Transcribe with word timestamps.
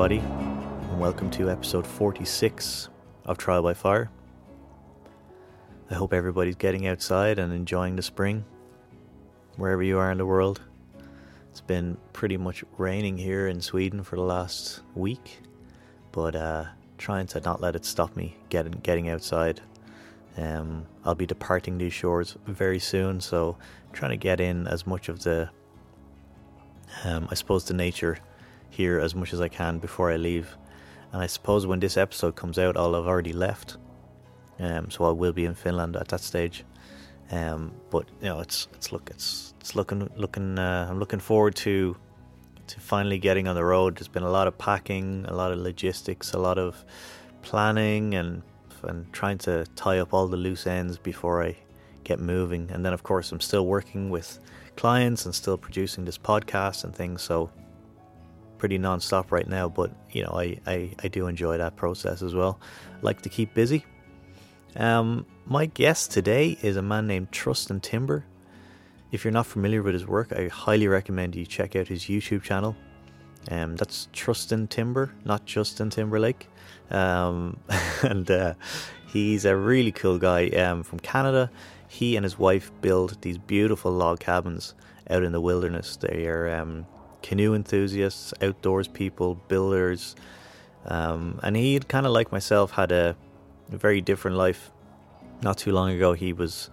everybody, 0.00 0.20
and 0.20 1.00
welcome 1.00 1.28
to 1.28 1.50
episode 1.50 1.84
46 1.84 2.88
of 3.24 3.36
Trial 3.36 3.64
by 3.64 3.74
Fire. 3.74 4.08
I 5.90 5.94
hope 5.94 6.12
everybody's 6.12 6.54
getting 6.54 6.86
outside 6.86 7.40
and 7.40 7.52
enjoying 7.52 7.96
the 7.96 8.02
spring, 8.02 8.44
wherever 9.56 9.82
you 9.82 9.98
are 9.98 10.12
in 10.12 10.18
the 10.18 10.24
world. 10.24 10.60
It's 11.50 11.60
been 11.60 11.96
pretty 12.12 12.36
much 12.36 12.62
raining 12.76 13.18
here 13.18 13.48
in 13.48 13.60
Sweden 13.60 14.04
for 14.04 14.14
the 14.14 14.22
last 14.22 14.82
week, 14.94 15.40
but 16.12 16.36
uh, 16.36 16.66
trying 16.96 17.26
to 17.26 17.40
not 17.40 17.60
let 17.60 17.74
it 17.74 17.84
stop 17.84 18.14
me 18.14 18.36
getting 18.50 18.74
getting 18.84 19.08
outside. 19.08 19.60
Um, 20.36 20.86
I'll 21.04 21.16
be 21.16 21.26
departing 21.26 21.76
these 21.76 21.92
shores 21.92 22.36
very 22.46 22.78
soon, 22.78 23.20
so 23.20 23.58
trying 23.92 24.12
to 24.12 24.16
get 24.16 24.38
in 24.38 24.68
as 24.68 24.86
much 24.86 25.08
of 25.08 25.24
the, 25.24 25.50
um, 27.02 27.26
I 27.32 27.34
suppose, 27.34 27.64
the 27.64 27.74
nature 27.74 28.18
here 28.78 29.00
as 29.00 29.12
much 29.14 29.32
as 29.32 29.40
I 29.40 29.48
can 29.48 29.78
before 29.80 30.08
I 30.14 30.16
leave. 30.16 30.56
And 31.12 31.20
I 31.20 31.26
suppose 31.26 31.66
when 31.66 31.80
this 31.80 31.96
episode 31.96 32.36
comes 32.36 32.58
out, 32.58 32.76
I'll 32.76 32.94
have 32.94 33.08
already 33.08 33.32
left. 33.32 33.76
Um, 34.60 34.88
so 34.90 35.04
I 35.04 35.10
will 35.10 35.32
be 35.32 35.44
in 35.44 35.54
Finland 35.54 35.96
at 35.96 36.08
that 36.08 36.20
stage. 36.20 36.64
Um, 37.32 37.72
but 37.90 38.04
you 38.22 38.28
know, 38.28 38.40
it's 38.40 38.68
it's 38.74 38.92
look 38.92 39.10
it's 39.10 39.54
it's 39.60 39.74
looking 39.74 40.08
looking. 40.16 40.58
Uh, 40.58 40.86
I'm 40.88 40.98
looking 40.98 41.20
forward 41.20 41.54
to 41.66 41.96
to 42.68 42.80
finally 42.80 43.18
getting 43.18 43.48
on 43.48 43.56
the 43.56 43.64
road. 43.64 43.96
There's 43.96 44.14
been 44.16 44.28
a 44.32 44.34
lot 44.38 44.46
of 44.46 44.56
packing, 44.56 45.26
a 45.28 45.34
lot 45.34 45.50
of 45.52 45.58
logistics, 45.58 46.32
a 46.34 46.38
lot 46.38 46.58
of 46.58 46.84
planning, 47.42 48.14
and 48.14 48.42
and 48.82 49.12
trying 49.12 49.38
to 49.38 49.66
tie 49.74 49.98
up 49.98 50.14
all 50.14 50.28
the 50.28 50.36
loose 50.36 50.66
ends 50.66 50.98
before 50.98 51.42
I 51.48 51.56
get 52.04 52.20
moving. 52.20 52.70
And 52.72 52.84
then, 52.84 52.92
of 52.92 53.02
course, 53.02 53.32
I'm 53.32 53.40
still 53.40 53.66
working 53.66 54.10
with 54.10 54.38
clients 54.76 55.26
and 55.26 55.34
still 55.34 55.58
producing 55.58 56.04
this 56.04 56.18
podcast 56.18 56.84
and 56.84 56.94
things. 56.94 57.22
So 57.22 57.50
pretty 58.58 58.78
non-stop 58.78 59.32
right 59.32 59.48
now 59.48 59.68
but 59.68 59.90
you 60.10 60.22
know 60.22 60.32
I, 60.34 60.58
I, 60.66 60.90
I 61.02 61.08
do 61.08 61.26
enjoy 61.26 61.58
that 61.58 61.76
process 61.76 62.22
as 62.22 62.34
well. 62.34 62.60
Like 63.02 63.22
to 63.22 63.28
keep 63.28 63.54
busy. 63.54 63.84
Um, 64.76 65.26
my 65.46 65.66
guest 65.66 66.10
today 66.10 66.58
is 66.62 66.76
a 66.76 66.82
man 66.82 67.06
named 67.06 67.30
Trustin 67.32 67.80
Timber. 67.80 68.24
If 69.10 69.24
you're 69.24 69.32
not 69.32 69.46
familiar 69.46 69.82
with 69.82 69.94
his 69.94 70.06
work 70.06 70.32
I 70.32 70.48
highly 70.48 70.88
recommend 70.88 71.34
you 71.34 71.46
check 71.46 71.76
out 71.76 71.88
his 71.88 72.04
YouTube 72.04 72.42
channel. 72.42 72.76
Um, 73.50 73.76
that's 73.76 74.08
Trustin 74.12 74.68
Timber 74.68 75.14
not 75.24 75.44
Justin 75.46 75.90
Timberlake. 75.90 76.48
Um, 76.90 77.58
and 78.02 78.30
uh, 78.30 78.54
he's 79.06 79.44
a 79.44 79.56
really 79.56 79.92
cool 79.92 80.18
guy 80.18 80.48
um, 80.50 80.82
from 80.82 81.00
Canada. 81.00 81.50
He 81.88 82.16
and 82.16 82.24
his 82.24 82.38
wife 82.38 82.70
build 82.80 83.20
these 83.22 83.38
beautiful 83.38 83.90
log 83.90 84.20
cabins 84.20 84.74
out 85.10 85.22
in 85.22 85.32
the 85.32 85.40
wilderness. 85.40 85.96
They 85.96 86.26
are 86.26 86.54
um, 86.54 86.86
canoe 87.22 87.54
enthusiasts, 87.54 88.32
outdoors 88.42 88.88
people, 88.88 89.34
builders. 89.48 90.16
Um, 90.86 91.40
and 91.42 91.56
he, 91.56 91.78
kind 91.80 92.06
of 92.06 92.12
like 92.12 92.32
myself, 92.32 92.72
had 92.72 92.92
a, 92.92 93.16
a, 93.72 93.76
very 93.76 94.00
different 94.00 94.36
life. 94.36 94.70
Not 95.42 95.58
too 95.58 95.72
long 95.72 95.90
ago, 95.90 96.12
he 96.14 96.32
was 96.32 96.70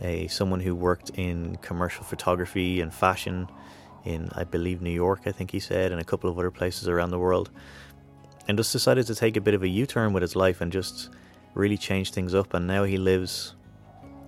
a 0.00 0.26
someone 0.28 0.60
who 0.60 0.74
worked 0.74 1.10
in 1.10 1.56
commercial 1.56 2.04
photography 2.04 2.80
and 2.80 2.92
fashion 2.92 3.48
in, 4.04 4.28
I 4.34 4.44
believe, 4.44 4.82
New 4.82 4.90
York. 4.90 5.22
I 5.26 5.32
think 5.32 5.50
he 5.50 5.60
said, 5.60 5.92
and 5.92 6.00
a 6.00 6.04
couple 6.04 6.28
of 6.28 6.38
other 6.38 6.50
places 6.50 6.88
around 6.88 7.10
the 7.10 7.18
world, 7.18 7.50
and 8.48 8.58
just 8.58 8.72
decided 8.72 9.06
to 9.06 9.14
take 9.14 9.36
a 9.36 9.40
bit 9.40 9.54
of 9.54 9.62
a 9.62 9.68
U-turn 9.68 10.12
with 10.12 10.22
his 10.22 10.36
life 10.36 10.60
and 10.60 10.70
just 10.72 11.10
really 11.54 11.76
change 11.76 12.12
things 12.12 12.34
up. 12.34 12.54
And 12.54 12.66
now 12.66 12.84
he 12.84 12.98
lives 12.98 13.54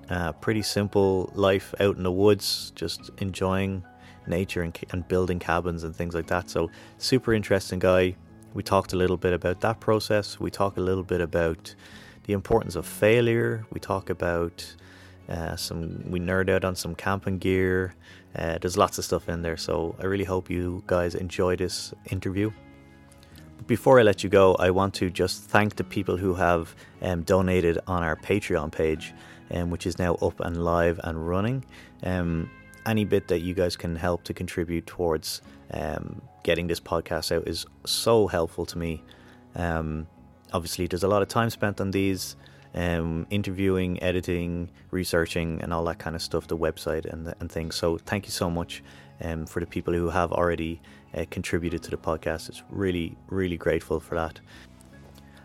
a 0.09 0.33
pretty 0.33 0.63
simple 0.63 1.31
life 1.35 1.75
out 1.81 1.97
in 1.97 2.03
the 2.03 2.13
woods, 2.13 2.73
just 2.75 3.11
enjoying 3.19 3.85
nature 4.29 4.63
and, 4.63 4.79
and 4.91 5.07
building 5.09 5.39
cabins 5.39 5.85
and 5.85 5.95
things 5.95 6.15
like 6.15 6.27
that. 6.29 6.51
So, 6.51 6.71
super 6.99 7.33
interesting 7.33 7.79
guy. 7.79 8.17
We 8.55 8.63
talked 8.63 8.93
a 8.93 8.97
little 8.97 9.17
bit 9.17 9.33
about 9.33 9.61
that 9.61 9.81
process. 9.81 10.41
We 10.41 10.51
talk 10.51 10.77
a 10.77 10.81
little 10.81 11.03
bit 11.05 11.21
about 11.21 11.75
the 12.25 12.33
importance 12.33 12.77
of 12.77 12.87
failure. 12.87 13.67
We 13.73 13.81
talk 13.81 14.11
about 14.11 14.75
uh, 15.29 15.57
some, 15.57 16.11
we 16.11 16.19
nerd 16.19 16.49
out 16.49 16.65
on 16.65 16.75
some 16.75 16.95
camping 16.95 17.39
gear. 17.39 17.95
Uh, 18.35 18.59
there's 18.59 18.77
lots 18.77 18.99
of 18.99 19.05
stuff 19.05 19.29
in 19.29 19.43
there. 19.43 19.57
So, 19.57 19.97
I 20.01 20.07
really 20.07 20.25
hope 20.25 20.51
you 20.51 20.83
guys 20.87 21.15
enjoy 21.15 21.57
this 21.57 21.93
interview. 22.11 22.51
Before 23.67 24.01
I 24.01 24.03
let 24.03 24.25
you 24.25 24.31
go, 24.31 24.55
I 24.55 24.71
want 24.71 24.95
to 24.95 25.11
just 25.11 25.45
thank 25.45 25.77
the 25.77 25.85
people 25.85 26.17
who 26.17 26.35
have 26.35 26.75
um, 27.03 27.23
donated 27.23 27.79
on 27.87 28.03
our 28.03 28.17
Patreon 28.17 28.73
page, 28.73 29.13
um, 29.51 29.71
which 29.71 29.87
is 29.87 29.99
now 29.99 30.15
up 30.17 30.41
and 30.41 30.65
live 30.65 30.99
and 31.05 31.29
running. 31.29 31.65
Um, 32.03 32.51
any 32.89 33.05
bit 33.05 33.29
that 33.29 33.41
you 33.41 33.55
guys 33.55 33.77
can 33.77 33.97
help 33.97 34.25
to 34.25 34.35
contribute 34.35 34.87
towards 34.87 35.43
um, 35.73 36.23
getting 36.43 36.67
this 36.67 36.81
podcast 36.81 37.31
out 37.35 37.47
is 37.47 37.67
so 37.85 38.27
helpful 38.27 38.67
to 38.67 38.79
me. 38.79 39.03
Um, 39.55 40.07
obviously, 40.53 40.87
there's 40.87 41.05
a 41.05 41.09
lot 41.09 41.23
of 41.23 41.29
time 41.29 41.51
spent 41.51 41.81
on 41.81 41.91
these, 41.91 42.37
um, 42.75 43.27
interviewing, 43.31 44.03
editing, 44.03 44.71
researching, 44.91 45.61
and 45.63 45.73
all 45.73 45.85
that 45.85 45.99
kind 45.99 46.17
of 46.17 46.23
stuff, 46.23 46.47
the 46.47 46.57
website 46.57 47.05
and, 47.05 47.35
and 47.41 47.53
things. 47.53 47.77
So, 47.77 47.99
thank 47.99 48.27
you 48.27 48.33
so 48.33 48.51
much 48.51 48.83
um, 49.21 49.47
for 49.47 49.61
the 49.61 49.67
people 49.67 49.93
who 49.95 50.09
have 50.09 50.33
already 50.33 50.81
uh, 51.15 51.25
contributed 51.31 51.83
to 51.85 51.91
the 51.91 51.97
podcast. 51.97 52.49
It's 52.49 52.63
really, 52.71 53.17
really 53.29 53.57
grateful 53.57 54.01
for 54.01 54.15
that. 54.15 54.41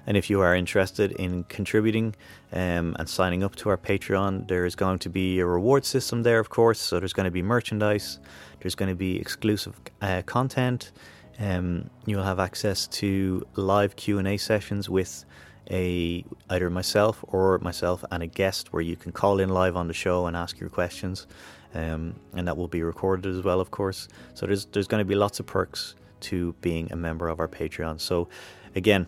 And 0.06 0.18
if 0.18 0.30
you 0.30 0.42
are 0.42 0.56
interested 0.56 1.12
in 1.14 1.44
contributing 1.46 2.16
um, 2.52 2.96
and 3.00 3.08
signing 3.08 3.44
up 3.44 3.56
to 3.58 3.70
our 3.70 3.78
Patreon, 3.78 4.48
there 4.48 4.66
is 4.66 4.76
going 4.76 5.00
to 5.00 5.10
be 5.10 5.40
a 5.40 5.46
reward 5.46 5.86
system 5.86 6.24
there, 6.24 6.40
of 6.40 6.50
course. 6.50 6.80
So 6.80 7.00
there's 7.00 7.14
going 7.14 7.26
to 7.26 7.32
be 7.32 7.42
merchandise, 7.42 8.20
there's 8.60 8.76
going 8.76 8.90
to 8.90 8.96
be 8.96 9.18
exclusive 9.20 9.80
uh, 10.02 10.22
content. 10.26 10.92
Um, 11.40 11.90
you'll 12.06 12.24
have 12.24 12.40
access 12.40 12.88
to 12.88 13.44
live 13.56 13.96
Q 13.96 14.20
and 14.20 14.28
A 14.28 14.38
sessions 14.38 14.90
with 14.90 15.26
a 15.72 16.24
either 16.50 16.70
myself 16.70 17.24
or 17.28 17.58
myself 17.60 18.04
and 18.12 18.22
a 18.22 18.28
guest, 18.28 18.74
where 18.74 18.82
you 18.82 18.96
can 18.96 19.12
call 19.12 19.40
in 19.40 19.50
live 19.50 19.76
on 19.78 19.88
the 19.88 19.94
show 19.94 20.28
and 20.28 20.36
ask 20.36 20.60
your 20.60 20.70
questions, 20.70 21.26
um, 21.74 22.16
and 22.36 22.48
that 22.48 22.58
will 22.58 22.68
be 22.68 22.84
recorded 22.84 23.26
as 23.26 23.44
well, 23.44 23.62
of 23.62 23.72
course. 23.72 24.10
So 24.34 24.46
there's 24.46 24.66
there's 24.66 24.88
going 24.88 25.00
to 25.00 25.06
be 25.06 25.16
lots 25.16 25.40
of 25.40 25.46
perks 25.46 25.96
to 26.22 26.54
being 26.62 26.92
a 26.92 26.96
member 26.96 27.30
of 27.30 27.40
our 27.40 27.48
Patreon. 27.48 28.00
So 28.00 28.28
again, 28.76 29.08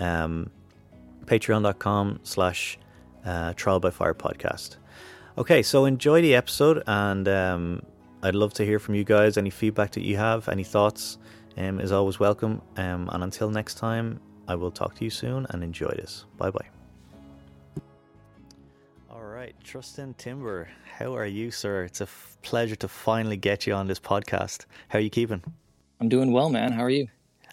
um, 0.00 0.50
patreon.com 1.26 2.20
slash 2.24 2.78
uh, 3.24 3.52
trial 3.54 3.78
by 3.78 3.90
fire 3.90 4.14
podcast. 4.14 4.76
Okay, 5.38 5.62
so 5.62 5.84
enjoy 5.84 6.20
the 6.20 6.34
episode, 6.34 6.82
and 6.86 7.28
um, 7.28 7.82
I'd 8.22 8.34
love 8.34 8.52
to 8.54 8.64
hear 8.64 8.78
from 8.78 8.96
you 8.96 9.04
guys. 9.04 9.36
Any 9.36 9.50
feedback 9.50 9.92
that 9.92 10.02
you 10.02 10.16
have, 10.16 10.48
any 10.48 10.64
thoughts, 10.64 11.18
um, 11.56 11.80
is 11.80 11.92
always 11.92 12.18
welcome. 12.18 12.60
Um, 12.76 13.08
and 13.12 13.22
until 13.22 13.50
next 13.50 13.74
time, 13.74 14.20
I 14.48 14.56
will 14.56 14.70
talk 14.70 14.96
to 14.96 15.04
you 15.04 15.10
soon 15.10 15.46
and 15.50 15.62
enjoy 15.62 15.90
this. 15.96 16.24
Bye 16.36 16.50
bye. 16.50 16.66
All 19.10 19.22
right, 19.22 19.54
Trustin 19.62 20.16
Timber, 20.16 20.68
how 20.98 21.14
are 21.14 21.26
you, 21.26 21.50
sir? 21.50 21.84
It's 21.84 22.00
a 22.00 22.04
f- 22.04 22.36
pleasure 22.42 22.76
to 22.76 22.88
finally 22.88 23.36
get 23.36 23.66
you 23.66 23.74
on 23.74 23.86
this 23.86 24.00
podcast. 24.00 24.66
How 24.88 24.98
are 24.98 25.02
you 25.02 25.10
keeping? 25.10 25.42
I'm 26.00 26.08
doing 26.08 26.32
well, 26.32 26.50
man. 26.50 26.72
How 26.72 26.82
are 26.82 26.90
you? 26.90 27.08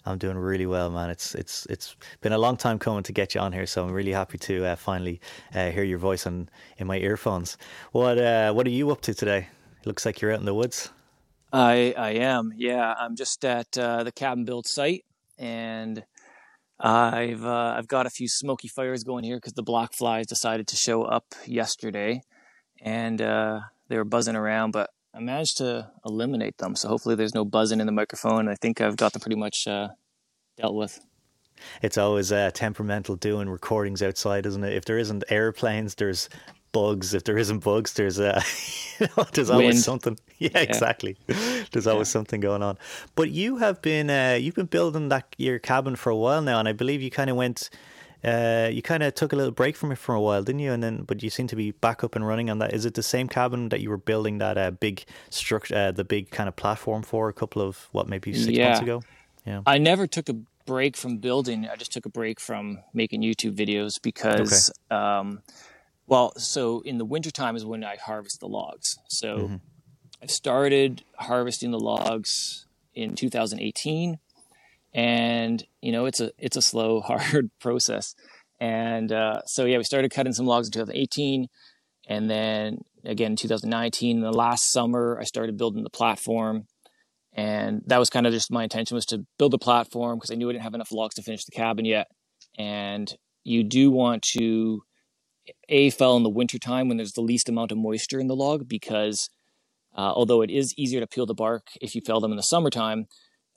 I'm 0.07 0.17
doing 0.17 0.37
really 0.37 0.65
well, 0.65 0.89
man. 0.89 1.09
It's 1.09 1.35
it's 1.35 1.65
it's 1.67 1.95
been 2.21 2.33
a 2.33 2.37
long 2.37 2.57
time 2.57 2.79
coming 2.79 3.03
to 3.03 3.11
get 3.11 3.35
you 3.35 3.41
on 3.41 3.51
here, 3.51 3.65
so 3.65 3.83
I'm 3.83 3.91
really 3.91 4.13
happy 4.13 4.37
to 4.37 4.65
uh, 4.65 4.75
finally 4.75 5.19
uh, 5.53 5.69
hear 5.71 5.83
your 5.83 5.99
voice 5.99 6.25
on 6.25 6.49
in 6.77 6.87
my 6.87 6.97
earphones. 6.97 7.57
What 7.91 8.17
uh, 8.17 8.53
what 8.53 8.65
are 8.65 8.71
you 8.71 8.89
up 8.91 9.01
to 9.01 9.13
today? 9.13 9.49
looks 9.85 10.05
like 10.05 10.21
you're 10.21 10.33
out 10.33 10.39
in 10.39 10.45
the 10.45 10.53
woods. 10.53 10.89
I 11.51 11.93
I 11.97 12.09
am. 12.11 12.53
Yeah, 12.55 12.93
I'm 12.99 13.15
just 13.15 13.43
at 13.45 13.77
uh, 13.77 14.03
the 14.03 14.11
cabin 14.11 14.45
build 14.45 14.67
site, 14.67 15.05
and 15.37 16.03
I've 16.79 17.43
uh, 17.43 17.75
I've 17.77 17.87
got 17.87 18.05
a 18.05 18.09
few 18.09 18.27
smoky 18.27 18.67
fires 18.67 19.03
going 19.03 19.23
here 19.23 19.37
because 19.37 19.53
the 19.53 19.63
block 19.63 19.93
flies 19.93 20.27
decided 20.27 20.67
to 20.67 20.75
show 20.75 21.03
up 21.03 21.33
yesterday, 21.45 22.21
and 22.81 23.21
uh, 23.21 23.61
they 23.87 23.97
were 23.97 24.03
buzzing 24.03 24.35
around, 24.35 24.71
but 24.71 24.89
I 25.13 25.19
managed 25.19 25.57
to 25.57 25.89
eliminate 26.05 26.57
them. 26.57 26.75
So 26.75 26.89
hopefully 26.89 27.15
there's 27.15 27.33
no 27.33 27.45
buzzing 27.45 27.79
in 27.79 27.87
the 27.87 27.91
microphone. 27.93 28.47
I 28.47 28.55
think 28.55 28.81
I've 28.81 28.97
got 28.97 29.13
them 29.13 29.21
pretty 29.21 29.37
much 29.37 29.67
uh, 29.67 29.89
dealt 30.57 30.75
with. 30.75 30.99
It's 31.81 31.97
always 31.97 32.31
uh, 32.31 32.51
temperamental 32.53 33.15
doing 33.15 33.49
recordings 33.49 34.03
outside, 34.03 34.45
isn't 34.45 34.63
it? 34.63 34.73
If 34.73 34.85
there 34.85 34.99
isn't 34.99 35.23
airplanes, 35.29 35.95
there's 35.95 36.29
bugs. 36.71 37.13
If 37.13 37.23
there 37.23 37.37
isn't 37.37 37.63
bugs, 37.63 37.93
there's 37.93 38.19
uh, 38.19 38.41
you 38.99 39.07
know, 39.17 39.23
there's 39.33 39.49
always 39.49 39.75
Wind. 39.75 39.79
something. 39.79 40.17
Yeah, 40.39 40.51
yeah, 40.53 40.59
exactly. 40.59 41.17
There's 41.71 41.87
always 41.87 42.09
yeah. 42.09 42.11
something 42.11 42.41
going 42.41 42.61
on. 42.61 42.77
But 43.15 43.31
you 43.31 43.57
have 43.57 43.81
been 43.81 44.11
uh, 44.11 44.37
you've 44.39 44.53
been 44.53 44.67
building 44.67 45.09
that 45.09 45.35
your 45.39 45.57
cabin 45.57 45.95
for 45.95 46.11
a 46.11 46.15
while 46.15 46.43
now, 46.43 46.59
and 46.59 46.67
I 46.67 46.73
believe 46.73 47.01
you 47.01 47.09
kind 47.09 47.31
of 47.31 47.35
went 47.35 47.71
uh, 48.23 48.69
you 48.71 48.81
kind 48.81 49.03
of 49.03 49.13
took 49.15 49.33
a 49.33 49.35
little 49.35 49.51
break 49.51 49.75
from 49.75 49.91
it 49.91 49.97
for 49.97 50.15
a 50.15 50.21
while, 50.21 50.43
didn't 50.43 50.59
you? 50.59 50.71
And 50.71 50.83
then, 50.83 51.03
but 51.03 51.21
you 51.21 51.29
seem 51.29 51.47
to 51.47 51.55
be 51.55 51.71
back 51.71 52.03
up 52.03 52.15
and 52.15 52.27
running 52.27 52.49
on 52.49 52.59
that. 52.59 52.73
Is 52.73 52.85
it 52.85 52.95
the 52.95 53.03
same 53.03 53.27
cabin 53.27 53.69
that 53.69 53.79
you 53.79 53.89
were 53.89 53.97
building 53.97 54.39
that 54.39 54.57
uh, 54.57 54.71
big 54.71 55.05
structure, 55.29 55.75
uh, 55.75 55.91
the 55.91 56.03
big 56.03 56.31
kind 56.31 56.49
of 56.49 56.55
platform 56.55 57.03
for 57.03 57.29
a 57.29 57.33
couple 57.33 57.61
of 57.61 57.87
what 57.91 58.07
maybe 58.07 58.33
six 58.33 58.47
yeah. 58.47 58.69
months 58.69 58.81
ago? 58.81 59.01
Yeah, 59.47 59.61
I 59.65 59.77
never 59.77 60.07
took 60.07 60.27
a 60.27 60.35
break 60.65 60.97
from 60.97 61.17
building. 61.19 61.67
I 61.67 61.77
just 61.77 61.93
took 61.93 62.05
a 62.05 62.09
break 62.09 62.39
from 62.39 62.79
making 62.93 63.21
YouTube 63.21 63.55
videos 63.55 64.01
because, 64.01 64.69
okay. 64.91 64.95
um, 64.95 65.41
well, 66.05 66.33
so 66.37 66.81
in 66.81 66.97
the 66.97 67.05
wintertime 67.05 67.55
is 67.55 67.65
when 67.65 67.83
I 67.83 67.95
harvest 67.95 68.41
the 68.41 68.47
logs. 68.47 68.99
So 69.07 69.37
mm-hmm. 69.37 69.55
I 70.21 70.25
started 70.25 71.03
harvesting 71.15 71.71
the 71.71 71.79
logs 71.79 72.65
in 72.93 73.15
2018 73.15 74.19
and 74.93 75.63
you 75.81 75.91
know 75.91 76.05
it's 76.05 76.19
a 76.19 76.31
it's 76.37 76.57
a 76.57 76.61
slow, 76.61 76.99
hard 77.05 77.49
process. 77.59 78.15
And 78.59 79.11
uh, 79.11 79.41
so 79.45 79.65
yeah, 79.65 79.77
we 79.77 79.83
started 79.83 80.11
cutting 80.11 80.33
some 80.33 80.47
logs 80.47 80.67
in 80.67 80.73
2018, 80.73 81.47
and 82.07 82.29
then 82.29 82.83
again 83.05 83.31
in 83.31 83.37
2019. 83.37 84.21
The 84.21 84.31
last 84.31 84.71
summer, 84.71 85.17
I 85.21 85.23
started 85.23 85.57
building 85.57 85.83
the 85.83 85.89
platform, 85.89 86.65
and 87.37 87.83
that 87.85 87.99
was 87.99 88.09
kind 88.09 88.25
of 88.25 88.33
just 88.33 88.51
my 88.51 88.63
intention 88.63 88.95
was 88.95 89.05
to 89.05 89.23
build 89.37 89.53
a 89.53 89.59
platform 89.59 90.17
because 90.17 90.31
I 90.31 90.35
knew 90.35 90.49
I 90.49 90.53
didn't 90.53 90.63
have 90.63 90.73
enough 90.73 90.91
logs 90.91 91.13
to 91.15 91.21
finish 91.21 91.45
the 91.45 91.51
cabin 91.51 91.85
yet. 91.85 92.07
And 92.57 93.13
you 93.43 93.63
do 93.63 93.91
want 93.91 94.23
to 94.33 94.81
a 95.69 95.91
fell 95.91 96.17
in 96.17 96.23
the 96.23 96.29
wintertime 96.29 96.87
when 96.87 96.97
there's 96.97 97.13
the 97.13 97.21
least 97.21 97.47
amount 97.47 97.71
of 97.71 97.77
moisture 97.77 98.19
in 98.19 98.27
the 98.27 98.35
log 98.35 98.67
because 98.67 99.29
uh, 99.95 100.11
although 100.13 100.41
it 100.41 100.49
is 100.49 100.73
easier 100.77 100.99
to 100.99 101.07
peel 101.07 101.27
the 101.27 101.35
bark 101.35 101.67
if 101.79 101.93
you 101.93 102.01
fell 102.05 102.19
them 102.19 102.31
in 102.31 102.37
the 102.37 102.43
summertime, 102.43 103.05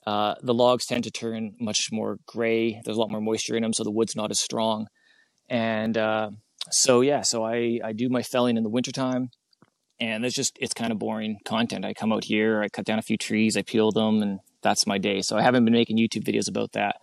uh, 0.05 0.35
the 0.43 0.53
logs 0.53 0.85
tend 0.85 1.03
to 1.03 1.11
turn 1.11 1.53
much 1.59 1.89
more 1.91 2.17
gray. 2.27 2.79
There's 2.85 2.97
a 2.97 2.99
lot 2.99 3.11
more 3.11 3.21
moisture 3.21 3.55
in 3.55 3.63
them, 3.63 3.73
so 3.73 3.83
the 3.83 3.91
wood's 3.91 4.15
not 4.15 4.31
as 4.31 4.39
strong. 4.39 4.87
And 5.49 5.97
uh, 5.97 6.29
so, 6.69 7.01
yeah, 7.01 7.21
so 7.21 7.43
I, 7.43 7.79
I 7.83 7.93
do 7.93 8.09
my 8.09 8.21
felling 8.23 8.57
in 8.57 8.63
the 8.63 8.69
wintertime, 8.69 9.29
and 10.01 10.25
it's 10.25 10.35
just, 10.35 10.57
it's 10.59 10.73
kind 10.73 10.91
of 10.91 10.99
boring 10.99 11.37
content. 11.45 11.85
I 11.85 11.93
come 11.93 12.11
out 12.11 12.25
here, 12.25 12.61
I 12.61 12.67
cut 12.67 12.83
down 12.85 12.99
a 12.99 13.03
few 13.03 13.17
trees, 13.17 13.55
I 13.55 13.61
peel 13.61 13.91
them, 13.91 14.21
and 14.21 14.39
that's 14.61 14.85
my 14.87 14.97
day. 14.97 15.21
So 15.21 15.37
I 15.37 15.43
haven't 15.43 15.63
been 15.63 15.73
making 15.73 15.97
YouTube 15.97 16.23
videos 16.23 16.49
about 16.49 16.73
that. 16.73 16.97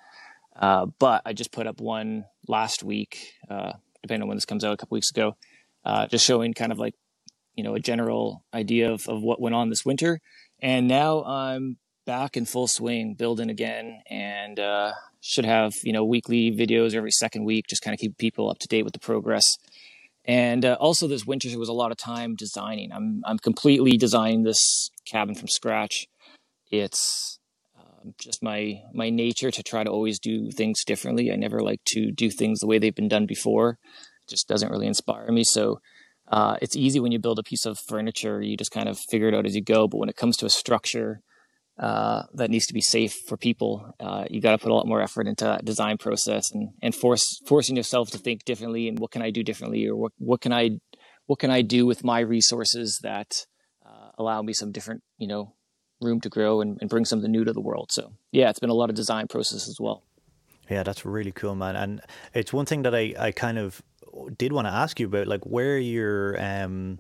Uh, 0.55 0.87
but 0.99 1.23
I 1.25 1.33
just 1.33 1.53
put 1.53 1.69
up 1.69 1.81
one 1.81 2.25
last 2.49 2.83
week, 2.83 3.35
uh, 3.49 3.73
depending 4.03 4.23
on 4.23 4.29
when 4.29 4.37
this 4.37 4.45
comes 4.45 4.65
out, 4.65 4.73
a 4.73 4.77
couple 4.77 4.97
weeks 4.97 5.11
ago, 5.11 5.37
uh, 5.85 6.09
just 6.09 6.27
showing 6.27 6.53
kind 6.53 6.73
of 6.73 6.79
like, 6.79 6.95
you 7.55 7.63
know, 7.63 7.75
a 7.75 7.81
general 7.81 8.45
idea 8.53 8.93
of, 8.93 9.09
of 9.09 9.23
what 9.23 9.41
went 9.41 9.55
on 9.55 9.71
this 9.71 9.85
winter. 9.87 10.21
And 10.61 10.89
now 10.89 11.23
I'm 11.25 11.79
back 12.05 12.37
in 12.37 12.47
full 12.47 12.67
swing, 12.67 13.15
building 13.15 13.51
again, 13.51 14.01
and 14.11 14.59
uh, 14.59 14.93
should 15.21 15.45
have 15.45 15.75
you 15.83 15.93
know 15.93 16.05
weekly 16.05 16.51
videos 16.51 16.95
every 16.95 17.11
second 17.11 17.45
week, 17.45 17.67
just 17.69 17.83
kind 17.83 17.95
of 17.95 18.01
keep 18.01 18.17
people 18.19 18.51
up 18.51 18.59
to 18.59 18.69
date 18.69 18.83
with 18.83 18.93
the 18.93 18.99
progress. 18.99 19.45
And 20.29 20.67
uh, 20.67 20.77
also, 20.79 21.09
this 21.09 21.25
winter 21.25 21.49
was 21.59 21.71
a 21.71 21.73
lot 21.73 21.91
of 21.91 21.97
time 21.97 22.37
designing. 22.37 22.93
I'm 22.93 23.23
I'm 23.25 23.39
completely 23.39 23.97
designing 23.97 24.43
this 24.43 24.91
cabin 25.11 25.35
from 25.35 25.49
scratch. 25.49 26.07
It's 26.71 27.39
um, 27.79 28.13
just 28.21 28.43
my 28.43 28.83
my 28.93 29.09
nature 29.09 29.51
to 29.51 29.63
try 29.63 29.85
to 29.85 29.91
always 29.91 30.19
do 30.19 30.51
things 30.51 30.85
differently. 30.85 31.33
I 31.33 31.37
never 31.37 31.63
like 31.63 31.81
to 31.95 32.13
do 32.13 32.31
things 32.31 32.61
the 32.61 32.67
way 32.67 32.79
they've 32.79 32.95
been 32.95 33.09
done 33.09 33.25
before. 33.25 33.79
It 34.23 34.29
just 34.29 34.47
doesn't 34.49 34.71
really 34.71 34.87
inspire 34.87 35.33
me. 35.33 35.45
So 35.45 35.81
uh, 36.31 36.57
it's 36.61 36.77
easy 36.77 37.01
when 37.01 37.11
you 37.11 37.19
build 37.19 37.39
a 37.39 37.43
piece 37.43 37.65
of 37.65 37.79
furniture, 37.89 38.43
you 38.43 38.59
just 38.59 38.71
kind 38.71 38.89
of 38.91 38.99
figure 39.11 39.29
it 39.29 39.35
out 39.35 39.47
as 39.47 39.57
you 39.57 39.63
go. 39.63 39.89
But 39.89 39.97
when 39.97 40.11
it 40.11 40.17
comes 40.17 40.37
to 40.39 40.47
a 40.47 40.51
structure, 40.51 41.23
uh, 41.79 42.25
that 42.35 42.51
needs 42.51 42.67
to 42.67 42.75
be 42.75 42.81
safe 42.81 43.15
for 43.27 43.37
people. 43.37 43.95
Uh, 44.01 44.25
you 44.29 44.41
got 44.41 44.53
to 44.53 44.59
put 44.59 44.71
a 44.71 44.75
lot 44.75 44.87
more 44.87 45.01
effort 45.01 45.27
into 45.27 45.45
that 45.45 45.65
design 45.65 45.97
process 45.97 46.51
and, 46.53 46.71
and 46.83 46.95
force 46.95 47.41
forcing 47.47 47.77
yourself 47.77 48.11
to 48.11 48.19
think 48.19 48.45
differently 48.45 48.89
and 48.89 48.99
what 48.99 49.11
can 49.11 49.23
I 49.23 49.31
do 49.31 49.43
differently 49.43 49.87
or 49.87 49.95
what 49.97 50.13
what 50.19 50.41
can 50.41 50.53
I 50.53 50.81
what 51.27 51.39
can 51.39 51.51
I 51.51 51.63
do 51.63 51.87
with 51.87 52.03
my 52.03 52.21
resources 52.21 52.99
that 53.03 53.47
uh, 53.87 54.11
allow 54.19 54.43
me 54.43 54.53
some 54.53 54.73
different 54.73 55.03
you 55.19 55.29
know 55.29 55.55
room 56.01 56.21
to 56.21 56.29
grow 56.29 56.61
and, 56.61 56.79
and 56.81 56.91
bring 56.91 57.05
something 57.05 57.31
new 57.31 57.45
to 57.45 57.53
the 57.53 57.61
world. 57.61 57.91
So 57.93 58.13
yeah, 58.33 58.51
it's 58.51 58.61
been 58.61 58.71
a 58.71 58.75
lot 58.75 58.91
of 58.91 58.97
design 58.97 59.29
process 59.29 59.69
as 59.69 59.79
well. 59.81 60.03
Yeah, 60.71 60.83
that's 60.83 61.05
really 61.05 61.33
cool, 61.33 61.55
man. 61.55 61.77
And 61.77 62.01
it's 62.35 62.53
one 62.53 62.67
thing 62.67 62.83
that 62.83 62.95
I, 62.95 63.15
I 63.19 63.33
kind 63.33 63.59
of 63.59 63.83
did 64.37 64.53
want 64.53 64.67
to 64.67 64.73
ask 64.73 65.01
you 65.01 65.07
about, 65.07 65.27
like 65.27 65.45
where 65.45 65.79
your 65.79 66.41
um, 66.43 66.99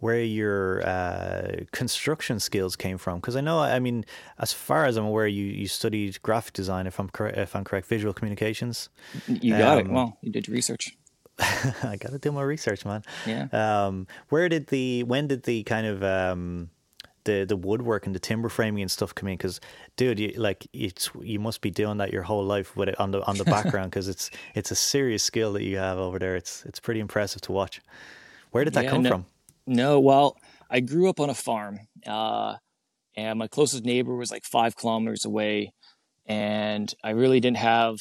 where 0.00 0.20
your 0.20 0.86
uh, 0.86 1.64
construction 1.72 2.38
skills 2.38 2.76
came 2.76 2.98
from. 2.98 3.16
Because 3.18 3.36
I 3.36 3.40
know, 3.40 3.60
I 3.60 3.78
mean, 3.78 4.04
as 4.38 4.52
far 4.52 4.84
as 4.84 4.96
I'm 4.96 5.04
aware, 5.04 5.26
you, 5.26 5.44
you 5.44 5.66
studied 5.66 6.20
graphic 6.22 6.52
design, 6.52 6.86
if 6.86 7.00
I'm 7.00 7.08
correct, 7.08 7.36
if 7.36 7.56
I'm 7.56 7.64
correct, 7.64 7.88
visual 7.88 8.14
communications. 8.14 8.88
You 9.26 9.56
got 9.56 9.78
um, 9.78 9.86
it. 9.86 9.92
Well, 9.92 10.18
you 10.22 10.30
did 10.30 10.46
your 10.46 10.54
research. 10.54 10.96
I 11.38 11.96
got 11.98 12.10
to 12.12 12.18
do 12.18 12.32
my 12.32 12.42
research, 12.42 12.84
man. 12.84 13.02
Yeah. 13.26 13.48
Um, 13.52 14.06
where 14.28 14.48
did 14.48 14.68
the 14.68 15.04
when 15.04 15.28
did 15.28 15.44
the 15.44 15.62
kind 15.64 15.86
of 15.86 16.02
um, 16.02 16.70
the 17.24 17.44
the 17.44 17.56
woodwork 17.56 18.06
and 18.06 18.14
the 18.14 18.20
timber 18.20 18.48
framing 18.48 18.82
and 18.82 18.90
stuff 18.90 19.14
come 19.14 19.28
in? 19.28 19.36
Because, 19.36 19.60
dude, 19.96 20.18
you, 20.18 20.32
like 20.36 20.66
it's 20.72 21.10
you 21.22 21.38
must 21.38 21.60
be 21.60 21.70
doing 21.70 21.98
that 21.98 22.12
your 22.12 22.22
whole 22.22 22.44
life 22.44 22.76
with 22.76 22.88
it 22.88 22.98
on 23.00 23.12
the 23.12 23.24
on 23.24 23.36
the 23.36 23.44
background 23.44 23.90
because 23.90 24.08
it's 24.08 24.30
it's 24.54 24.70
a 24.70 24.76
serious 24.76 25.22
skill 25.22 25.52
that 25.52 25.62
you 25.62 25.78
have 25.78 25.98
over 25.98 26.18
there. 26.18 26.34
It's 26.34 26.64
it's 26.66 26.80
pretty 26.80 27.00
impressive 27.00 27.40
to 27.42 27.52
watch. 27.52 27.80
Where 28.50 28.64
did 28.64 28.74
that 28.74 28.84
yeah, 28.84 28.90
come 28.90 29.02
no, 29.02 29.10
from? 29.10 29.26
No, 29.68 30.00
well, 30.00 30.38
I 30.70 30.80
grew 30.80 31.10
up 31.10 31.20
on 31.20 31.28
a 31.28 31.34
farm, 31.34 31.80
uh, 32.06 32.54
and 33.14 33.38
my 33.38 33.48
closest 33.48 33.84
neighbor 33.84 34.16
was 34.16 34.30
like 34.30 34.44
five 34.44 34.74
kilometers 34.76 35.26
away, 35.26 35.74
and 36.26 36.92
I 37.04 37.10
really 37.10 37.38
didn't 37.38 37.58
have, 37.58 37.96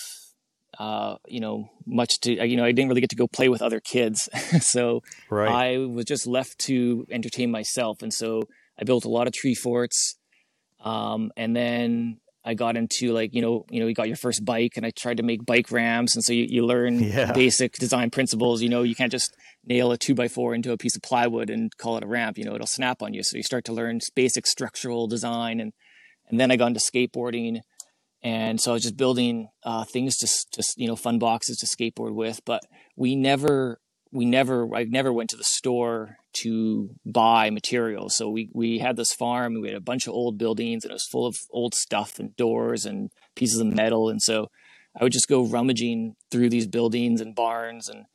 uh, 0.79 1.17
you 1.27 1.41
know, 1.41 1.69
much 1.85 2.21
to, 2.21 2.47
you 2.47 2.55
know, 2.55 2.63
I 2.63 2.71
didn't 2.71 2.87
really 2.87 3.01
get 3.01 3.09
to 3.09 3.17
go 3.17 3.27
play 3.27 3.49
with 3.49 3.61
other 3.61 3.81
kids, 3.81 4.29
so 4.61 5.01
right. 5.29 5.49
I 5.49 5.77
was 5.79 6.05
just 6.05 6.25
left 6.25 6.57
to 6.59 7.05
entertain 7.11 7.51
myself, 7.51 8.01
and 8.01 8.13
so 8.13 8.43
I 8.79 8.85
built 8.85 9.03
a 9.03 9.09
lot 9.09 9.27
of 9.27 9.33
tree 9.33 9.55
forts, 9.55 10.15
um, 10.79 11.31
and 11.35 11.53
then 11.53 12.19
I 12.47 12.53
got 12.53 12.77
into 12.77 13.11
like 13.11 13.35
you 13.35 13.41
know 13.41 13.65
you 13.69 13.81
know 13.81 13.87
you 13.87 13.93
got 13.93 14.07
your 14.07 14.15
first 14.15 14.45
bike 14.45 14.77
and 14.77 14.85
I 14.85 14.91
tried 14.91 15.17
to 15.17 15.23
make 15.23 15.45
bike 15.45 15.69
ramps. 15.69 16.15
And 16.15 16.23
so 16.23 16.31
you, 16.31 16.45
you 16.47 16.65
learn 16.65 16.99
yeah. 17.03 17.33
basic 17.33 17.73
design 17.73 18.09
principles. 18.09 18.61
You 18.61 18.69
know 18.69 18.83
you 18.83 18.95
can't 18.95 19.11
just 19.11 19.35
nail 19.65 19.91
a 19.91 19.97
two 19.97 20.15
by 20.15 20.29
four 20.29 20.55
into 20.55 20.71
a 20.71 20.77
piece 20.77 20.95
of 20.95 21.01
plywood 21.01 21.49
and 21.49 21.75
call 21.77 21.97
it 21.97 22.05
a 22.05 22.07
ramp. 22.07 22.37
You 22.37 22.45
know 22.45 22.55
it'll 22.55 22.65
snap 22.65 23.01
on 23.01 23.13
you. 23.13 23.21
So 23.21 23.35
you 23.35 23.43
start 23.43 23.65
to 23.65 23.73
learn 23.73 23.99
basic 24.15 24.47
structural 24.47 25.07
design. 25.07 25.59
And 25.59 25.73
and 26.29 26.39
then 26.39 26.49
I 26.49 26.55
got 26.55 26.67
into 26.67 26.79
skateboarding. 26.79 27.59
And 28.23 28.61
so 28.61 28.71
I 28.71 28.73
was 28.75 28.83
just 28.83 28.97
building 28.97 29.49
uh, 29.63 29.83
things 29.83 30.15
to 30.17 30.25
just 30.25 30.73
you 30.77 30.87
know 30.87 30.95
fun 30.95 31.19
boxes 31.19 31.57
to 31.57 31.65
skateboard 31.65 32.15
with. 32.15 32.39
But 32.45 32.61
we 32.95 33.17
never 33.17 33.81
we 34.13 34.23
never 34.23 34.73
I 34.73 34.85
never 34.85 35.11
went 35.11 35.29
to 35.31 35.37
the 35.37 35.43
store 35.43 36.15
to 36.41 36.89
buy 37.05 37.49
materials. 37.49 38.15
So 38.15 38.29
we 38.29 38.49
we 38.53 38.79
had 38.79 38.95
this 38.95 39.13
farm 39.13 39.53
and 39.53 39.61
we 39.61 39.69
had 39.69 39.77
a 39.77 39.81
bunch 39.81 40.07
of 40.07 40.13
old 40.13 40.37
buildings 40.37 40.83
and 40.83 40.91
it 40.91 40.95
was 40.95 41.07
full 41.07 41.25
of 41.25 41.37
old 41.51 41.73
stuff 41.73 42.19
and 42.19 42.35
doors 42.35 42.85
and 42.85 43.11
pieces 43.35 43.59
of 43.59 43.67
metal. 43.67 44.09
And 44.09 44.21
so 44.21 44.47
I 44.99 45.03
would 45.03 45.13
just 45.13 45.27
go 45.27 45.43
rummaging 45.43 46.15
through 46.31 46.49
these 46.49 46.67
buildings 46.67 47.21
and 47.21 47.35
barns 47.35 47.89
and 47.89 48.05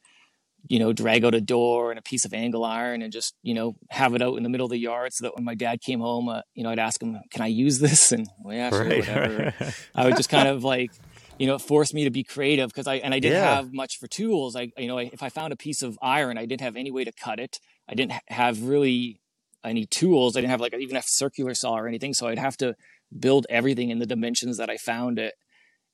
you 0.68 0.78
know 0.78 0.92
drag 0.92 1.24
out 1.24 1.34
a 1.34 1.40
door 1.40 1.90
and 1.90 1.98
a 1.98 2.02
piece 2.02 2.24
of 2.24 2.32
angle 2.32 2.64
iron 2.64 3.02
and 3.02 3.12
just 3.12 3.34
you 3.42 3.52
know 3.52 3.74
have 3.90 4.14
it 4.14 4.22
out 4.22 4.36
in 4.36 4.44
the 4.44 4.48
middle 4.48 4.66
of 4.66 4.70
the 4.70 4.78
yard 4.78 5.12
so 5.12 5.24
that 5.24 5.34
when 5.34 5.44
my 5.44 5.56
dad 5.56 5.80
came 5.80 5.98
home 5.98 6.28
uh, 6.28 6.42
you 6.54 6.62
know 6.62 6.70
I'd 6.70 6.78
ask 6.78 7.02
him 7.02 7.18
can 7.32 7.42
I 7.42 7.48
use 7.48 7.80
this 7.80 8.12
and 8.12 8.28
well 8.44 8.54
yeah 8.54 8.70
sure, 8.70 8.84
right. 8.84 8.98
whatever. 9.00 9.54
I 9.94 10.04
would 10.04 10.16
just 10.16 10.30
kind 10.30 10.48
of 10.48 10.62
like 10.62 10.92
you 11.38 11.48
know, 11.48 11.54
it 11.56 11.60
forced 11.60 11.92
me 11.92 12.04
to 12.04 12.10
be 12.10 12.22
creative 12.22 12.68
because 12.68 12.86
I 12.86 12.96
and 12.96 13.12
I 13.12 13.18
didn't 13.18 13.38
yeah. 13.42 13.56
have 13.56 13.72
much 13.72 13.98
for 13.98 14.06
tools. 14.06 14.54
I 14.54 14.70
you 14.76 14.86
know, 14.86 14.98
I, 14.98 15.10
if 15.12 15.22
I 15.24 15.28
found 15.28 15.52
a 15.52 15.56
piece 15.56 15.82
of 15.82 15.98
iron, 16.00 16.38
I 16.38 16.46
didn't 16.46 16.60
have 16.60 16.76
any 16.76 16.92
way 16.92 17.04
to 17.04 17.12
cut 17.12 17.40
it. 17.40 17.58
I 17.88 17.94
didn't 17.94 18.14
have 18.28 18.62
really 18.62 19.20
any 19.64 19.86
tools. 19.86 20.36
I 20.36 20.40
didn't 20.40 20.50
have 20.50 20.60
like 20.60 20.74
even 20.74 20.96
a 20.96 21.02
circular 21.02 21.54
saw 21.54 21.78
or 21.78 21.88
anything, 21.88 22.14
so 22.14 22.28
I'd 22.28 22.38
have 22.38 22.56
to 22.58 22.74
build 23.18 23.46
everything 23.50 23.90
in 23.90 23.98
the 23.98 24.06
dimensions 24.06 24.56
that 24.58 24.70
I 24.70 24.76
found 24.76 25.18
it. 25.18 25.34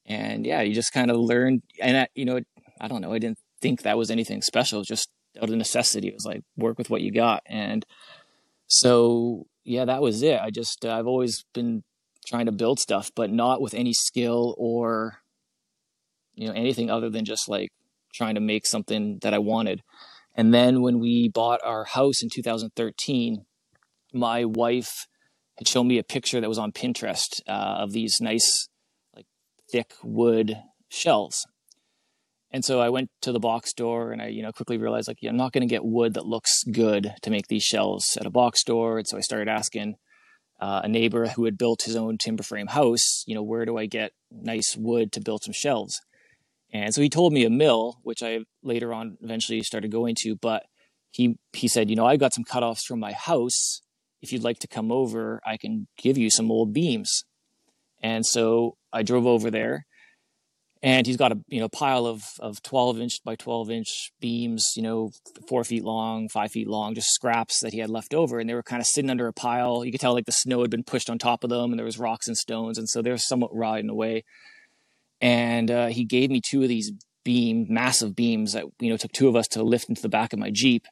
And 0.07 0.47
yeah, 0.47 0.63
you 0.63 0.75
just 0.75 0.93
kind 0.93 1.11
of 1.11 1.19
learned. 1.19 1.63
And 1.81 1.97
I, 1.97 2.09
you 2.15 2.25
know, 2.25 2.41
I 2.81 2.89
don't 2.89 3.03
know. 3.03 3.13
I 3.13 3.19
didn't 3.19 3.39
think 3.61 3.83
that 3.83 3.99
was 3.99 4.11
anything 4.11 4.43
special. 4.43 4.83
just 4.83 5.11
out 5.41 5.51
of 5.51 5.55
necessity. 5.55 6.09
It 6.09 6.15
was 6.15 6.25
like 6.25 6.43
work 6.57 6.79
with 6.79 6.91
what 6.91 7.03
you 7.03 7.13
got. 7.13 7.43
And 7.47 7.85
so 8.67 9.47
yeah, 9.65 9.85
that 9.85 10.03
was 10.03 10.23
it. 10.23 10.41
I 10.41 10.51
just 10.51 10.85
uh, 10.85 10.93
I've 10.93 11.07
always 11.07 11.45
been 11.53 11.83
trying 12.27 12.47
to 12.47 12.53
build 12.53 12.79
stuff, 12.79 13.11
but 13.15 13.31
not 13.31 13.61
with 13.61 13.75
any 13.75 13.93
skill 13.93 14.55
or 14.59 15.19
you 16.35 16.47
know 16.47 16.55
anything 16.55 16.91
other 16.91 17.11
than 17.11 17.25
just 17.25 17.49
like 17.49 17.71
trying 18.15 18.35
to 18.35 18.41
make 18.41 18.67
something 18.67 19.19
that 19.23 19.35
I 19.35 19.39
wanted. 19.39 19.83
And 20.39 20.55
then 20.55 20.83
when 20.83 21.01
we 21.01 21.29
bought 21.29 21.59
our 21.65 21.85
house 21.85 22.23
in 22.23 22.29
2013, 22.33 23.45
my 24.15 24.45
wife 24.45 25.09
had 25.59 25.67
shown 25.67 25.89
me 25.89 25.99
a 25.99 26.05
picture 26.05 26.41
that 26.41 26.49
was 26.49 26.61
on 26.61 26.71
Pinterest 26.71 27.41
uh, 27.49 27.83
of 27.83 27.91
these 27.91 28.19
nice, 28.21 28.69
like 29.17 29.27
thick 29.73 29.95
wood 30.05 30.57
shelves. 30.89 31.45
And 32.53 32.65
so 32.65 32.81
I 32.81 32.89
went 32.89 33.11
to 33.23 33.33
the 33.33 33.41
box 33.41 33.71
store 33.71 34.13
and 34.13 34.23
I, 34.23 34.29
you 34.29 34.43
know, 34.43 34.53
quickly 34.53 34.79
realized 34.79 35.09
like, 35.09 35.19
yeah, 35.21 35.31
I'm 35.31 35.37
not 35.37 35.53
going 35.53 35.69
to 35.69 35.75
get 35.75 35.85
wood 35.85 36.15
that 36.15 36.25
looks 36.25 36.63
good 36.71 37.15
to 37.23 37.31
make 37.31 37.49
these 37.49 37.65
shelves 37.65 38.17
at 38.17 38.25
a 38.25 38.31
box 38.31 38.61
store. 38.61 38.99
And 38.99 39.09
so 39.09 39.17
I 39.17 39.23
started 39.23 39.49
asking 39.49 39.97
uh, 40.61 40.83
a 40.85 40.89
neighbor 40.89 41.27
who 41.27 41.47
had 41.47 41.59
built 41.59 41.83
his 41.83 41.97
own 41.97 42.17
timber 42.17 42.45
frame 42.45 42.69
house, 42.69 43.25
you 43.27 43.35
know, 43.35 43.43
where 43.43 43.65
do 43.65 43.77
I 43.77 43.87
get 43.87 44.13
nice 44.31 44.77
wood 44.79 45.11
to 45.13 45.21
build 45.21 45.43
some 45.43 45.53
shelves? 45.53 46.01
And 46.73 46.95
so 46.95 47.01
he 47.01 47.09
told 47.09 47.33
me 47.33 47.45
a 47.45 47.51
mill, 47.51 47.99
which 48.03 48.23
I 48.23 48.41
later 48.63 48.93
on 48.93 49.17
eventually 49.23 49.63
started 49.63 49.91
going 49.91 50.15
to, 50.21 50.37
but 50.37 50.65
he 51.11 51.39
he 51.53 51.69
said, 51.69 51.89
you 51.89 51.97
know, 51.97 52.07
I've 52.07 52.21
got 52.21 52.35
some 52.35 52.45
cutoffs 52.45 52.83
from 52.87 53.01
my 53.01 53.13
house. 53.13 53.81
If 54.21 54.33
you'd 54.33 54.45
like 54.45 54.59
to 54.61 54.69
come 54.69 54.93
over, 54.93 55.41
I 55.47 55.57
can 55.57 55.87
give 55.97 56.19
you 56.19 56.31
some 56.31 56.51
old 56.51 56.73
beams. 56.73 57.25
And 58.03 58.27
so 58.27 58.77
I 58.93 59.03
drove 59.03 59.27
over 59.27 59.51
there 59.51 59.87
and 60.83 61.07
he's 61.07 61.17
got 61.17 61.33
a 61.33 61.39
you 61.49 61.61
know 61.61 61.69
pile 61.69 62.07
of 62.07 62.23
of 62.41 62.63
12 62.63 63.01
inch 63.01 63.25
by 63.25 63.35
12 63.35 63.71
inch 63.71 64.13
beams 64.21 64.73
you 64.77 64.83
know 64.83 65.11
four 65.49 65.65
feet 65.65 65.85
long 65.85 66.29
five 66.29 66.51
feet 66.51 66.69
long 66.69 66.95
just 66.95 67.13
scraps 67.13 67.61
that 67.61 67.73
he 67.73 67.81
had 67.81 67.91
left 67.91 68.15
over 68.15 68.39
and 68.39 68.49
they 68.49 68.55
were 68.55 68.63
kind 68.63 68.81
of 68.81 68.87
sitting 68.87 69.11
under 69.11 69.27
a 69.27 69.33
pile 69.33 69.85
you 69.85 69.91
could 69.91 70.01
tell 70.01 70.15
like 70.15 70.27
the 70.27 70.33
snow 70.33 70.61
had 70.61 70.71
been 70.71 70.85
pushed 70.85 71.11
on 71.11 71.19
top 71.19 71.45
of 71.45 71.51
them 71.51 71.71
and 71.71 71.79
there 71.79 71.87
was 71.87 71.99
rocks 71.99 72.29
and 72.29 72.37
stones 72.37 72.79
and 72.79 72.89
so 72.89 73.03
they 73.03 73.11
were 73.11 73.19
somewhat 73.19 73.55
rotting 73.55 73.91
away 73.91 74.25
and 75.21 75.71
uh, 75.71 75.87
he 75.89 76.05
gave 76.05 76.31
me 76.31 76.41
two 76.41 76.63
of 76.63 76.69
these 76.69 76.93
beam, 77.25 77.67
massive 77.69 78.17
beams 78.17 78.53
that 78.53 78.65
you 78.81 78.91
know 78.91 78.97
took 78.97 79.13
two 79.13 79.29
of 79.29 79.37
us 79.37 79.49
to 79.49 79.63
lift 79.63 79.89
into 79.89 80.03
the 80.03 80.09
back 80.09 80.33
of 80.33 80.39
my 80.39 80.51
Jeep. 80.51 80.87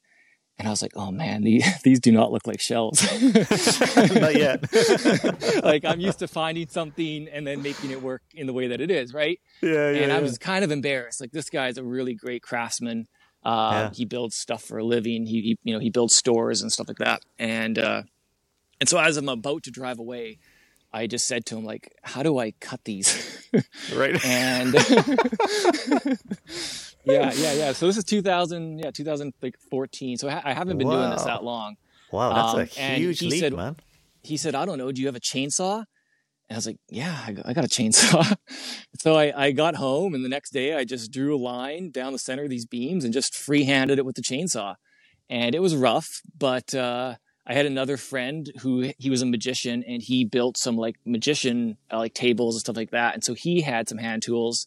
And 0.58 0.66
I 0.66 0.70
was 0.70 0.80
like, 0.80 0.92
oh 0.96 1.10
man, 1.10 1.42
these, 1.42 1.66
these 1.84 2.00
do 2.00 2.10
not 2.12 2.32
look 2.32 2.46
like 2.46 2.60
shells. 2.60 3.02
not 3.22 4.34
yet. 4.34 4.64
like 5.62 5.84
I'm 5.84 6.00
used 6.00 6.20
to 6.20 6.28
finding 6.28 6.68
something 6.68 7.28
and 7.28 7.46
then 7.46 7.62
making 7.62 7.90
it 7.90 8.02
work 8.02 8.22
in 8.34 8.46
the 8.46 8.54
way 8.54 8.68
that 8.68 8.80
it 8.80 8.90
is, 8.90 9.12
right? 9.12 9.38
Yeah, 9.60 9.90
yeah. 9.90 9.98
And 9.98 10.10
yeah. 10.10 10.16
I 10.16 10.20
was 10.20 10.38
kind 10.38 10.64
of 10.64 10.70
embarrassed. 10.70 11.20
Like 11.20 11.32
this 11.32 11.50
guy's 11.50 11.76
a 11.76 11.84
really 11.84 12.14
great 12.14 12.42
craftsman. 12.42 13.06
Uh, 13.44 13.70
yeah. 13.72 13.90
He 13.94 14.04
builds 14.06 14.36
stuff 14.36 14.62
for 14.62 14.78
a 14.78 14.84
living. 14.84 15.26
He, 15.26 15.42
he, 15.42 15.58
you 15.62 15.74
know, 15.74 15.78
he 15.78 15.90
builds 15.90 16.16
stores 16.16 16.62
and 16.62 16.72
stuff 16.72 16.88
like 16.88 16.98
that. 16.98 17.22
And 17.38 17.78
uh, 17.78 18.02
and 18.80 18.88
so 18.88 18.98
as 18.98 19.16
I'm 19.16 19.28
about 19.28 19.62
to 19.64 19.70
drive 19.70 19.98
away, 19.98 20.38
I 20.96 21.06
just 21.06 21.26
said 21.26 21.44
to 21.46 21.58
him 21.58 21.64
like, 21.64 21.94
"How 22.02 22.22
do 22.22 22.38
I 22.38 22.52
cut 22.52 22.82
these?" 22.84 23.42
right. 23.94 24.24
And 24.24 24.74
yeah, 27.04 27.32
yeah, 27.34 27.52
yeah. 27.52 27.72
So 27.72 27.86
this 27.86 27.98
is 27.98 28.04
2000, 28.04 28.78
yeah, 28.78 28.90
2014. 28.90 30.16
So 30.16 30.28
I 30.28 30.54
haven't 30.54 30.78
been 30.78 30.88
wow. 30.88 30.96
doing 30.96 31.10
this 31.10 31.24
that 31.24 31.44
long. 31.44 31.76
Wow, 32.10 32.32
that's 32.32 32.54
um, 32.54 32.60
a 32.60 32.96
huge 32.96 33.20
leap, 33.20 33.40
said, 33.40 33.52
man. 33.52 33.76
He 34.22 34.38
said, 34.38 34.54
"I 34.54 34.64
don't 34.64 34.78
know. 34.78 34.90
Do 34.90 35.02
you 35.02 35.08
have 35.08 35.16
a 35.16 35.20
chainsaw?" 35.20 35.84
And 36.48 36.52
I 36.52 36.54
was 36.54 36.66
like, 36.66 36.78
"Yeah, 36.88 37.26
I 37.44 37.52
got 37.52 37.64
a 37.64 37.68
chainsaw." 37.68 38.34
so 38.98 39.16
I, 39.16 39.48
I 39.48 39.52
got 39.52 39.74
home, 39.74 40.14
and 40.14 40.24
the 40.24 40.30
next 40.30 40.52
day 40.52 40.74
I 40.74 40.84
just 40.84 41.12
drew 41.12 41.36
a 41.36 41.38
line 41.38 41.90
down 41.90 42.14
the 42.14 42.18
center 42.18 42.44
of 42.44 42.50
these 42.50 42.64
beams 42.64 43.04
and 43.04 43.12
just 43.12 43.34
free-handed 43.34 43.98
it 43.98 44.06
with 44.06 44.16
the 44.16 44.22
chainsaw. 44.22 44.76
And 45.28 45.54
it 45.54 45.60
was 45.60 45.76
rough, 45.76 46.08
but 46.38 46.74
uh, 46.74 47.16
I 47.46 47.54
had 47.54 47.66
another 47.66 47.96
friend 47.96 48.50
who 48.60 48.92
he 48.98 49.08
was 49.08 49.22
a 49.22 49.26
magician 49.26 49.84
and 49.86 50.02
he 50.02 50.24
built 50.24 50.56
some 50.56 50.76
like 50.76 50.96
magician 51.04 51.76
uh, 51.92 51.98
like 51.98 52.12
tables 52.12 52.56
and 52.56 52.60
stuff 52.60 52.76
like 52.76 52.90
that. 52.90 53.14
And 53.14 53.22
so 53.22 53.34
he 53.34 53.60
had 53.60 53.88
some 53.88 53.98
hand 53.98 54.22
tools. 54.22 54.66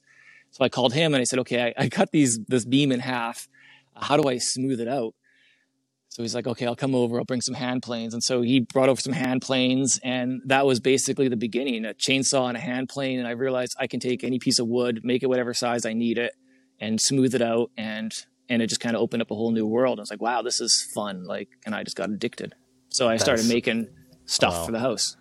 So 0.51 0.63
I 0.63 0.69
called 0.69 0.93
him 0.93 1.13
and 1.13 1.19
I 1.19 1.25
said, 1.25 1.39
okay, 1.39 1.73
I, 1.77 1.83
I 1.83 1.89
cut 1.89 2.11
these, 2.11 2.39
this 2.47 2.63
beam 2.63 2.91
in 2.91 3.01
half. 3.01 3.49
How 3.95 4.15
do 4.15 4.29
I 4.29 4.37
smooth 4.37 4.79
it 4.79 4.87
out? 4.87 5.13
So 6.07 6.23
he's 6.23 6.33
like, 6.33 6.47
okay, 6.47 6.65
I'll 6.65 6.75
come 6.75 6.95
over. 6.95 7.19
I'll 7.19 7.25
bring 7.25 7.41
some 7.41 7.53
hand 7.53 7.83
planes. 7.83 8.13
And 8.13 8.23
so 8.23 8.41
he 8.41 8.61
brought 8.61 8.89
over 8.89 8.99
some 8.99 9.13
hand 9.13 9.41
planes. 9.41 9.99
And 10.01 10.41
that 10.45 10.65
was 10.65 10.79
basically 10.79 11.27
the 11.27 11.37
beginning, 11.37 11.85
a 11.85 11.93
chainsaw 11.93 12.47
and 12.47 12.57
a 12.57 12.61
hand 12.61 12.89
plane. 12.89 13.19
And 13.19 13.27
I 13.27 13.31
realized 13.31 13.75
I 13.77 13.87
can 13.87 13.99
take 13.99 14.23
any 14.23 14.39
piece 14.39 14.57
of 14.57 14.67
wood, 14.67 15.01
make 15.03 15.21
it 15.21 15.27
whatever 15.27 15.53
size 15.53 15.85
I 15.85 15.93
need 15.93 16.17
it 16.17 16.33
and 16.79 16.99
smooth 16.99 17.35
it 17.35 17.41
out. 17.41 17.71
And, 17.77 18.11
and 18.47 18.61
it 18.61 18.67
just 18.67 18.81
kind 18.81 18.95
of 18.95 19.01
opened 19.01 19.21
up 19.21 19.31
a 19.31 19.35
whole 19.35 19.51
new 19.51 19.67
world. 19.67 19.99
I 19.99 20.01
was 20.01 20.09
like, 20.09 20.21
wow, 20.21 20.41
this 20.41 20.61
is 20.61 20.81
fun. 20.93 21.25
Like, 21.25 21.49
and 21.65 21.75
I 21.75 21.83
just 21.83 21.97
got 21.97 22.09
addicted. 22.09 22.55
So 22.89 23.07
I 23.07 23.17
started 23.17 23.47
making 23.47 23.87
stuff 24.25 24.53
wow. 24.53 24.65
for 24.65 24.71
the 24.71 24.79
house. 24.79 25.15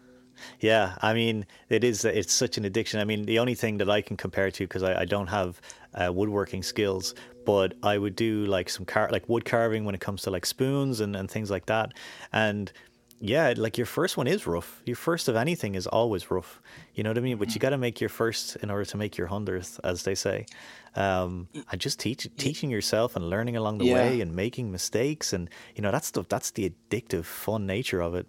Yeah, 0.60 0.96
I 1.00 1.14
mean, 1.14 1.46
it 1.68 1.84
is. 1.84 2.04
It's 2.04 2.32
such 2.32 2.58
an 2.58 2.64
addiction. 2.64 3.00
I 3.00 3.04
mean, 3.04 3.24
the 3.24 3.38
only 3.38 3.54
thing 3.54 3.78
that 3.78 3.90
I 3.90 4.00
can 4.00 4.16
compare 4.16 4.50
to 4.50 4.64
because 4.64 4.82
I, 4.82 5.00
I, 5.00 5.04
don't 5.04 5.26
have 5.26 5.60
uh, 5.94 6.12
woodworking 6.12 6.62
skills, 6.62 7.14
but 7.44 7.74
I 7.82 7.98
would 7.98 8.14
do 8.14 8.44
like 8.46 8.68
some 8.68 8.84
car 8.84 9.08
like 9.10 9.28
wood 9.28 9.44
carving 9.44 9.84
when 9.84 9.94
it 9.94 10.00
comes 10.00 10.22
to 10.22 10.30
like 10.30 10.46
spoons 10.46 11.00
and, 11.00 11.16
and 11.16 11.30
things 11.30 11.50
like 11.50 11.66
that. 11.66 11.92
And 12.32 12.72
yeah, 13.20 13.52
like 13.56 13.76
your 13.76 13.86
first 13.86 14.16
one 14.16 14.26
is 14.26 14.46
rough. 14.46 14.80
Your 14.86 14.96
first 14.96 15.28
of 15.28 15.34
anything 15.34 15.74
is 15.74 15.86
always 15.86 16.30
rough. 16.30 16.60
You 16.94 17.02
know 17.02 17.10
what 17.10 17.18
I 17.18 17.20
mean? 17.20 17.36
But 17.36 17.48
you 17.48 17.58
mm. 17.58 17.62
got 17.62 17.70
to 17.70 17.78
make 17.78 18.00
your 18.00 18.10
first 18.10 18.56
in 18.56 18.70
order 18.70 18.84
to 18.84 18.96
make 18.96 19.16
your 19.16 19.26
hundredth, 19.26 19.80
as 19.82 20.04
they 20.04 20.14
say. 20.14 20.46
Um, 20.94 21.48
and 21.70 21.80
just 21.80 21.98
teach, 21.98 22.28
teaching 22.36 22.70
yourself 22.70 23.16
and 23.16 23.28
learning 23.28 23.56
along 23.56 23.78
the 23.78 23.86
yeah. 23.86 23.94
way 23.94 24.20
and 24.20 24.34
making 24.34 24.72
mistakes 24.72 25.32
and 25.32 25.48
you 25.74 25.82
know 25.82 25.90
that's 25.90 26.10
the 26.10 26.24
that's 26.28 26.50
the 26.52 26.70
addictive, 26.70 27.24
fun 27.24 27.66
nature 27.66 28.00
of 28.00 28.14
it. 28.14 28.26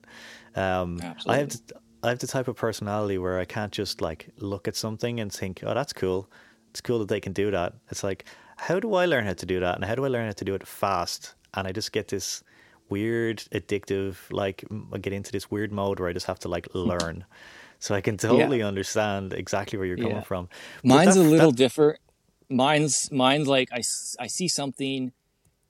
Um, 0.56 1.00
I 1.28 1.38
have 1.38 1.52
I 2.04 2.10
have 2.10 2.20
the 2.20 2.28
type 2.28 2.48
of 2.48 2.56
personality 2.56 3.18
where 3.18 3.40
I 3.40 3.46
can't 3.46 3.72
just 3.72 4.02
like 4.02 4.30
look 4.38 4.68
at 4.68 4.76
something 4.76 5.20
and 5.20 5.32
think, 5.32 5.62
oh, 5.64 5.74
that's 5.74 5.94
cool. 5.94 6.30
It's 6.72 6.82
cool 6.82 7.00
that 7.00 7.10
they 7.10 7.20
can 7.20 7.34
do 7.34 7.52
that. 7.52 7.74
It's 7.90 8.04
like, 8.04 8.26
how 8.58 8.80
do 8.80 8.94
I 8.94 9.06
learn 9.06 9.26
how 9.26 9.34
to 9.34 9.46
do 9.46 9.60
that? 9.60 9.76
And 9.76 9.86
how 9.86 9.96
do 9.96 10.06
I 10.06 10.08
learn 10.08 10.26
how 10.26 10.34
to 10.34 10.46
do 10.46 10.56
it 10.56 10.68
fast? 10.68 11.36
And 11.54 11.68
I 11.68 11.72
just 11.72 11.92
get 11.92 12.08
this 12.08 12.44
weird, 12.90 13.40
addictive, 13.52 14.18
like 14.32 14.64
I 14.94 14.98
get 14.98 15.14
into 15.14 15.32
this 15.32 15.50
weird 15.50 15.72
mode 15.72 16.00
where 16.00 16.10
I 16.10 16.14
just 16.14 16.28
have 16.28 16.40
to 16.40 16.48
like 16.48 16.68
learn. 16.74 17.26
So 17.80 17.96
I 17.96 18.02
can 18.02 18.18
totally 18.18 18.60
yeah. 18.60 18.68
understand 18.68 19.34
exactly 19.34 19.78
where 19.78 19.88
you're 19.88 19.98
coming 19.98 20.18
yeah. 20.18 20.22
from. 20.22 20.50
But 20.84 20.90
mine's 20.90 21.16
that, 21.16 21.22
a 21.22 21.24
little 21.24 21.52
that... 21.52 21.58
different. 21.58 22.00
Mine's 22.50 23.12
mine's 23.12 23.48
like 23.48 23.70
I, 23.72 23.82
I 24.20 24.28
see 24.28 24.48
something 24.48 25.14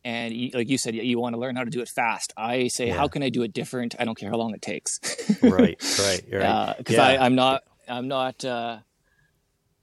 and 0.04 0.34
you, 0.34 0.52
like 0.54 0.70
you 0.70 0.78
said 0.78 0.96
you 0.96 1.20
want 1.20 1.36
to 1.36 1.40
learn 1.40 1.56
how 1.56 1.64
to 1.64 1.70
do 1.70 1.82
it 1.82 1.90
fast 1.90 2.34
i 2.38 2.68
say 2.68 2.88
yeah. 2.88 2.96
how 2.96 3.08
can 3.08 3.22
i 3.24 3.30
do 3.30 3.44
it 3.44 3.54
different 3.54 3.96
i 4.00 4.06
don't 4.06 4.18
care 4.18 4.30
how 4.30 4.38
long 4.38 4.54
it 4.54 4.62
takes 4.62 5.00
right 5.42 5.52
right 6.00 6.24
right 6.32 6.76
because 6.78 6.98
uh, 6.98 7.10
yeah. 7.14 7.24
i'm 7.24 7.36
not 7.36 7.64
i'm 7.88 8.08
not 8.08 8.44
uh, 8.46 8.78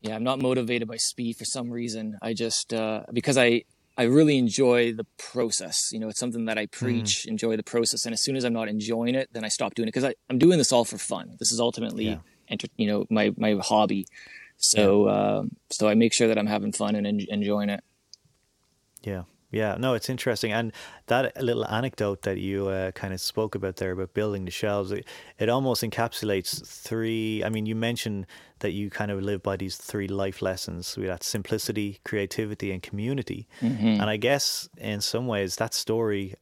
yeah 0.01 0.15
i'm 0.15 0.25
not 0.25 0.41
motivated 0.41 0.89
by 0.89 0.97
speed 0.97 1.37
for 1.37 1.45
some 1.45 1.71
reason 1.71 2.17
i 2.23 2.33
just 2.33 2.73
uh, 2.73 3.03
because 3.13 3.37
i 3.37 3.63
i 3.97 4.03
really 4.03 4.37
enjoy 4.39 4.93
the 4.93 5.07
process 5.19 5.91
you 5.93 5.99
know 5.99 6.09
it's 6.09 6.21
something 6.21 6.47
that 6.47 6.59
i 6.59 6.67
mm-hmm. 6.67 6.85
preach 6.85 7.25
mm. 7.25 7.29
enjoy 7.29 7.57
the 7.57 7.63
process 7.63 8.05
and 8.05 8.13
as 8.13 8.23
soon 8.23 8.37
as 8.37 8.45
i'm 8.45 8.53
not 8.53 8.69
enjoying 8.69 9.15
it 9.15 9.29
then 9.33 9.45
i 9.45 9.49
stop 9.49 9.75
doing 9.75 9.89
it 9.89 9.93
because 9.95 10.15
i'm 10.31 10.39
doing 10.39 10.59
this 10.59 10.73
all 10.73 10.85
for 10.85 10.99
fun 10.99 11.37
this 11.39 11.53
is 11.53 11.61
ultimately 11.61 12.07
yeah. 12.07 12.19
enter, 12.49 12.67
you 12.77 12.87
know 12.87 13.05
my 13.11 13.33
my 13.37 13.57
hobby 13.63 14.07
so 14.57 15.09
um, 15.09 15.51
so 15.71 15.89
i 15.89 15.95
make 15.95 16.13
sure 16.15 16.29
that 16.29 16.39
i'm 16.39 16.47
having 16.47 16.73
fun 16.73 16.95
and 16.95 17.07
en- 17.07 17.27
enjoying 17.29 17.69
it 17.69 17.83
yeah 19.03 19.23
yeah, 19.57 19.77
no, 19.79 19.95
it's 19.95 20.11
interesting, 20.11 20.53
and 20.53 20.73
that 21.07 21.43
little 21.43 21.67
anecdote 21.67 22.23
that 22.23 22.39
you 22.39 22.69
uh, 22.69 22.91
kind 22.93 23.15
of 23.15 23.21
spoke 23.21 23.55
about 23.55 23.77
there 23.77 23.93
about 23.93 24.13
building 24.13 24.45
the 24.45 24.51
shelves, 24.51 24.93
it, 24.93 25.07
it, 25.39 25.49
almost 25.49 25.83
encapsulates 25.83 26.65
three. 26.67 27.43
I 27.43 27.49
mean, 27.49 27.67
you 27.67 27.75
mentioned 27.75 28.27
that 28.59 28.73
you 28.73 28.91
kind 28.91 29.11
of 29.11 29.23
live 29.23 29.43
by 29.43 29.57
these 29.57 29.77
three 29.77 30.09
life 30.09 30.43
lessons: 30.43 30.97
we 30.97 31.07
that 31.07 31.23
simplicity, 31.23 32.01
creativity, 32.05 32.71
and 32.71 32.83
community. 32.83 33.49
Mm-hmm. 33.63 34.01
And 34.01 34.05
I 34.05 34.17
guess 34.17 34.69
in 34.77 35.01
some 35.01 35.27
ways, 35.27 35.57
that 35.57 35.75
story 35.75 36.35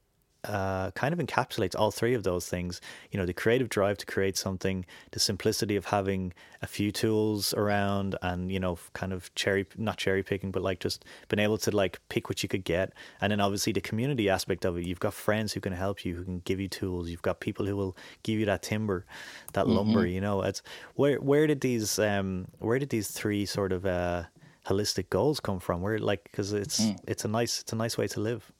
uh, 0.44 0.90
kind 0.92 1.12
of 1.12 1.18
encapsulates 1.18 1.74
all 1.78 1.90
three 1.90 2.14
of 2.14 2.22
those 2.22 2.48
things. 2.48 2.80
You 3.10 3.18
know, 3.18 3.26
the 3.26 3.32
creative 3.32 3.68
drive 3.68 3.98
to 3.98 4.06
create 4.06 4.36
something, 4.36 4.84
the 5.12 5.20
simplicity 5.20 5.76
of 5.76 5.86
having 5.86 6.32
a 6.62 6.66
few 6.66 6.92
tools 6.92 7.54
around, 7.54 8.16
and 8.22 8.50
you 8.50 8.60
know, 8.60 8.78
kind 8.92 9.12
of 9.12 9.34
cherry 9.34 9.66
not 9.76 9.96
cherry 9.96 10.22
picking, 10.22 10.50
but 10.50 10.62
like 10.62 10.80
just 10.80 11.04
being 11.28 11.42
able 11.42 11.58
to 11.58 11.70
like 11.70 12.00
pick 12.08 12.28
what 12.28 12.42
you 12.42 12.48
could 12.48 12.64
get, 12.64 12.92
and 13.20 13.30
then 13.30 13.40
obviously 13.40 13.72
the 13.72 13.80
community 13.80 14.28
aspect 14.28 14.64
of 14.64 14.76
it. 14.76 14.86
You've 14.86 15.00
got 15.00 15.14
friends 15.14 15.52
who 15.52 15.60
can 15.60 15.72
help 15.72 16.04
you, 16.04 16.14
who 16.14 16.24
can 16.24 16.40
give 16.40 16.60
you 16.60 16.68
tools. 16.68 17.08
You've 17.08 17.22
got 17.22 17.40
people 17.40 17.66
who 17.66 17.76
will 17.76 17.96
give 18.22 18.38
you 18.38 18.46
that 18.46 18.62
timber, 18.62 19.06
that 19.52 19.66
mm-hmm. 19.66 19.76
lumber. 19.76 20.06
You 20.06 20.20
know, 20.20 20.42
it's 20.42 20.62
where 20.94 21.18
where 21.20 21.46
did 21.46 21.60
these 21.60 21.98
um 21.98 22.48
where 22.58 22.78
did 22.78 22.90
these 22.90 23.10
three 23.10 23.46
sort 23.46 23.72
of 23.72 23.86
uh 23.86 24.24
holistic 24.66 25.10
goals 25.10 25.40
come 25.40 25.60
from? 25.60 25.80
Where 25.82 25.98
like 25.98 26.24
because 26.24 26.52
it's 26.52 26.80
mm. 26.80 26.98
it's 27.06 27.24
a 27.24 27.28
nice 27.28 27.60
it's 27.62 27.72
a 27.72 27.76
nice 27.76 27.96
way 27.96 28.08
to 28.08 28.20
live. 28.20 28.52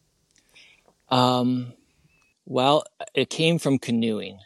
Um, 1.14 1.74
well, 2.44 2.82
it 3.14 3.30
came 3.30 3.60
from 3.60 3.78
canoeing. 3.78 4.40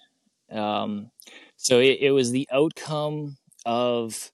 Um, 0.52 1.10
so 1.56 1.78
it, 1.78 1.98
it 2.02 2.10
was 2.10 2.30
the 2.30 2.46
outcome 2.52 3.38
of 3.64 4.30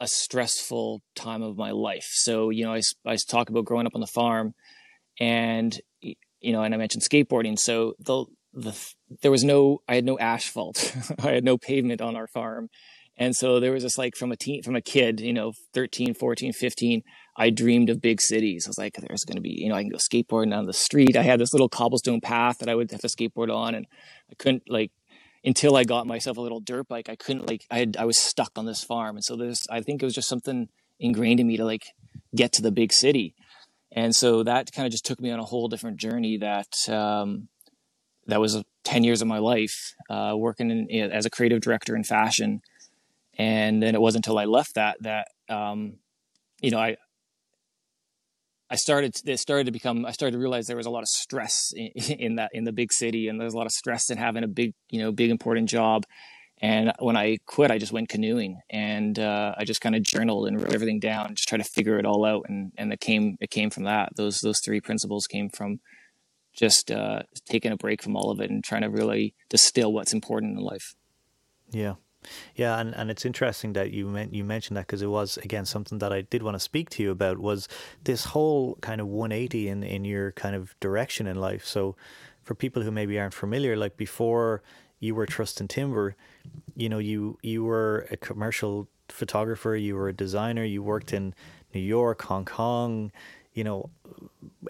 a 0.00 0.08
stressful 0.08 1.02
time 1.14 1.42
of 1.42 1.58
my 1.58 1.72
life. 1.72 2.08
So, 2.12 2.48
you 2.48 2.64
know, 2.64 2.72
I, 2.72 2.80
I 3.04 3.16
talk 3.28 3.50
about 3.50 3.66
growing 3.66 3.86
up 3.86 3.94
on 3.94 4.00
the 4.00 4.06
farm 4.06 4.54
and, 5.20 5.78
you 6.00 6.52
know, 6.52 6.62
and 6.62 6.74
I 6.74 6.78
mentioned 6.78 7.04
skateboarding. 7.04 7.58
So 7.58 7.92
the, 7.98 8.24
the, 8.54 8.74
there 9.20 9.30
was 9.30 9.44
no, 9.44 9.82
I 9.86 9.96
had 9.96 10.06
no 10.06 10.18
asphalt. 10.18 10.96
I 11.18 11.32
had 11.32 11.44
no 11.44 11.58
pavement 11.58 12.00
on 12.00 12.16
our 12.16 12.26
farm. 12.26 12.70
And 13.18 13.36
so 13.36 13.60
there 13.60 13.72
was 13.72 13.82
just 13.82 13.98
like 13.98 14.16
from 14.16 14.32
a 14.32 14.36
teen, 14.36 14.62
from 14.62 14.76
a 14.76 14.80
kid, 14.80 15.20
you 15.20 15.34
know, 15.34 15.52
13, 15.74 16.14
14, 16.14 16.54
15, 16.54 17.02
I 17.36 17.50
dreamed 17.50 17.90
of 17.90 18.00
big 18.00 18.20
cities. 18.20 18.66
I 18.66 18.70
was 18.70 18.78
like, 18.78 18.96
there's 18.96 19.24
going 19.24 19.36
to 19.36 19.42
be, 19.42 19.50
you 19.50 19.68
know, 19.68 19.74
I 19.74 19.82
can 19.82 19.90
go 19.90 19.98
skateboarding 19.98 20.50
down 20.50 20.66
the 20.66 20.72
street. 20.72 21.16
I 21.16 21.22
had 21.22 21.40
this 21.40 21.52
little 21.52 21.68
cobblestone 21.68 22.20
path 22.20 22.58
that 22.58 22.68
I 22.68 22.74
would 22.74 22.90
have 22.90 23.00
to 23.00 23.06
skateboard 23.06 23.54
on. 23.54 23.74
And 23.74 23.86
I 24.30 24.34
couldn't 24.34 24.64
like, 24.68 24.90
until 25.44 25.76
I 25.76 25.84
got 25.84 26.06
myself 26.06 26.36
a 26.36 26.40
little 26.40 26.60
dirt 26.60 26.88
bike, 26.88 27.08
I 27.08 27.16
couldn't 27.16 27.48
like, 27.48 27.66
I 27.70 27.78
had, 27.78 27.96
I 27.96 28.04
was 28.04 28.18
stuck 28.18 28.52
on 28.56 28.66
this 28.66 28.84
farm. 28.84 29.16
And 29.16 29.24
so 29.24 29.36
there's, 29.36 29.66
I 29.70 29.80
think 29.80 30.02
it 30.02 30.04
was 30.04 30.14
just 30.14 30.28
something 30.28 30.68
ingrained 30.98 31.40
in 31.40 31.46
me 31.46 31.56
to 31.56 31.64
like 31.64 31.86
get 32.34 32.52
to 32.54 32.62
the 32.62 32.72
big 32.72 32.92
city. 32.92 33.34
And 33.92 34.14
so 34.14 34.42
that 34.42 34.70
kind 34.72 34.86
of 34.86 34.92
just 34.92 35.06
took 35.06 35.20
me 35.20 35.30
on 35.30 35.40
a 35.40 35.44
whole 35.44 35.68
different 35.68 35.96
journey 35.96 36.36
that, 36.38 36.88
um, 36.88 37.48
that 38.26 38.40
was 38.40 38.62
10 38.84 39.02
years 39.02 39.22
of 39.22 39.28
my 39.28 39.38
life, 39.38 39.94
uh, 40.08 40.34
working 40.36 40.70
in, 40.70 41.10
as 41.10 41.26
a 41.26 41.30
creative 41.30 41.60
director 41.60 41.96
in 41.96 42.04
fashion 42.04 42.60
and 43.40 43.82
then 43.82 43.94
it 43.94 44.00
wasn't 44.00 44.26
until 44.26 44.38
I 44.38 44.44
left 44.44 44.74
that 44.74 44.98
that 45.00 45.28
um, 45.48 45.94
you 46.60 46.70
know 46.70 46.78
I 46.78 46.96
I 48.70 48.76
started 48.76 49.16
it 49.24 49.38
started 49.38 49.64
to 49.64 49.72
become 49.72 50.06
I 50.06 50.12
started 50.12 50.32
to 50.32 50.38
realize 50.38 50.66
there 50.66 50.76
was 50.76 50.86
a 50.86 50.90
lot 50.90 51.02
of 51.02 51.08
stress 51.08 51.72
in, 51.74 51.88
in, 52.18 52.34
that 52.36 52.50
in 52.52 52.64
the 52.64 52.72
big 52.72 52.92
city 52.92 53.28
and 53.28 53.40
there's 53.40 53.54
a 53.54 53.56
lot 53.56 53.66
of 53.66 53.72
stress 53.72 54.10
in 54.10 54.18
having 54.18 54.44
a 54.44 54.48
big 54.48 54.74
you 54.88 55.00
know 55.00 55.12
big 55.12 55.30
important 55.30 55.68
job. 55.68 56.04
And 56.62 56.92
when 56.98 57.16
I 57.16 57.38
quit 57.46 57.70
I 57.70 57.78
just 57.78 57.92
went 57.92 58.08
canoeing 58.08 58.60
and 58.70 59.18
uh, 59.18 59.54
I 59.56 59.64
just 59.64 59.80
kind 59.80 59.96
of 59.96 60.02
journaled 60.02 60.46
and 60.46 60.60
wrote 60.60 60.74
everything 60.74 61.00
down 61.00 61.34
just 61.34 61.48
try 61.48 61.58
to 61.58 61.64
figure 61.64 61.98
it 61.98 62.06
all 62.06 62.24
out 62.24 62.46
and 62.48 62.72
and 62.76 62.92
it 62.92 63.00
came 63.00 63.36
it 63.40 63.50
came 63.50 63.70
from 63.70 63.84
that. 63.84 64.10
Those 64.16 64.40
those 64.40 64.60
three 64.60 64.80
principles 64.80 65.26
came 65.26 65.50
from 65.50 65.80
just 66.52 66.90
uh, 66.90 67.22
taking 67.48 67.72
a 67.72 67.76
break 67.76 68.02
from 68.02 68.16
all 68.16 68.30
of 68.30 68.40
it 68.40 68.50
and 68.50 68.62
trying 68.62 68.82
to 68.82 68.90
really 68.90 69.34
distill 69.48 69.92
what's 69.92 70.12
important 70.12 70.58
in 70.58 70.64
life. 70.64 70.94
Yeah 71.70 71.94
Yeah, 72.54 72.78
and, 72.78 72.94
and 72.94 73.10
it's 73.10 73.24
interesting 73.24 73.72
that 73.74 73.92
you 73.92 74.06
meant 74.06 74.34
you 74.34 74.44
mentioned 74.44 74.76
that 74.76 74.86
because 74.86 75.02
it 75.02 75.08
was 75.08 75.38
again 75.38 75.64
something 75.64 75.98
that 75.98 76.12
I 76.12 76.22
did 76.22 76.42
want 76.42 76.54
to 76.54 76.60
speak 76.60 76.90
to 76.90 77.02
you 77.02 77.10
about 77.10 77.38
was 77.38 77.68
this 78.04 78.26
whole 78.26 78.76
kind 78.82 79.00
of 79.00 79.06
180 79.06 79.68
in 79.68 79.82
in 79.82 80.04
your 80.04 80.32
kind 80.32 80.54
of 80.54 80.78
direction 80.80 81.26
in 81.26 81.36
life. 81.36 81.64
So 81.64 81.96
for 82.42 82.54
people 82.54 82.82
who 82.82 82.90
maybe 82.90 83.18
aren't 83.18 83.34
familiar, 83.34 83.76
like 83.76 83.96
before 83.96 84.62
you 84.98 85.14
were 85.14 85.26
Trustin 85.26 85.68
Timber, 85.68 86.14
you 86.76 86.88
know, 86.88 86.98
you 86.98 87.38
you 87.42 87.64
were 87.64 88.06
a 88.10 88.16
commercial 88.16 88.88
photographer, 89.08 89.74
you 89.74 89.96
were 89.96 90.08
a 90.08 90.12
designer, 90.12 90.64
you 90.64 90.82
worked 90.82 91.12
in 91.12 91.34
New 91.74 91.80
York, 91.80 92.22
Hong 92.22 92.44
Kong, 92.44 93.12
you 93.54 93.64
know, 93.64 93.90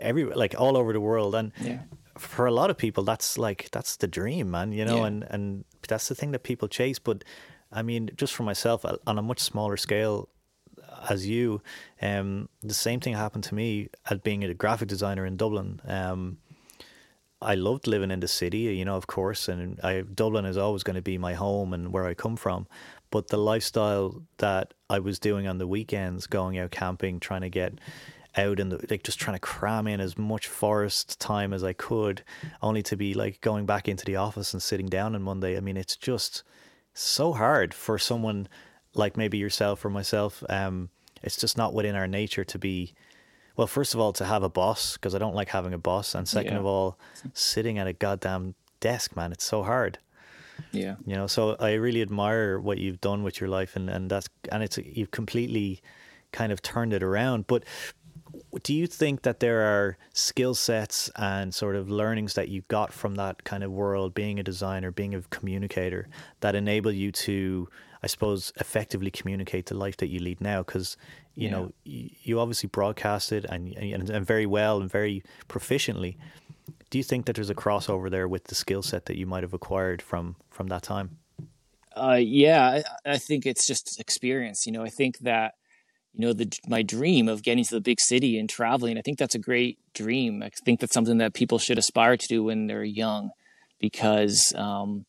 every 0.00 0.25
like 0.25 0.54
all 0.59 0.76
over 0.76 0.92
the 0.92 1.00
world, 1.00 1.35
and 1.35 1.52
Yeah. 1.61 1.80
For 2.20 2.46
a 2.46 2.52
lot 2.52 2.70
of 2.70 2.76
people, 2.76 3.02
that's 3.04 3.38
like 3.38 3.68
that's 3.72 3.96
the 3.96 4.06
dream, 4.06 4.50
man. 4.50 4.72
You 4.72 4.84
know, 4.84 4.98
Yeah. 4.98 5.06
and 5.06 5.24
and 5.30 5.64
that's 5.88 6.08
the 6.08 6.14
thing 6.14 6.30
that 6.32 6.42
people 6.42 6.68
chase. 6.68 6.98
But 6.98 7.24
I 7.72 7.82
mean, 7.82 8.10
just 8.16 8.34
for 8.34 8.42
myself, 8.44 8.84
uh, 8.84 8.96
on 9.06 9.18
a 9.18 9.22
much 9.22 9.40
smaller 9.40 9.76
scale 9.76 10.28
as 11.08 11.26
you, 11.26 11.62
um, 12.02 12.48
the 12.62 12.74
same 12.74 13.00
thing 13.00 13.14
happened 13.14 13.44
to 13.44 13.54
me 13.54 13.88
as 14.10 14.18
being 14.18 14.44
a 14.44 14.54
graphic 14.54 14.88
designer 14.88 15.24
in 15.24 15.36
Dublin. 15.36 15.80
Um, 15.86 16.38
I 17.42 17.54
loved 17.54 17.86
living 17.86 18.10
in 18.10 18.20
the 18.20 18.28
city, 18.28 18.58
you 18.76 18.84
know, 18.84 18.96
of 18.96 19.06
course, 19.06 19.48
and 19.48 19.80
I 19.82 20.02
Dublin 20.02 20.44
is 20.44 20.58
always 20.58 20.82
going 20.82 20.96
to 20.96 21.02
be 21.02 21.16
my 21.18 21.34
home 21.34 21.72
and 21.72 21.92
where 21.92 22.06
I 22.06 22.14
come 22.14 22.36
from. 22.36 22.66
But 23.10 23.28
the 23.28 23.38
lifestyle 23.38 24.22
that 24.38 24.74
I 24.88 24.98
was 24.98 25.18
doing 25.18 25.48
on 25.48 25.58
the 25.58 25.66
weekends, 25.66 26.26
going 26.26 26.58
out 26.58 26.70
camping, 26.70 27.18
trying 27.18 27.40
to 27.40 27.48
get 27.50 27.72
out 28.37 28.60
in 28.60 28.68
the 28.68 28.87
like 28.90 29.02
just 29.02 29.18
trying 29.18 29.34
to 29.37 29.40
cram 29.40 29.87
in 29.87 30.00
as 30.00 30.16
much 30.18 30.46
forest 30.49 31.18
time 31.20 31.52
as 31.52 31.64
I 31.64 31.72
could, 31.72 32.22
only 32.62 32.82
to 32.84 32.96
be 32.96 33.14
like 33.14 33.40
going 33.40 33.66
back 33.66 33.88
into 33.88 34.04
the 34.04 34.16
office 34.16 34.52
and 34.52 34.62
sitting 34.62 34.87
down 34.87 35.14
on 35.14 35.22
Monday. 35.22 35.56
I 35.56 35.60
mean, 35.60 35.76
it's 35.76 35.96
just 35.96 36.42
so 36.94 37.32
hard 37.32 37.72
for 37.75 37.99
someone 37.99 38.49
like 38.94 39.16
maybe 39.16 39.38
yourself 39.38 39.84
or 39.84 39.90
myself. 39.90 40.42
Um, 40.49 40.90
it's 41.22 41.37
just 41.37 41.56
not 41.56 41.75
within 41.75 41.94
our 41.94 42.06
nature 42.06 42.44
to 42.44 42.58
be 42.58 42.94
well, 43.56 43.66
first 43.66 43.92
of 43.94 44.00
all, 44.00 44.12
to 44.14 44.25
have 44.25 44.42
a 44.42 44.49
boss 44.49 44.94
because 44.96 45.14
I 45.14 45.18
don't 45.18 45.34
like 45.34 45.49
having 45.50 45.75
a 45.75 45.78
boss, 45.78 46.14
and 46.14 46.26
second 46.26 46.52
Yeah. 46.54 46.60
of 46.60 46.66
all, 46.66 46.99
sitting 47.34 47.78
at 47.78 47.87
a 47.87 47.92
goddamn 47.92 48.54
desk, 48.78 49.14
man, 49.16 49.32
it's 49.32 49.44
so 49.44 49.62
hard. 49.62 49.99
Yeah. 50.72 50.96
You 51.04 51.14
know, 51.16 51.26
so 51.26 51.56
I 51.60 51.72
really 51.75 52.00
admire 52.00 52.58
what 52.58 52.78
you've 52.78 53.00
done 53.00 53.22
with 53.22 53.40
your 53.40 53.50
life, 53.50 53.76
and 53.76 53.90
and 53.90 54.10
that's 54.10 54.28
and 54.50 54.62
it's 54.62 54.78
you've 54.78 55.10
completely 55.10 55.82
kind 56.32 56.52
of 56.52 56.62
turned 56.62 56.92
it 56.94 57.02
around. 57.02 57.46
But 57.49 57.64
do 58.62 58.75
you 58.75 58.87
think 58.87 59.23
that 59.23 59.40
there 59.40 59.61
are 59.62 59.97
skill 60.12 60.54
sets 60.54 61.11
and 61.16 61.54
sort 61.54 61.76
of 61.76 61.88
learnings 61.88 62.35
that 62.35 62.49
you 62.49 62.62
got 62.69 62.92
from 62.92 63.14
that 63.16 63.45
kind 63.45 63.62
of 63.62 63.71
world, 63.71 64.14
being 64.14 64.38
a 64.38 64.42
designer, 64.42 64.90
being 64.90 65.14
a 65.14 65.23
communicator, 65.23 66.09
that 66.40 66.54
enable 66.54 66.90
you 66.92 67.12
to, 67.12 67.69
I 68.02 68.07
suppose, 68.07 68.52
effectively 68.61 69.11
communicate 69.11 69.66
the 69.66 69.76
life 69.76 69.97
that 69.99 70.09
you 70.09 70.19
lead 70.21 70.40
now? 70.40 70.62
Because 70.62 70.97
you 71.37 71.49
Yeah. 71.49 71.52
know 71.52 71.73
you, 71.85 72.40
obviously 72.40 72.69
broadcasted 72.69 73.47
and, 73.49 73.73
and 73.75 74.11
and 74.11 74.26
very 74.26 74.47
well 74.47 74.80
and 74.80 74.90
very 74.90 75.23
proficiently. 75.49 76.16
Do 76.90 76.99
you 76.99 77.04
think 77.04 77.26
that 77.26 77.37
there's 77.37 77.50
a 77.50 77.54
crossover 77.54 78.11
there 78.11 78.26
with 78.26 78.45
the 78.45 78.54
skill 78.54 78.83
set 78.83 79.07
that 79.07 79.16
you 79.16 79.26
might 79.26 79.45
have 79.45 79.54
acquired 79.54 80.02
from 80.02 80.37
from 80.50 80.66
that 80.69 80.83
time? 80.83 81.19
Uh, 81.97 82.19
yeah, 82.21 82.83
I, 83.07 83.12
I 83.12 83.19
think 83.19 83.47
it's 83.47 83.66
just 83.66 84.00
experience. 84.00 84.66
You 84.66 84.72
know, 84.72 84.83
I 84.83 84.90
think 84.90 85.18
that 85.20 85.55
you 86.12 86.27
know 86.27 86.33
the 86.33 86.51
my 86.68 86.83
dream 86.83 87.29
of 87.29 87.42
getting 87.42 87.64
to 87.64 87.75
the 87.75 87.81
big 87.81 88.01
city 88.01 88.38
and 88.38 88.49
traveling. 88.49 88.99
I 88.99 89.03
think 89.03 89.18
that's 89.18 89.35
a 89.35 89.38
great 89.38 89.79
dream. 89.94 90.42
I 90.42 90.51
think 90.64 90.81
that's 90.81 90.94
something 90.94 91.18
that 91.18 91.35
people 91.35 91.59
should 91.59 91.79
aspire 91.79 92.16
to 92.16 92.29
do 92.29 92.44
when 92.44 92.66
they're 92.66 92.85
young, 92.85 93.31
because 93.79 94.53
um, 94.57 95.07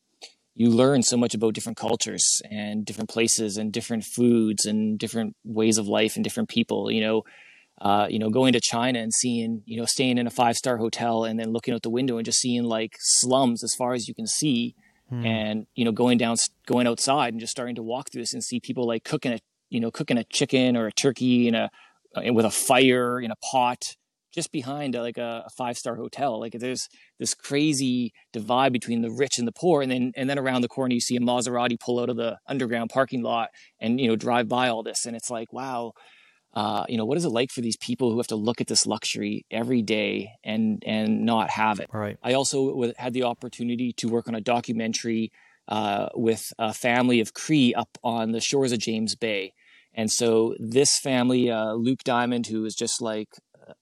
you 0.54 0.70
learn 0.70 1.02
so 1.04 1.18
much 1.18 1.34
about 1.34 1.54
different 1.54 1.78
cultures 1.78 2.42
and 2.50 2.86
different 2.86 3.10
places 3.10 3.58
and 3.58 3.72
different 3.74 4.04
foods 4.04 4.66
and 4.66 5.00
different 5.00 5.36
ways 5.44 5.78
of 5.78 5.88
life 5.88 6.16
and 6.16 6.24
different 6.24 6.50
people. 6.50 6.92
You 6.92 7.02
know. 7.02 7.24
Uh, 7.80 8.06
you 8.08 8.20
know, 8.20 8.30
going 8.30 8.54
to 8.54 8.60
China 8.62 9.00
and 9.00 9.12
seeing, 9.12 9.64
you 9.66 9.76
know, 9.76 9.88
staying 9.88 10.20
in 10.20 10.28
a 10.28 10.30
five 10.30 10.56
star 10.56 10.78
hotel 10.78 11.24
and 11.24 11.40
then 11.40 11.52
looking 11.52 11.74
out 11.74 11.82
the 11.82 11.90
window 11.90 12.18
and 12.18 12.26
just 12.26 12.38
seeing 12.40 12.64
like 12.64 12.94
slums 13.00 13.64
as 13.64 13.74
far 13.74 13.94
as 13.94 14.08
you 14.08 14.14
can 14.14 14.28
see, 14.28 14.76
and 15.12 15.68
you 15.76 15.84
know 15.84 15.92
going 15.92 16.18
down 16.18 16.36
going 16.66 16.88
outside 16.88 17.34
and 17.34 17.40
just 17.40 17.52
starting 17.52 17.76
to 17.76 17.84
walk 17.84 18.12
through 18.12 18.22
this 18.22 18.34
and 18.34 18.44
see 18.44 18.60
people 18.60 18.86
like 18.86 19.04
cooking 19.04 19.34
a 19.34 19.40
you 19.72 19.80
know 19.80 19.90
cooking 19.90 20.18
a 20.18 20.24
chicken 20.26 20.78
or 20.78 20.86
a 20.86 20.92
turkey 20.92 21.48
in 21.48 21.56
a 21.56 21.72
uh, 22.16 22.34
with 22.34 22.46
a 22.46 22.52
fire 22.52 23.20
in 23.20 23.32
a 23.32 23.36
pot 23.52 23.96
just 24.34 24.52
behind 24.52 24.96
uh, 24.96 25.02
like 25.02 25.18
a, 25.18 25.44
a 25.48 25.50
five 25.50 25.78
star 25.78 25.96
hotel 25.96 26.40
like 26.40 26.54
there's 26.54 26.88
this 27.18 27.34
crazy 27.34 28.14
divide 28.32 28.72
between 28.72 29.02
the 29.02 29.10
rich 29.10 29.40
and 29.40 29.48
the 29.48 29.52
poor 29.52 29.82
and 29.82 29.92
then 29.92 30.12
and 30.16 30.30
then 30.30 30.38
around 30.38 30.62
the 30.62 30.68
corner 30.68 30.94
you 30.94 31.02
see 31.02 31.16
a 31.16 31.20
Maserati 31.20 31.80
pull 31.80 32.00
out 32.00 32.10
of 32.10 32.18
the 32.18 32.38
underground 32.48 32.92
parking 32.92 33.24
lot 33.24 33.50
and 33.80 34.00
you 34.00 34.08
know 34.08 34.16
drive 34.16 34.48
by 34.48 34.68
all 34.68 34.84
this 34.84 35.06
and 35.06 35.16
it's 35.16 35.30
like 35.30 35.52
wow 35.52 35.94
uh, 36.54 36.84
you 36.90 36.98
know 36.98 37.06
what 37.06 37.18
is 37.18 37.24
it 37.24 37.30
like 37.30 37.50
for 37.50 37.62
these 37.62 37.78
people 37.78 38.12
who 38.12 38.18
have 38.18 38.28
to 38.28 38.36
look 38.36 38.60
at 38.60 38.68
this 38.68 38.86
luxury 38.86 39.46
every 39.50 39.82
day 39.82 40.30
and 40.44 40.84
and 40.86 41.26
not 41.26 41.50
have 41.50 41.80
it 41.80 41.90
Right. 41.94 42.18
I 42.22 42.34
also 42.34 42.92
had 42.98 43.14
the 43.14 43.24
opportunity 43.24 43.94
to 43.94 44.10
work 44.10 44.28
on 44.28 44.36
a 44.36 44.42
documentary 44.42 45.32
uh, 45.68 46.10
with 46.16 46.52
a 46.60 46.74
family 46.74 47.22
of 47.22 47.34
Cree 47.34 47.74
up 47.74 47.98
on 48.04 48.32
the 48.32 48.42
shores 48.42 48.72
of 48.72 48.80
James 48.80 49.16
Bay. 49.16 49.54
And 49.94 50.12
so 50.12 50.56
this 50.60 50.98
family, 51.00 51.52
uh, 51.52 51.74
Luke 51.74 52.04
Diamond, 52.04 52.48
who 52.48 52.66
is 52.66 52.76
just 52.76 53.02
like 53.02 53.30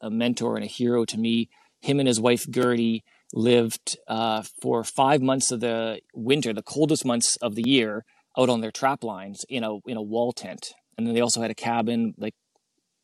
a 0.01 0.09
mentor 0.09 0.55
and 0.55 0.63
a 0.63 0.67
hero 0.67 1.05
to 1.05 1.17
me, 1.17 1.49
him 1.81 1.99
and 1.99 2.07
his 2.07 2.19
wife 2.19 2.49
Gertie 2.49 3.03
lived 3.33 3.97
uh, 4.07 4.43
for 4.61 4.83
five 4.83 5.21
months 5.21 5.51
of 5.51 5.59
the 5.59 6.01
winter, 6.13 6.51
the 6.53 6.63
coldest 6.63 7.05
months 7.05 7.35
of 7.37 7.55
the 7.55 7.67
year, 7.67 8.05
out 8.37 8.49
on 8.49 8.61
their 8.61 8.71
trap 8.71 9.03
lines 9.03 9.45
in 9.49 9.63
a 9.63 9.77
in 9.87 9.97
a 9.97 10.01
wall 10.01 10.31
tent. 10.31 10.73
And 10.97 11.05
then 11.05 11.13
they 11.13 11.21
also 11.21 11.41
had 11.41 11.51
a 11.51 11.55
cabin 11.55 12.13
like 12.17 12.35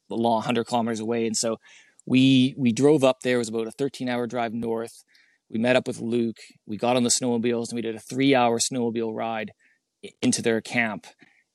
a 0.10 0.16
long 0.16 0.36
100 0.36 0.66
kilometers 0.66 1.00
away. 1.00 1.26
And 1.26 1.38
so 1.38 1.58
we 2.06 2.54
we 2.58 2.72
drove 2.72 3.04
up 3.04 3.22
there. 3.22 3.36
It 3.36 3.40
was 3.40 3.50
about 3.50 3.68
a 3.68 3.72
13 3.72 4.10
hour 4.10 4.28
drive 4.28 4.54
north. 4.54 5.04
We 5.50 5.60
met 5.60 5.76
up 5.76 5.88
with 5.88 6.00
Luke. 6.00 6.38
We 6.66 6.78
got 6.78 6.96
on 6.96 7.04
the 7.04 7.10
snowmobiles 7.10 7.70
and 7.70 7.76
we 7.76 7.82
did 7.82 7.96
a 7.96 8.00
three 8.00 8.34
hour 8.34 8.60
snowmobile 8.60 9.16
ride 9.16 9.52
into 10.22 10.42
their 10.42 10.62
camp 10.62 11.08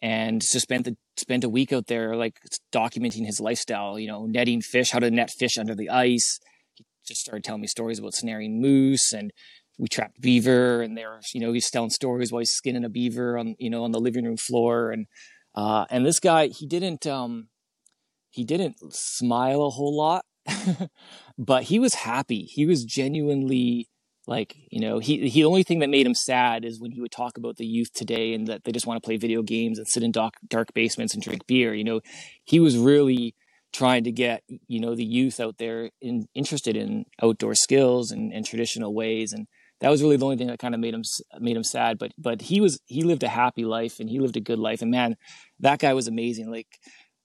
and 0.02 0.40
just 0.40 0.60
spent 0.60 0.84
the 0.84 0.96
spent 1.16 1.44
a 1.44 1.48
week 1.48 1.72
out 1.72 1.86
there 1.86 2.16
like 2.16 2.38
documenting 2.72 3.26
his 3.26 3.40
lifestyle, 3.40 3.98
you 3.98 4.08
know, 4.08 4.26
netting 4.26 4.62
fish, 4.62 4.90
how 4.90 4.98
to 4.98 5.10
net 5.10 5.30
fish 5.30 5.58
under 5.58 5.74
the 5.74 5.90
ice. 5.90 6.38
He 6.74 6.84
just 7.06 7.20
started 7.20 7.44
telling 7.44 7.60
me 7.60 7.66
stories 7.66 7.98
about 7.98 8.14
snaring 8.14 8.60
moose 8.60 9.12
and 9.12 9.32
we 9.80 9.88
trapped 9.88 10.20
beaver 10.20 10.82
and 10.82 10.96
there 10.96 11.18
you 11.32 11.40
know 11.40 11.52
he's 11.52 11.70
telling 11.70 11.88
stories 11.88 12.30
while 12.30 12.40
he's 12.40 12.50
skinning 12.50 12.84
a 12.84 12.88
beaver 12.90 13.38
on 13.38 13.56
you 13.58 13.70
know 13.70 13.82
on 13.82 13.92
the 13.92 13.98
living 13.98 14.26
room 14.26 14.36
floor 14.36 14.90
and 14.90 15.06
uh 15.54 15.86
and 15.90 16.04
this 16.04 16.20
guy 16.20 16.48
he 16.48 16.66
didn't 16.66 17.06
um 17.06 17.48
he 18.28 18.44
didn't 18.44 18.76
smile 18.92 19.62
a 19.62 19.70
whole 19.70 19.96
lot 19.96 20.24
but 21.38 21.64
he 21.64 21.78
was 21.78 21.94
happy 21.94 22.42
he 22.42 22.66
was 22.66 22.84
genuinely 22.84 23.88
like 24.26 24.54
you 24.70 24.80
know 24.80 24.98
he 24.98 25.28
he 25.28 25.40
the 25.40 25.46
only 25.46 25.62
thing 25.62 25.78
that 25.78 25.88
made 25.88 26.06
him 26.06 26.14
sad 26.14 26.64
is 26.64 26.80
when 26.80 26.92
he 26.92 27.00
would 27.00 27.10
talk 27.12 27.36
about 27.36 27.56
the 27.56 27.66
youth 27.66 27.92
today 27.92 28.34
and 28.34 28.46
that 28.46 28.64
they 28.64 28.72
just 28.72 28.86
want 28.86 29.02
to 29.02 29.06
play 29.06 29.16
video 29.16 29.42
games 29.42 29.78
and 29.78 29.88
sit 29.88 30.02
in 30.02 30.12
dark 30.12 30.34
dark 30.48 30.72
basements 30.74 31.14
and 31.14 31.22
drink 31.22 31.46
beer 31.46 31.74
you 31.74 31.84
know? 31.84 32.00
He 32.44 32.60
was 32.60 32.76
really 32.76 33.34
trying 33.72 34.04
to 34.04 34.12
get 34.12 34.42
you 34.66 34.80
know 34.80 34.94
the 34.94 35.04
youth 35.04 35.40
out 35.40 35.58
there 35.58 35.90
in, 36.00 36.26
interested 36.34 36.76
in 36.76 37.04
outdoor 37.22 37.54
skills 37.54 38.10
and, 38.10 38.32
and 38.32 38.44
traditional 38.44 38.94
ways 38.94 39.32
and 39.32 39.46
that 39.80 39.90
was 39.90 40.02
really 40.02 40.16
the 40.16 40.24
only 40.24 40.36
thing 40.36 40.48
that 40.48 40.58
kind 40.58 40.74
of 40.74 40.80
made 40.80 40.92
him 40.92 41.02
made 41.38 41.56
him 41.56 41.64
sad 41.64 41.98
but 41.98 42.12
but 42.18 42.42
he 42.42 42.60
was 42.60 42.80
he 42.86 43.02
lived 43.02 43.22
a 43.22 43.28
happy 43.28 43.64
life 43.64 44.00
and 44.00 44.10
he 44.10 44.18
lived 44.18 44.36
a 44.36 44.40
good 44.40 44.58
life 44.58 44.82
and 44.82 44.90
man 44.90 45.16
that 45.58 45.78
guy 45.78 45.94
was 45.94 46.08
amazing 46.08 46.50
like 46.50 46.78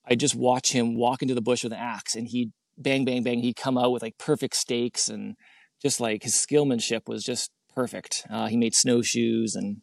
i 0.07 0.13
just 0.13 0.35
watch 0.35 0.71
him 0.71 0.95
walk 0.95 1.21
into 1.21 1.33
the 1.33 1.41
bush 1.41 1.63
with 1.63 1.73
an 1.73 1.79
axe 1.79 2.15
and 2.15 2.27
he'd 2.27 2.51
bang 2.77 3.05
bang 3.05 3.23
bang 3.23 3.39
he'd 3.39 3.55
come 3.55 3.77
out 3.77 3.91
with 3.91 4.03
like 4.03 4.17
perfect 4.17 4.55
stakes 4.55 5.09
and 5.09 5.35
just 5.81 5.99
like 5.99 6.23
his 6.23 6.33
skillmanship 6.35 7.07
was 7.07 7.23
just 7.23 7.51
perfect 7.73 8.25
uh, 8.29 8.47
he 8.47 8.57
made 8.57 8.73
snowshoes 8.73 9.55
and 9.55 9.81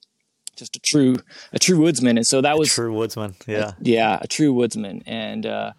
just 0.56 0.76
a 0.76 0.80
true 0.80 1.16
a 1.52 1.58
true 1.58 1.78
woodsman 1.80 2.16
and 2.16 2.26
so 2.26 2.40
that 2.40 2.58
was 2.58 2.68
a 2.68 2.72
True 2.74 2.92
woodsman. 2.94 3.34
Yeah. 3.46 3.72
yeah, 3.80 4.18
a 4.20 4.26
true 4.26 4.52
woodsman, 4.52 5.02
and 5.06 5.46
uh, 5.46 5.72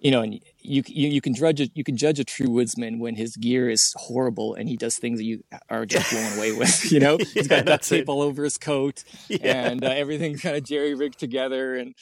you 0.00 0.10
know, 0.10 0.20
and 0.20 0.34
you, 0.60 0.82
you 0.86 1.08
you 1.08 1.20
can 1.22 1.34
judge 1.34 1.60
a, 1.62 1.68
you 1.74 1.82
can 1.82 1.96
judge 1.96 2.18
a 2.18 2.24
true 2.24 2.50
woodsman 2.50 2.98
when 2.98 3.14
his 3.16 3.36
gear 3.36 3.70
is 3.70 3.94
horrible 3.96 4.54
and 4.54 4.68
he 4.68 4.76
does 4.76 4.96
things 4.98 5.18
that 5.18 5.24
you 5.24 5.42
are 5.70 5.86
just 5.86 6.10
blown 6.10 6.36
away 6.36 6.52
with. 6.58 6.90
You 6.92 7.00
know, 7.00 7.16
he's 7.16 7.48
Yeah, 7.48 7.62
got 7.62 7.66
duct 7.66 7.88
tape 7.88 8.02
it. 8.02 8.08
all 8.08 8.20
over 8.20 8.44
his 8.44 8.58
coat, 8.58 9.02
Yeah. 9.28 9.68
and 9.68 9.82
uh, 9.84 9.88
everything's 9.88 10.42
kind 10.42 10.56
of 10.56 10.64
jerry 10.64 10.94
rigged 10.94 11.18
together, 11.18 11.76
and 11.76 11.94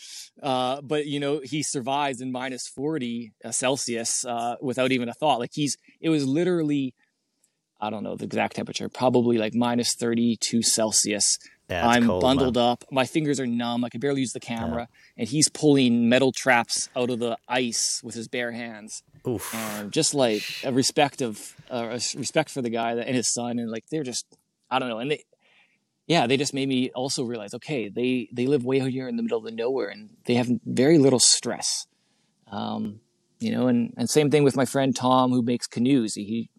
uh, 0.43 0.81
but 0.81 1.07
you 1.07 1.21
know, 1.21 1.41
he 1.45 1.63
survives 1.63 2.21
in 2.21 2.33
minus 2.33 2.67
forty 2.67 3.33
uh, 3.45 3.53
Celsius 3.53 4.25
uh, 4.25 4.57
without 4.61 4.91
even 4.91 5.09
a 5.09 5.15
thought. 5.15 5.39
Like 5.39 5.53
he's 5.55 5.77
it 6.01 6.09
was 6.09 6.27
literally. 6.27 6.95
I 7.81 7.91
don't 7.91 8.03
know 8.03 8.17
the 8.17 8.25
exact 8.25 8.57
temperature, 8.57 8.89
probably 8.89 9.39
like 9.39 9.55
minus 9.55 9.95
32 9.95 10.63
Celsius 10.63 11.39
Yeah, 11.69 11.87
I'm 11.87 12.07
cold, 12.07 12.23
bundled 12.23 12.57
man. 12.57 12.65
up. 12.65 12.85
My 12.91 13.07
fingers 13.07 13.41
are 13.41 13.47
numb. 13.47 13.85
I 13.85 13.89
can 13.89 14.01
barely 14.01 14.21
use 14.21 14.33
the 14.33 14.41
camera. 14.41 14.89
And 15.17 15.29
he's 15.29 15.49
pulling 15.49 16.09
metal 16.09 16.33
traps 16.33 16.89
out 16.95 17.11
of 17.11 17.19
the 17.21 17.39
ice 17.49 18.01
with 18.05 18.15
his 18.15 18.29
bare 18.29 18.53
hands. 18.53 19.03
Oof. 19.27 19.55
And 19.55 19.93
just 19.93 20.15
like 20.15 20.43
a 20.65 20.73
respect 20.73 21.23
of 21.23 21.55
uh, 21.71 21.89
a 21.91 22.01
respect 22.19 22.51
for 22.51 22.61
the 22.63 22.71
guy 22.71 22.95
that, 22.97 23.07
and 23.07 23.17
his 23.17 23.33
son. 23.33 23.59
And 23.59 23.71
like, 23.71 23.85
they're 23.91 24.03
just, 24.03 24.27
I 24.71 24.79
don't 24.79 24.89
know. 24.89 24.99
And 24.99 25.11
they, 25.11 25.25
yeah, 26.07 26.27
they 26.27 26.37
just 26.37 26.53
made 26.53 26.69
me 26.69 26.91
also 26.91 27.25
realize, 27.25 27.55
okay, 27.55 27.89
they 27.89 28.29
they 28.33 28.47
live 28.47 28.65
way 28.65 28.81
out 28.81 28.89
here 28.91 29.07
in 29.09 29.17
the 29.17 29.23
middle 29.23 29.39
of 29.39 29.45
the 29.45 29.53
nowhere, 29.53 29.89
and 29.89 30.11
they 30.25 30.35
have 30.35 30.49
very 30.67 30.99
little 30.99 31.21
stress. 31.21 31.87
Um, 32.51 33.01
you 33.39 33.53
know, 33.53 33.69
and 33.69 33.95
and 33.97 34.11
same 34.11 34.29
thing 34.29 34.43
with 34.43 34.57
my 34.57 34.65
friend 34.65 34.95
Tom, 34.95 35.31
who 35.31 35.41
makes 35.41 35.69
canoes. 35.69 36.15
He 36.15 36.51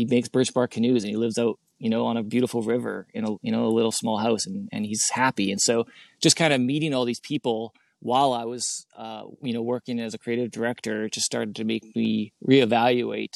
he 0.00 0.06
makes 0.06 0.28
birch 0.28 0.52
bark 0.54 0.70
canoes, 0.70 1.04
and 1.04 1.10
he 1.10 1.16
lives 1.16 1.38
out, 1.38 1.58
you 1.78 1.90
know, 1.90 2.06
on 2.06 2.16
a 2.16 2.22
beautiful 2.22 2.62
river 2.62 3.06
in 3.12 3.24
a 3.24 3.32
you 3.42 3.52
know 3.52 3.66
a 3.66 3.76
little 3.76 3.92
small 3.92 4.18
house, 4.18 4.46
and 4.46 4.68
and 4.72 4.86
he's 4.86 5.10
happy. 5.10 5.50
And 5.52 5.60
so, 5.60 5.86
just 6.20 6.36
kind 6.36 6.52
of 6.52 6.60
meeting 6.60 6.94
all 6.94 7.04
these 7.04 7.20
people 7.20 7.74
while 8.00 8.32
I 8.32 8.44
was, 8.44 8.86
uh, 8.96 9.24
you 9.42 9.52
know, 9.52 9.60
working 9.60 10.00
as 10.00 10.14
a 10.14 10.18
creative 10.18 10.50
director, 10.50 11.08
just 11.10 11.26
started 11.26 11.54
to 11.56 11.64
make 11.64 11.94
me 11.94 12.32
reevaluate, 12.48 13.34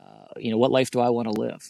uh, 0.00 0.32
you 0.38 0.50
know, 0.50 0.56
what 0.56 0.70
life 0.70 0.90
do 0.90 1.00
I 1.00 1.10
want 1.10 1.28
to 1.28 1.38
live? 1.38 1.60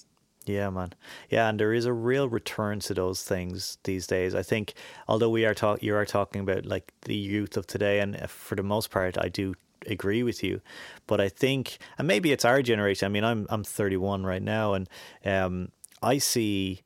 Yeah, 0.45 0.71
man. 0.71 0.93
Yeah, 1.29 1.49
and 1.49 1.59
there 1.59 1.73
is 1.73 1.87
a 1.87 1.93
real 1.93 2.29
return 2.29 2.79
to 2.81 2.95
those 2.95 3.25
things 3.25 3.79
these 3.83 4.07
days. 4.07 4.37
I 4.37 4.45
think, 4.45 4.75
although 5.09 5.31
we 5.31 5.45
are 5.45 5.55
talk, 5.55 5.83
you 5.83 5.97
are 5.97 6.07
talking 6.07 6.43
about 6.43 6.65
like 6.65 6.93
the 7.03 7.17
youth 7.17 7.57
of 7.57 7.67
today, 7.67 7.99
and 7.99 8.15
uh, 8.15 8.29
for 8.29 8.55
the 8.55 8.63
most 8.63 8.93
part, 8.93 9.19
I 9.19 9.29
do 9.29 9.55
agree 9.87 10.23
with 10.23 10.43
you. 10.43 10.61
But 11.07 11.21
I 11.21 11.29
think, 11.29 11.79
and 11.99 12.07
maybe 12.07 12.33
it's 12.33 12.45
our 12.45 12.63
generation. 12.63 13.07
I 13.07 13.09
mean, 13.09 13.25
I'm 13.25 13.47
I'm 13.51 13.65
31 13.65 14.25
right 14.25 14.43
now, 14.43 14.75
and 14.75 14.89
um, 15.25 15.71
I 16.03 16.19
see 16.19 16.83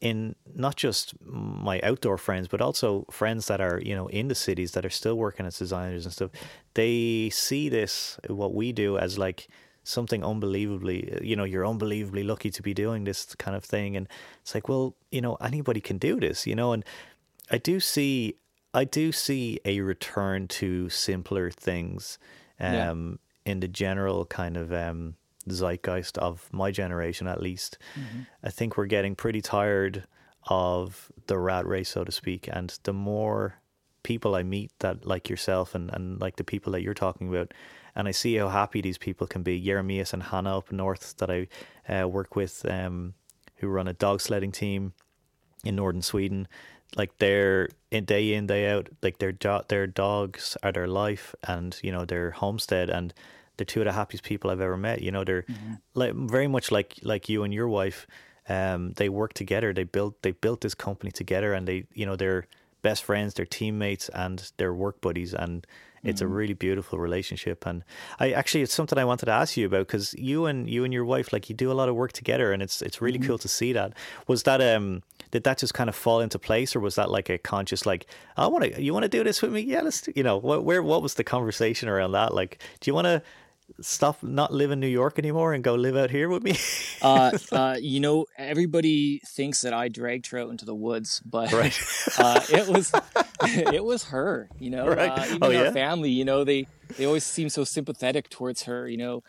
in 0.00 0.34
not 0.54 0.74
just 0.76 1.14
my 1.24 1.80
outdoor 1.82 2.18
friends, 2.18 2.48
but 2.48 2.60
also 2.60 3.06
friends 3.10 3.46
that 3.46 3.60
are 3.60 3.80
you 3.82 3.94
know 3.94 4.08
in 4.08 4.28
the 4.28 4.34
cities 4.34 4.72
that 4.72 4.84
are 4.84 4.90
still 4.90 5.16
working 5.16 5.46
as 5.46 5.58
designers 5.58 6.04
and 6.04 6.12
stuff. 6.12 6.30
They 6.74 7.30
see 7.30 7.68
this 7.68 8.18
what 8.28 8.54
we 8.54 8.72
do 8.72 8.98
as 8.98 9.18
like 9.18 9.48
something 9.84 10.24
unbelievably 10.24 11.18
you 11.22 11.34
know 11.34 11.42
you're 11.42 11.66
unbelievably 11.66 12.22
lucky 12.22 12.50
to 12.50 12.62
be 12.62 12.72
doing 12.72 13.02
this 13.02 13.34
kind 13.34 13.56
of 13.56 13.64
thing 13.64 13.96
and 13.96 14.08
it's 14.40 14.54
like 14.54 14.68
well 14.68 14.94
you 15.10 15.20
know 15.20 15.34
anybody 15.40 15.80
can 15.80 15.98
do 15.98 16.20
this 16.20 16.46
you 16.46 16.54
know 16.54 16.72
and 16.72 16.84
i 17.50 17.58
do 17.58 17.80
see 17.80 18.36
i 18.74 18.84
do 18.84 19.12
see 19.12 19.58
a 19.64 19.80
return 19.80 20.48
to 20.48 20.88
simpler 20.88 21.50
things 21.50 22.18
um 22.60 23.18
yeah. 23.44 23.52
in 23.52 23.60
the 23.60 23.68
general 23.68 24.24
kind 24.26 24.56
of 24.56 24.72
um 24.72 25.14
zeitgeist 25.48 26.16
of 26.18 26.48
my 26.52 26.70
generation 26.70 27.26
at 27.26 27.42
least 27.42 27.78
mm-hmm. 27.94 28.22
i 28.44 28.50
think 28.50 28.76
we're 28.76 28.86
getting 28.86 29.14
pretty 29.14 29.40
tired 29.40 30.04
of 30.48 31.10
the 31.26 31.38
rat 31.38 31.66
race 31.66 31.90
so 31.90 32.04
to 32.04 32.12
speak 32.12 32.48
and 32.52 32.78
the 32.84 32.92
more 32.92 33.54
people 34.02 34.34
i 34.34 34.42
meet 34.42 34.70
that 34.80 35.04
like 35.04 35.28
yourself 35.28 35.74
and, 35.74 35.90
and 35.92 36.20
like 36.20 36.36
the 36.36 36.44
people 36.44 36.72
that 36.72 36.82
you're 36.82 36.94
talking 36.94 37.28
about 37.28 37.52
and 37.94 38.08
I 38.08 38.10
see 38.10 38.36
how 38.36 38.48
happy 38.48 38.80
these 38.80 38.98
people 38.98 39.26
can 39.26 39.42
be. 39.42 39.60
Jeremias 39.60 40.12
and 40.12 40.22
Hannah 40.22 40.58
up 40.58 40.72
north 40.72 41.16
that 41.18 41.30
I 41.30 41.48
uh, 41.92 42.08
work 42.08 42.36
with, 42.36 42.64
um, 42.68 43.14
who 43.56 43.68
run 43.68 43.88
a 43.88 43.92
dog 43.92 44.20
sledding 44.20 44.52
team 44.52 44.92
in 45.64 45.76
northern 45.76 46.02
Sweden, 46.02 46.48
like 46.96 47.18
they're 47.18 47.68
in 47.90 48.04
day 48.04 48.34
in 48.34 48.46
day 48.46 48.70
out, 48.70 48.88
like 49.02 49.18
their 49.18 49.32
do- 49.32 49.62
their 49.68 49.86
dogs 49.86 50.56
are 50.62 50.72
their 50.72 50.88
life, 50.88 51.34
and 51.46 51.78
you 51.82 51.92
know 51.92 52.04
their 52.04 52.30
homestead, 52.32 52.90
and 52.90 53.14
they're 53.56 53.64
two 53.64 53.80
of 53.80 53.86
the 53.86 53.92
happiest 53.92 54.24
people 54.24 54.50
I've 54.50 54.60
ever 54.60 54.76
met. 54.76 55.02
You 55.02 55.12
know, 55.12 55.24
they're 55.24 55.42
mm-hmm. 55.42 55.74
like 55.94 56.14
very 56.14 56.48
much 56.48 56.70
like 56.70 56.98
like 57.02 57.28
you 57.28 57.44
and 57.44 57.52
your 57.52 57.68
wife. 57.68 58.06
Um, 58.48 58.92
they 58.94 59.08
work 59.08 59.34
together. 59.34 59.72
They 59.72 59.84
built 59.84 60.20
they 60.22 60.32
built 60.32 60.60
this 60.60 60.74
company 60.74 61.12
together, 61.12 61.52
and 61.52 61.66
they 61.66 61.84
you 61.94 62.06
know 62.06 62.16
they're 62.16 62.46
best 62.82 63.04
friends, 63.04 63.34
they're 63.34 63.46
teammates, 63.46 64.08
and 64.08 64.50
they're 64.56 64.74
work 64.74 65.00
buddies, 65.00 65.34
and 65.34 65.66
it's 66.04 66.20
mm-hmm. 66.20 66.32
a 66.32 66.34
really 66.34 66.54
beautiful 66.54 66.98
relationship, 66.98 67.66
and 67.66 67.84
I 68.18 68.32
actually 68.32 68.62
it's 68.62 68.74
something 68.74 68.98
I 68.98 69.04
wanted 69.04 69.26
to 69.26 69.32
ask 69.32 69.56
you 69.56 69.66
about 69.66 69.86
because 69.86 70.14
you 70.14 70.46
and 70.46 70.68
you 70.68 70.84
and 70.84 70.92
your 70.92 71.04
wife 71.04 71.32
like 71.32 71.48
you 71.48 71.54
do 71.54 71.70
a 71.70 71.74
lot 71.74 71.88
of 71.88 71.94
work 71.94 72.12
together, 72.12 72.52
and 72.52 72.62
it's 72.62 72.82
it's 72.82 73.00
really 73.00 73.18
mm-hmm. 73.18 73.28
cool 73.28 73.38
to 73.38 73.48
see 73.48 73.72
that. 73.72 73.92
Was 74.26 74.42
that 74.44 74.60
um 74.60 75.02
did 75.30 75.44
that 75.44 75.58
just 75.58 75.74
kind 75.74 75.88
of 75.88 75.94
fall 75.94 76.20
into 76.20 76.38
place, 76.38 76.74
or 76.74 76.80
was 76.80 76.96
that 76.96 77.10
like 77.10 77.30
a 77.30 77.38
conscious 77.38 77.86
like 77.86 78.06
I 78.36 78.46
want 78.46 78.64
to 78.64 78.82
you 78.82 78.92
want 78.92 79.04
to 79.04 79.08
do 79.08 79.22
this 79.22 79.42
with 79.42 79.52
me? 79.52 79.60
Yeah, 79.60 79.82
let's 79.82 80.08
you 80.14 80.22
know 80.22 80.36
what 80.36 80.64
where 80.64 80.82
what 80.82 81.02
was 81.02 81.14
the 81.14 81.24
conversation 81.24 81.88
around 81.88 82.12
that? 82.12 82.34
Like, 82.34 82.58
do 82.80 82.90
you 82.90 82.94
want 82.94 83.06
to 83.06 83.22
stop 83.80 84.22
not 84.22 84.52
live 84.52 84.70
in 84.70 84.80
New 84.80 84.86
York 84.86 85.18
anymore 85.18 85.52
and 85.52 85.64
go 85.64 85.74
live 85.74 85.96
out 85.96 86.10
here 86.10 86.28
with 86.28 86.42
me? 86.42 86.56
uh, 87.02 87.36
uh, 87.50 87.76
you 87.80 88.00
know, 88.00 88.26
everybody 88.36 89.20
thinks 89.26 89.62
that 89.62 89.72
I 89.72 89.88
dragged 89.88 90.28
her 90.28 90.38
out 90.38 90.50
into 90.50 90.64
the 90.64 90.74
woods, 90.74 91.20
but 91.24 91.52
right. 91.52 91.78
uh, 92.18 92.40
it 92.50 92.68
was 92.68 92.92
it 93.42 93.84
was 93.84 94.04
her. 94.04 94.48
You 94.58 94.70
know, 94.70 94.88
right. 94.88 95.10
Uh, 95.10 95.24
even 95.26 95.38
oh, 95.42 95.50
yeah? 95.50 95.64
our 95.64 95.72
family. 95.72 96.10
You 96.10 96.24
know, 96.24 96.44
they 96.44 96.66
they 96.96 97.06
always 97.06 97.24
seem 97.24 97.48
so 97.48 97.64
sympathetic 97.64 98.30
towards 98.30 98.64
her. 98.64 98.88
You 98.88 98.98
know. 98.98 99.22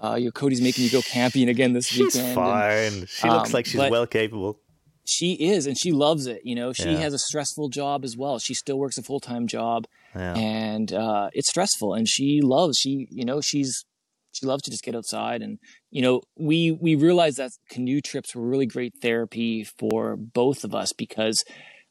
Uh, 0.00 0.14
your 0.14 0.30
Cody's 0.30 0.60
making 0.60 0.84
you 0.84 0.90
go 0.90 1.02
camping 1.02 1.48
again 1.48 1.72
this 1.72 1.86
she's 1.86 2.14
weekend. 2.14 2.26
She's 2.26 2.34
fine. 2.36 2.92
And, 2.92 3.08
she 3.08 3.28
looks 3.28 3.50
um, 3.50 3.52
like 3.52 3.66
she's 3.66 3.80
well 3.80 4.06
capable. 4.06 4.60
She 5.04 5.32
is, 5.32 5.66
and 5.66 5.76
she 5.76 5.90
loves 5.90 6.28
it. 6.28 6.42
You 6.44 6.54
know, 6.54 6.72
she 6.72 6.92
yeah. 6.92 6.98
has 6.98 7.12
a 7.12 7.18
stressful 7.18 7.70
job 7.70 8.04
as 8.04 8.16
well. 8.16 8.38
She 8.38 8.54
still 8.54 8.78
works 8.78 8.98
a 8.98 9.02
full 9.02 9.18
time 9.18 9.48
job, 9.48 9.88
and 10.14 10.92
uh, 10.92 11.30
it's 11.32 11.48
stressful. 11.48 11.94
And 11.94 12.08
she 12.08 12.40
loves. 12.42 12.78
She, 12.78 13.06
you 13.10 13.24
know, 13.24 13.40
she's 13.40 13.84
she 14.32 14.46
loves 14.46 14.62
to 14.62 14.70
just 14.70 14.84
get 14.84 14.94
outside 14.94 15.42
and 15.42 15.58
you 15.90 16.02
know 16.02 16.22
we 16.38 16.70
we 16.70 16.94
realized 16.94 17.36
that 17.36 17.50
canoe 17.68 18.00
trips 18.00 18.34
were 18.34 18.46
really 18.46 18.66
great 18.66 18.94
therapy 19.02 19.64
for 19.64 20.16
both 20.16 20.64
of 20.64 20.74
us 20.74 20.92
because 20.92 21.42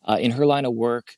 uh, 0.07 0.17
in 0.19 0.31
her 0.31 0.45
line 0.45 0.65
of 0.65 0.73
work 0.73 1.15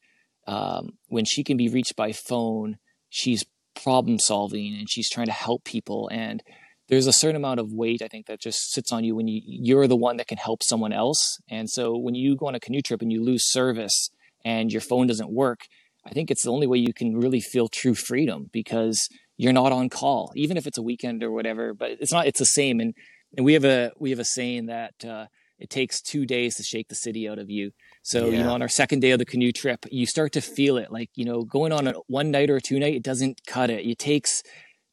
um, 0.48 0.94
when 1.08 1.26
she 1.26 1.44
can 1.44 1.58
be 1.58 1.70
reached 1.70 1.96
by 1.96 2.12
phone 2.12 2.78
she's 3.10 3.46
problem 3.76 4.20
solving 4.20 4.76
and 4.76 4.90
she's 4.90 5.10
trying 5.10 5.28
to 5.28 5.32
help 5.32 5.64
people 5.64 6.10
and 6.12 6.44
there's 6.90 7.08
a 7.08 7.14
certain 7.14 7.36
amount 7.36 7.60
of 7.60 7.72
weight 7.72 8.02
i 8.02 8.08
think 8.08 8.26
that 8.26 8.42
just 8.42 8.72
sits 8.72 8.92
on 8.92 9.04
you 9.04 9.16
when 9.16 9.28
you 9.28 9.42
you're 9.46 9.88
the 9.88 9.96
one 9.96 10.18
that 10.18 10.28
can 10.28 10.38
help 10.38 10.62
someone 10.64 10.92
else 10.92 11.38
and 11.50 11.70
so 11.70 11.96
when 11.98 12.16
you 12.16 12.36
go 12.36 12.48
on 12.48 12.56
a 12.56 12.60
canoe 12.60 12.82
trip 12.82 13.02
and 13.02 13.12
you 13.12 13.24
lose 13.24 13.50
service 13.50 14.10
and 14.44 14.72
your 14.72 14.82
phone 14.82 15.08
doesn't 15.08 15.32
work 15.32 15.62
i 16.06 16.10
think 16.10 16.32
it's 16.32 16.44
the 16.44 16.52
only 16.52 16.68
way 16.68 16.78
you 16.78 16.94
can 16.94 17.18
really 17.18 17.42
feel 17.42 17.68
true 17.68 17.96
freedom 17.96 18.50
because 18.52 19.08
you're 19.42 19.54
not 19.54 19.72
on 19.72 19.90
call, 19.90 20.32
even 20.36 20.56
if 20.56 20.68
it's 20.68 20.78
a 20.78 20.84
weekend 20.84 21.24
or 21.24 21.32
whatever. 21.32 21.74
But 21.74 21.98
it's 22.00 22.12
not. 22.12 22.28
It's 22.28 22.38
the 22.38 22.46
same. 22.46 22.80
And 22.80 22.94
and 23.36 23.44
we 23.44 23.54
have 23.54 23.66
a 23.66 23.92
we 23.98 24.12
have 24.12 24.20
a 24.20 24.24
saying 24.24 24.68
that 24.68 24.94
uh, 25.04 25.26
it 25.58 25.72
takes 25.72 26.00
two 26.00 26.28
days 26.28 26.56
to 26.56 26.64
shake 26.64 26.90
the 26.90 26.96
city 26.96 27.28
out 27.28 27.40
of 27.40 27.50
you. 27.50 27.72
So 28.04 28.28
yeah. 28.28 28.38
you 28.38 28.44
know, 28.44 28.54
on 28.54 28.62
our 28.62 28.70
second 28.70 29.00
day 29.00 29.10
of 29.10 29.18
the 29.18 29.26
canoe 29.26 29.52
trip, 29.52 29.88
you 29.90 30.06
start 30.06 30.34
to 30.34 30.42
feel 30.42 30.78
it. 30.78 30.92
Like 30.92 31.10
you 31.16 31.26
know, 31.26 31.44
going 31.44 31.72
on 31.72 31.88
a 31.88 31.94
one 32.06 32.30
night 32.30 32.52
or 32.52 32.60
two 32.60 32.78
night, 32.78 32.94
it 32.94 33.04
doesn't 33.04 33.40
cut 33.48 33.72
it. 33.72 33.84
It 33.84 33.98
takes 33.98 34.44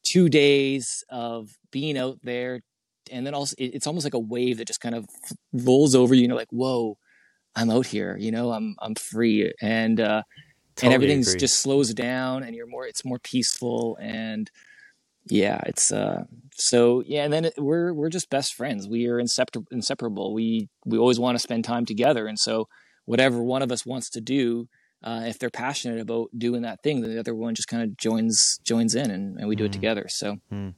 two 0.03 0.29
days 0.29 1.03
of 1.11 1.49
being 1.71 1.95
out 1.95 2.17
there, 2.23 2.61
and 3.11 3.27
then 3.27 3.35
also 3.35 3.53
it's 3.59 3.85
almost 3.85 4.03
like 4.03 4.15
a 4.15 4.19
wave 4.19 4.57
that 4.57 4.65
just 4.65 4.81
kind 4.81 4.95
of 4.95 5.05
rolls 5.53 5.93
over 5.93 6.15
you. 6.15 6.23
You 6.23 6.27
know, 6.27 6.35
like 6.35 6.51
whoa, 6.51 6.97
I'm 7.55 7.69
out 7.69 7.85
here. 7.85 8.17
You 8.17 8.31
know, 8.31 8.51
I'm 8.51 8.75
I'm 8.79 8.95
free, 8.95 9.53
and 9.61 10.01
uh, 10.01 10.23
Totally 10.79 10.93
and 10.93 11.03
everything's 11.03 11.27
agree. 11.29 11.39
just 11.39 11.59
slows 11.59 11.93
down 11.93 12.43
and 12.43 12.55
you're 12.55 12.67
more 12.67 12.85
it's 12.85 13.03
more 13.03 13.19
peaceful 13.19 13.97
and 13.99 14.49
yeah 15.25 15.59
it's 15.65 15.91
uh 15.91 16.23
so 16.53 17.03
yeah 17.05 17.23
and 17.23 17.33
then 17.33 17.45
it, 17.45 17.53
we're 17.57 17.93
we're 17.93 18.09
just 18.09 18.29
best 18.29 18.53
friends 18.53 18.87
we 18.87 19.05
are 19.07 19.21
insepar- 19.21 19.65
inseparable 19.71 20.33
we 20.33 20.69
we 20.85 20.97
always 20.97 21.19
want 21.19 21.35
to 21.35 21.39
spend 21.39 21.65
time 21.65 21.85
together 21.85 22.27
and 22.27 22.39
so 22.39 22.67
whatever 23.05 23.43
one 23.43 23.61
of 23.61 23.71
us 23.71 23.85
wants 23.85 24.09
to 24.09 24.21
do 24.21 24.67
uh, 25.01 25.23
if 25.25 25.39
they're 25.39 25.49
passionate 25.49 25.99
about 25.99 26.29
doing 26.37 26.61
that 26.61 26.81
thing 26.81 27.01
then 27.01 27.11
the 27.11 27.19
other 27.19 27.35
one 27.35 27.53
just 27.53 27.67
kind 27.67 27.83
of 27.83 27.97
joins 27.97 28.59
joins 28.63 28.95
in 28.95 29.11
and, 29.11 29.37
and 29.37 29.47
we 29.47 29.55
do 29.55 29.63
mm. 29.63 29.67
it 29.67 29.73
together 29.73 30.05
so 30.07 30.37
mm. 30.51 30.73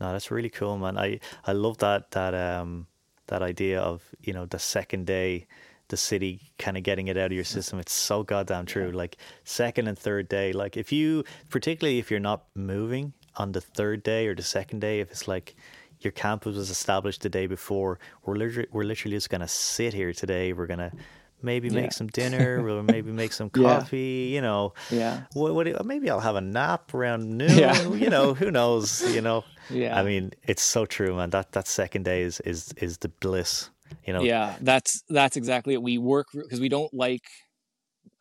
no 0.00 0.12
that's 0.12 0.30
really 0.30 0.50
cool 0.50 0.78
man 0.78 0.96
i 0.96 1.20
i 1.44 1.52
love 1.52 1.76
that 1.78 2.10
that 2.12 2.34
um 2.34 2.86
that 3.26 3.42
idea 3.42 3.78
of 3.80 4.02
you 4.22 4.32
know 4.32 4.46
the 4.46 4.58
second 4.58 5.06
day 5.06 5.46
the 5.92 5.96
city 5.98 6.40
kind 6.58 6.78
of 6.78 6.82
getting 6.82 7.08
it 7.08 7.18
out 7.18 7.26
of 7.26 7.32
your 7.32 7.44
system. 7.44 7.78
It's 7.78 7.92
so 7.92 8.22
goddamn 8.22 8.64
true. 8.64 8.88
Yeah. 8.88 8.96
Like 8.96 9.18
second 9.44 9.88
and 9.88 9.98
third 9.98 10.26
day, 10.26 10.54
like 10.54 10.78
if 10.78 10.90
you, 10.90 11.22
particularly 11.50 11.98
if 11.98 12.10
you're 12.10 12.18
not 12.18 12.44
moving 12.54 13.12
on 13.36 13.52
the 13.52 13.60
third 13.60 14.02
day 14.02 14.26
or 14.26 14.34
the 14.34 14.42
second 14.42 14.80
day, 14.80 15.00
if 15.00 15.10
it's 15.10 15.28
like 15.28 15.54
your 16.00 16.12
campus 16.12 16.56
was 16.56 16.70
established 16.70 17.20
the 17.20 17.28
day 17.28 17.46
before, 17.46 17.98
we're 18.24 18.36
literally, 18.36 18.68
we're 18.72 18.84
literally 18.84 19.18
just 19.18 19.28
gonna 19.28 19.46
sit 19.46 19.92
here 19.92 20.14
today. 20.14 20.54
We're 20.54 20.66
gonna 20.66 20.92
maybe 21.42 21.68
yeah. 21.68 21.82
make 21.82 21.92
some 21.92 22.06
dinner 22.06 22.66
or 22.66 22.82
maybe 22.82 23.12
make 23.12 23.34
some 23.34 23.50
coffee 23.50 24.28
yeah. 24.30 24.36
you 24.36 24.40
know 24.40 24.72
yeah 24.90 25.24
what, 25.34 25.52
what, 25.52 25.84
maybe 25.84 26.08
i'll 26.08 26.20
have 26.20 26.36
a 26.36 26.40
nap 26.40 26.94
around 26.94 27.28
noon 27.36 27.50
yeah. 27.50 27.82
you 27.88 28.08
know 28.08 28.32
who 28.32 28.48
knows 28.48 29.02
you 29.12 29.20
know 29.20 29.42
yeah 29.68 29.98
i 29.98 30.04
mean 30.04 30.32
it's 30.44 30.62
so 30.62 30.86
true 30.86 31.16
man 31.16 31.30
that 31.30 31.50
that 31.50 31.66
second 31.66 32.04
day 32.04 32.22
is 32.22 32.38
is 32.40 32.72
is 32.76 32.98
the 32.98 33.08
bliss 33.08 33.70
you 34.06 34.12
know 34.12 34.22
yeah 34.22 34.56
that's 34.60 35.02
that's 35.08 35.36
exactly 35.36 35.74
it 35.74 35.82
we 35.82 35.98
work 35.98 36.26
because 36.32 36.60
we 36.60 36.68
don't 36.68 36.92
like 36.92 37.24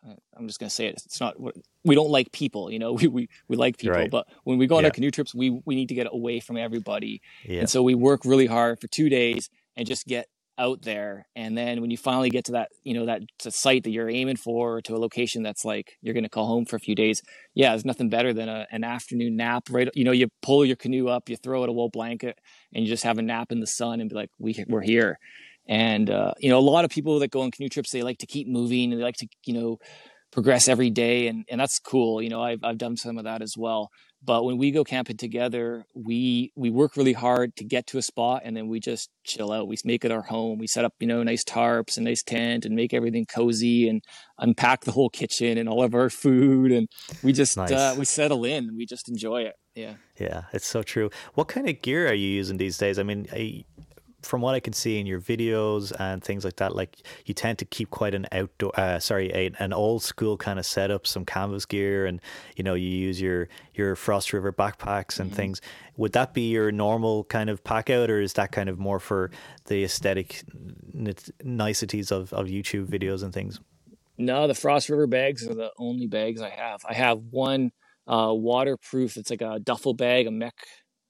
uh, 0.07 0.13
i'm 0.37 0.47
just 0.47 0.59
going 0.59 0.69
to 0.69 0.75
say 0.75 0.87
it 0.87 1.01
it's 1.05 1.19
not 1.19 1.35
we 1.83 1.95
don't 1.95 2.09
like 2.09 2.31
people 2.31 2.71
you 2.71 2.79
know 2.79 2.93
we 3.01 3.07
we, 3.07 3.29
we 3.47 3.55
like 3.55 3.77
people 3.77 3.97
right. 3.97 4.11
but 4.11 4.27
when 4.43 4.57
we 4.57 4.67
go 4.67 4.77
on 4.77 4.83
yeah. 4.83 4.87
our 4.87 4.91
canoe 4.91 5.11
trips 5.11 5.33
we 5.33 5.61
we 5.65 5.75
need 5.75 5.89
to 5.89 5.95
get 5.95 6.07
away 6.11 6.39
from 6.39 6.57
everybody 6.57 7.21
yeah. 7.45 7.61
and 7.61 7.69
so 7.69 7.83
we 7.83 7.95
work 7.95 8.21
really 8.25 8.47
hard 8.47 8.79
for 8.79 8.87
two 8.87 9.09
days 9.09 9.49
and 9.75 9.87
just 9.87 10.05
get 10.05 10.27
out 10.57 10.81
there 10.83 11.25
and 11.35 11.57
then 11.57 11.81
when 11.81 11.89
you 11.89 11.97
finally 11.97 12.29
get 12.29 12.45
to 12.45 12.51
that 12.51 12.69
you 12.83 12.93
know 12.93 13.05
that 13.05 13.21
site 13.39 13.83
that 13.83 13.89
you're 13.89 14.09
aiming 14.09 14.35
for 14.35 14.81
to 14.81 14.95
a 14.95 14.99
location 14.99 15.41
that's 15.41 15.65
like 15.65 15.97
you're 16.01 16.13
going 16.13 16.23
to 16.23 16.29
call 16.29 16.45
home 16.45 16.65
for 16.65 16.75
a 16.75 16.79
few 16.79 16.93
days 16.93 17.21
yeah 17.55 17.69
there's 17.69 17.85
nothing 17.85 18.09
better 18.09 18.33
than 18.33 18.47
a, 18.47 18.67
an 18.71 18.83
afternoon 18.83 19.35
nap 19.35 19.63
right 19.71 19.89
you 19.95 20.03
know 20.03 20.11
you 20.11 20.27
pull 20.41 20.63
your 20.63 20.75
canoe 20.75 21.07
up 21.07 21.29
you 21.29 21.37
throw 21.37 21.63
it 21.63 21.69
a 21.69 21.71
wool 21.71 21.89
blanket 21.89 22.37
and 22.73 22.83
you 22.83 22.89
just 22.89 23.03
have 23.03 23.17
a 23.17 23.21
nap 23.21 23.51
in 23.51 23.59
the 23.59 23.67
sun 23.67 24.01
and 24.01 24.09
be 24.09 24.15
like 24.15 24.29
we, 24.37 24.63
we're 24.67 24.81
here 24.81 25.17
And 25.67 26.09
uh, 26.09 26.33
you 26.39 26.49
know, 26.49 26.59
a 26.59 26.61
lot 26.61 26.85
of 26.85 26.91
people 26.91 27.19
that 27.19 27.31
go 27.31 27.41
on 27.41 27.51
canoe 27.51 27.69
trips, 27.69 27.91
they 27.91 28.03
like 28.03 28.17
to 28.19 28.27
keep 28.27 28.47
moving 28.47 28.91
and 28.91 28.99
they 28.99 29.05
like 29.05 29.17
to, 29.17 29.27
you 29.45 29.53
know, 29.53 29.77
progress 30.31 30.67
every 30.67 30.89
day, 30.89 31.27
and 31.27 31.45
and 31.49 31.59
that's 31.59 31.79
cool. 31.79 32.21
You 32.21 32.29
know, 32.29 32.41
I've 32.41 32.63
I've 32.63 32.77
done 32.77 32.97
some 32.97 33.17
of 33.17 33.25
that 33.25 33.41
as 33.41 33.55
well. 33.57 33.89
But 34.23 34.43
when 34.45 34.57
we 34.57 34.69
go 34.69 34.83
camping 34.83 35.17
together, 35.17 35.83
we 35.95 36.51
we 36.55 36.69
work 36.69 36.95
really 36.95 37.13
hard 37.13 37.55
to 37.57 37.63
get 37.63 37.87
to 37.87 37.97
a 37.97 38.01
spot, 38.01 38.41
and 38.45 38.55
then 38.55 38.67
we 38.67 38.79
just 38.79 39.09
chill 39.23 39.51
out. 39.51 39.67
We 39.67 39.77
make 39.83 40.05
it 40.05 40.11
our 40.11 40.21
home. 40.21 40.59
We 40.59 40.67
set 40.67 40.85
up, 40.85 40.93
you 40.99 41.07
know, 41.07 41.23
nice 41.23 41.43
tarps 41.43 41.97
and 41.97 42.05
nice 42.05 42.23
tent, 42.23 42.65
and 42.65 42.75
make 42.75 42.93
everything 42.93 43.25
cozy, 43.25 43.89
and 43.89 44.03
unpack 44.37 44.81
the 44.81 44.91
whole 44.91 45.09
kitchen 45.09 45.57
and 45.57 45.67
all 45.67 45.83
of 45.83 45.95
our 45.95 46.09
food, 46.09 46.71
and 46.71 46.87
we 47.23 47.33
just 47.33 47.57
uh, 47.57 47.61
nice. 47.63 47.71
uh, 47.71 47.95
we 47.97 48.05
settle 48.05 48.45
in. 48.45 48.75
We 48.75 48.85
just 48.85 49.09
enjoy 49.09 49.43
it. 49.43 49.55
Yeah. 49.75 49.93
Yeah, 50.19 50.43
it's 50.53 50.67
so 50.67 50.83
true. 50.83 51.09
What 51.33 51.47
kind 51.47 51.67
of 51.67 51.81
gear 51.81 52.07
are 52.07 52.13
you 52.13 52.27
using 52.27 52.57
these 52.57 52.77
days? 52.77 52.99
I 52.99 53.03
mean, 53.03 53.27
I, 53.31 53.63
from 54.21 54.41
what 54.41 54.55
I 54.55 54.59
can 54.59 54.73
see 54.73 54.99
in 54.99 55.05
your 55.05 55.19
videos 55.19 55.91
and 55.99 56.23
things 56.23 56.45
like 56.45 56.57
that, 56.57 56.75
like 56.75 56.97
you 57.25 57.33
tend 57.33 57.57
to 57.59 57.65
keep 57.65 57.89
quite 57.89 58.13
an 58.13 58.27
outdoor, 58.31 58.77
uh, 58.79 58.99
sorry, 58.99 59.31
a, 59.33 59.51
an 59.59 59.73
old 59.73 60.03
school 60.03 60.37
kind 60.37 60.59
of 60.59 60.65
setup, 60.65 61.07
some 61.07 61.25
canvas 61.25 61.65
gear, 61.65 62.05
and 62.05 62.21
you 62.55 62.63
know 62.63 62.73
you 62.73 62.87
use 62.87 63.19
your 63.19 63.49
your 63.73 63.95
Frost 63.95 64.33
River 64.33 64.51
backpacks 64.51 65.19
and 65.19 65.29
mm-hmm. 65.29 65.37
things. 65.37 65.61
Would 65.97 66.13
that 66.13 66.33
be 66.33 66.49
your 66.49 66.71
normal 66.71 67.23
kind 67.25 67.49
of 67.49 67.63
pack 67.63 67.89
out, 67.89 68.09
or 68.09 68.21
is 68.21 68.33
that 68.33 68.51
kind 68.51 68.69
of 68.69 68.79
more 68.79 68.99
for 68.99 69.31
the 69.65 69.83
aesthetic 69.83 70.43
niceties 71.43 72.11
of 72.11 72.31
of 72.33 72.47
YouTube 72.47 72.87
videos 72.87 73.23
and 73.23 73.33
things? 73.33 73.59
No, 74.17 74.47
the 74.47 74.53
Frost 74.53 74.89
River 74.89 75.07
bags 75.07 75.47
are 75.47 75.55
the 75.55 75.71
only 75.77 76.07
bags 76.07 76.41
I 76.41 76.49
have. 76.49 76.81
I 76.87 76.93
have 76.93 77.19
one 77.31 77.71
uh, 78.07 78.31
waterproof. 78.33 79.17
It's 79.17 79.31
like 79.31 79.41
a 79.41 79.59
duffel 79.59 79.93
bag, 79.93 80.27
a 80.27 80.29
MEC 80.29 80.51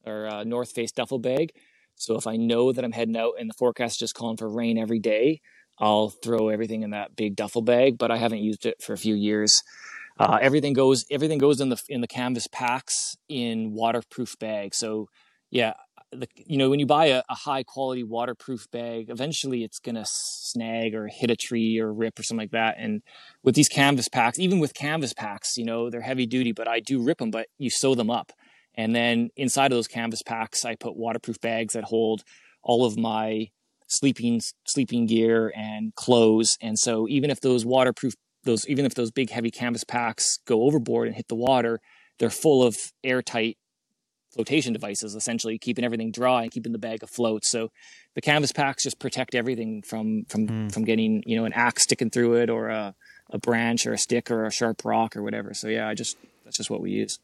or 0.05 0.25
a 0.25 0.45
North 0.45 0.71
Face 0.71 0.91
duffel 0.91 1.19
bag 1.19 1.51
so 2.01 2.15
if 2.15 2.25
I 2.25 2.35
know 2.35 2.71
that 2.71 2.83
I'm 2.83 2.91
heading 2.91 3.15
out 3.15 3.33
and 3.39 3.49
the 3.49 3.53
forecast 3.53 3.93
is 3.93 3.99
just 3.99 4.15
calling 4.15 4.37
for 4.37 4.49
rain 4.49 4.77
every 4.77 4.99
day, 4.99 5.39
I'll 5.77 6.09
throw 6.09 6.49
everything 6.49 6.81
in 6.81 6.89
that 6.91 7.15
big 7.15 7.35
duffel 7.35 7.61
bag. 7.61 7.97
But 7.97 8.09
I 8.09 8.17
haven't 8.17 8.39
used 8.39 8.65
it 8.65 8.81
for 8.81 8.93
a 8.93 8.97
few 8.97 9.13
years. 9.13 9.61
Uh, 10.19 10.39
everything 10.41 10.73
goes 10.73 11.05
everything 11.11 11.37
goes 11.37 11.61
in 11.61 11.69
the 11.69 11.81
in 11.89 12.01
the 12.01 12.07
canvas 12.07 12.47
packs 12.47 13.15
in 13.29 13.73
waterproof 13.73 14.37
bags. 14.39 14.77
So 14.77 15.09
yeah, 15.51 15.73
the, 16.11 16.27
you 16.35 16.57
know 16.57 16.69
when 16.69 16.79
you 16.79 16.85
buy 16.85 17.05
a, 17.07 17.21
a, 17.29 17.35
high 17.35 17.63
quality 17.63 18.03
waterproof 18.03 18.69
bag, 18.71 19.09
eventually 19.09 19.63
it's 19.63 19.79
gonna 19.79 20.05
snag 20.05 20.95
or 20.95 21.07
hit 21.07 21.31
a 21.31 21.35
tree 21.35 21.79
or 21.79 21.93
rip 21.93 22.19
or 22.19 22.23
something 22.23 22.43
like 22.43 22.51
that. 22.51 22.75
And 22.77 23.01
with 23.43 23.55
these 23.55 23.69
canvas 23.69 24.09
packs, 24.09 24.39
even 24.39 24.59
with 24.59 24.73
canvas 24.73 25.13
packs, 25.13 25.55
you 25.57 25.65
know 25.65 25.89
they're 25.89 26.01
heavy 26.01 26.25
duty, 26.25 26.51
but 26.51 26.67
I 26.67 26.79
do 26.79 27.01
rip 27.01 27.19
them. 27.19 27.31
But 27.31 27.47
you 27.57 27.69
sew 27.69 27.95
them 27.95 28.09
up. 28.09 28.31
And 28.75 28.95
then 28.95 29.29
inside 29.35 29.71
of 29.71 29.77
those 29.77 29.87
canvas 29.87 30.21
packs, 30.23 30.65
I 30.65 30.75
put 30.75 30.95
waterproof 30.95 31.39
bags 31.41 31.73
that 31.73 31.85
hold 31.85 32.23
all 32.63 32.85
of 32.85 32.97
my 32.97 33.49
sleeping 33.87 34.41
sleeping 34.65 35.05
gear 35.05 35.51
and 35.55 35.93
clothes. 35.95 36.57
And 36.61 36.79
so 36.79 37.07
even 37.09 37.29
if 37.29 37.41
those 37.41 37.65
waterproof 37.65 38.13
those 38.43 38.67
even 38.67 38.85
if 38.85 38.95
those 38.95 39.11
big 39.11 39.29
heavy 39.29 39.51
canvas 39.51 39.83
packs 39.83 40.37
go 40.45 40.63
overboard 40.63 41.07
and 41.07 41.15
hit 41.15 41.27
the 41.27 41.35
water, 41.35 41.79
they're 42.17 42.29
full 42.29 42.63
of 42.63 42.77
airtight 43.03 43.57
flotation 44.33 44.71
devices, 44.71 45.13
essentially 45.13 45.57
keeping 45.57 45.83
everything 45.83 46.11
dry 46.11 46.43
and 46.43 46.51
keeping 46.51 46.71
the 46.71 46.79
bag 46.79 47.03
afloat. 47.03 47.43
So 47.43 47.69
the 48.15 48.21
canvas 48.21 48.51
packs 48.51 48.83
just 48.83 48.99
protect 48.99 49.35
everything 49.35 49.81
from 49.81 50.23
from 50.25 50.47
mm. 50.47 50.71
from 50.71 50.85
getting 50.85 51.23
you 51.25 51.35
know 51.35 51.45
an 51.45 51.53
axe 51.53 51.83
sticking 51.83 52.09
through 52.09 52.35
it 52.35 52.49
or 52.49 52.69
a, 52.69 52.95
a 53.29 53.37
branch 53.37 53.85
or 53.85 53.93
a 53.93 53.97
stick 53.97 54.31
or 54.31 54.45
a 54.45 54.51
sharp 54.51 54.83
rock 54.85 55.15
or 55.15 55.23
whatever. 55.23 55.53
So 55.53 55.67
yeah, 55.67 55.87
I 55.87 55.93
just 55.93 56.17
that's 56.45 56.57
just 56.57 56.69
what 56.69 56.81
we 56.81 56.91
use. 56.91 57.19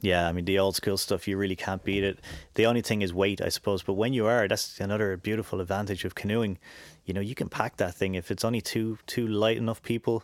Yeah, 0.00 0.28
I 0.28 0.32
mean 0.32 0.44
the 0.44 0.58
old 0.58 0.76
school 0.76 0.98
stuff 0.98 1.26
you 1.26 1.38
really 1.38 1.56
can't 1.56 1.82
beat 1.82 2.04
it. 2.04 2.20
The 2.54 2.66
only 2.66 2.82
thing 2.82 3.02
is 3.02 3.14
weight, 3.14 3.40
I 3.40 3.48
suppose. 3.48 3.82
But 3.82 3.94
when 3.94 4.12
you 4.12 4.26
are, 4.26 4.46
that's 4.46 4.78
another 4.78 5.16
beautiful 5.16 5.60
advantage 5.60 6.04
of 6.04 6.14
canoeing. 6.14 6.58
You 7.06 7.14
know, 7.14 7.22
you 7.22 7.34
can 7.34 7.48
pack 7.48 7.76
that 7.78 7.94
thing 7.94 8.14
if 8.14 8.30
it's 8.30 8.44
only 8.44 8.60
two 8.60 8.98
two 9.06 9.26
light 9.26 9.56
enough 9.56 9.82
people 9.82 10.22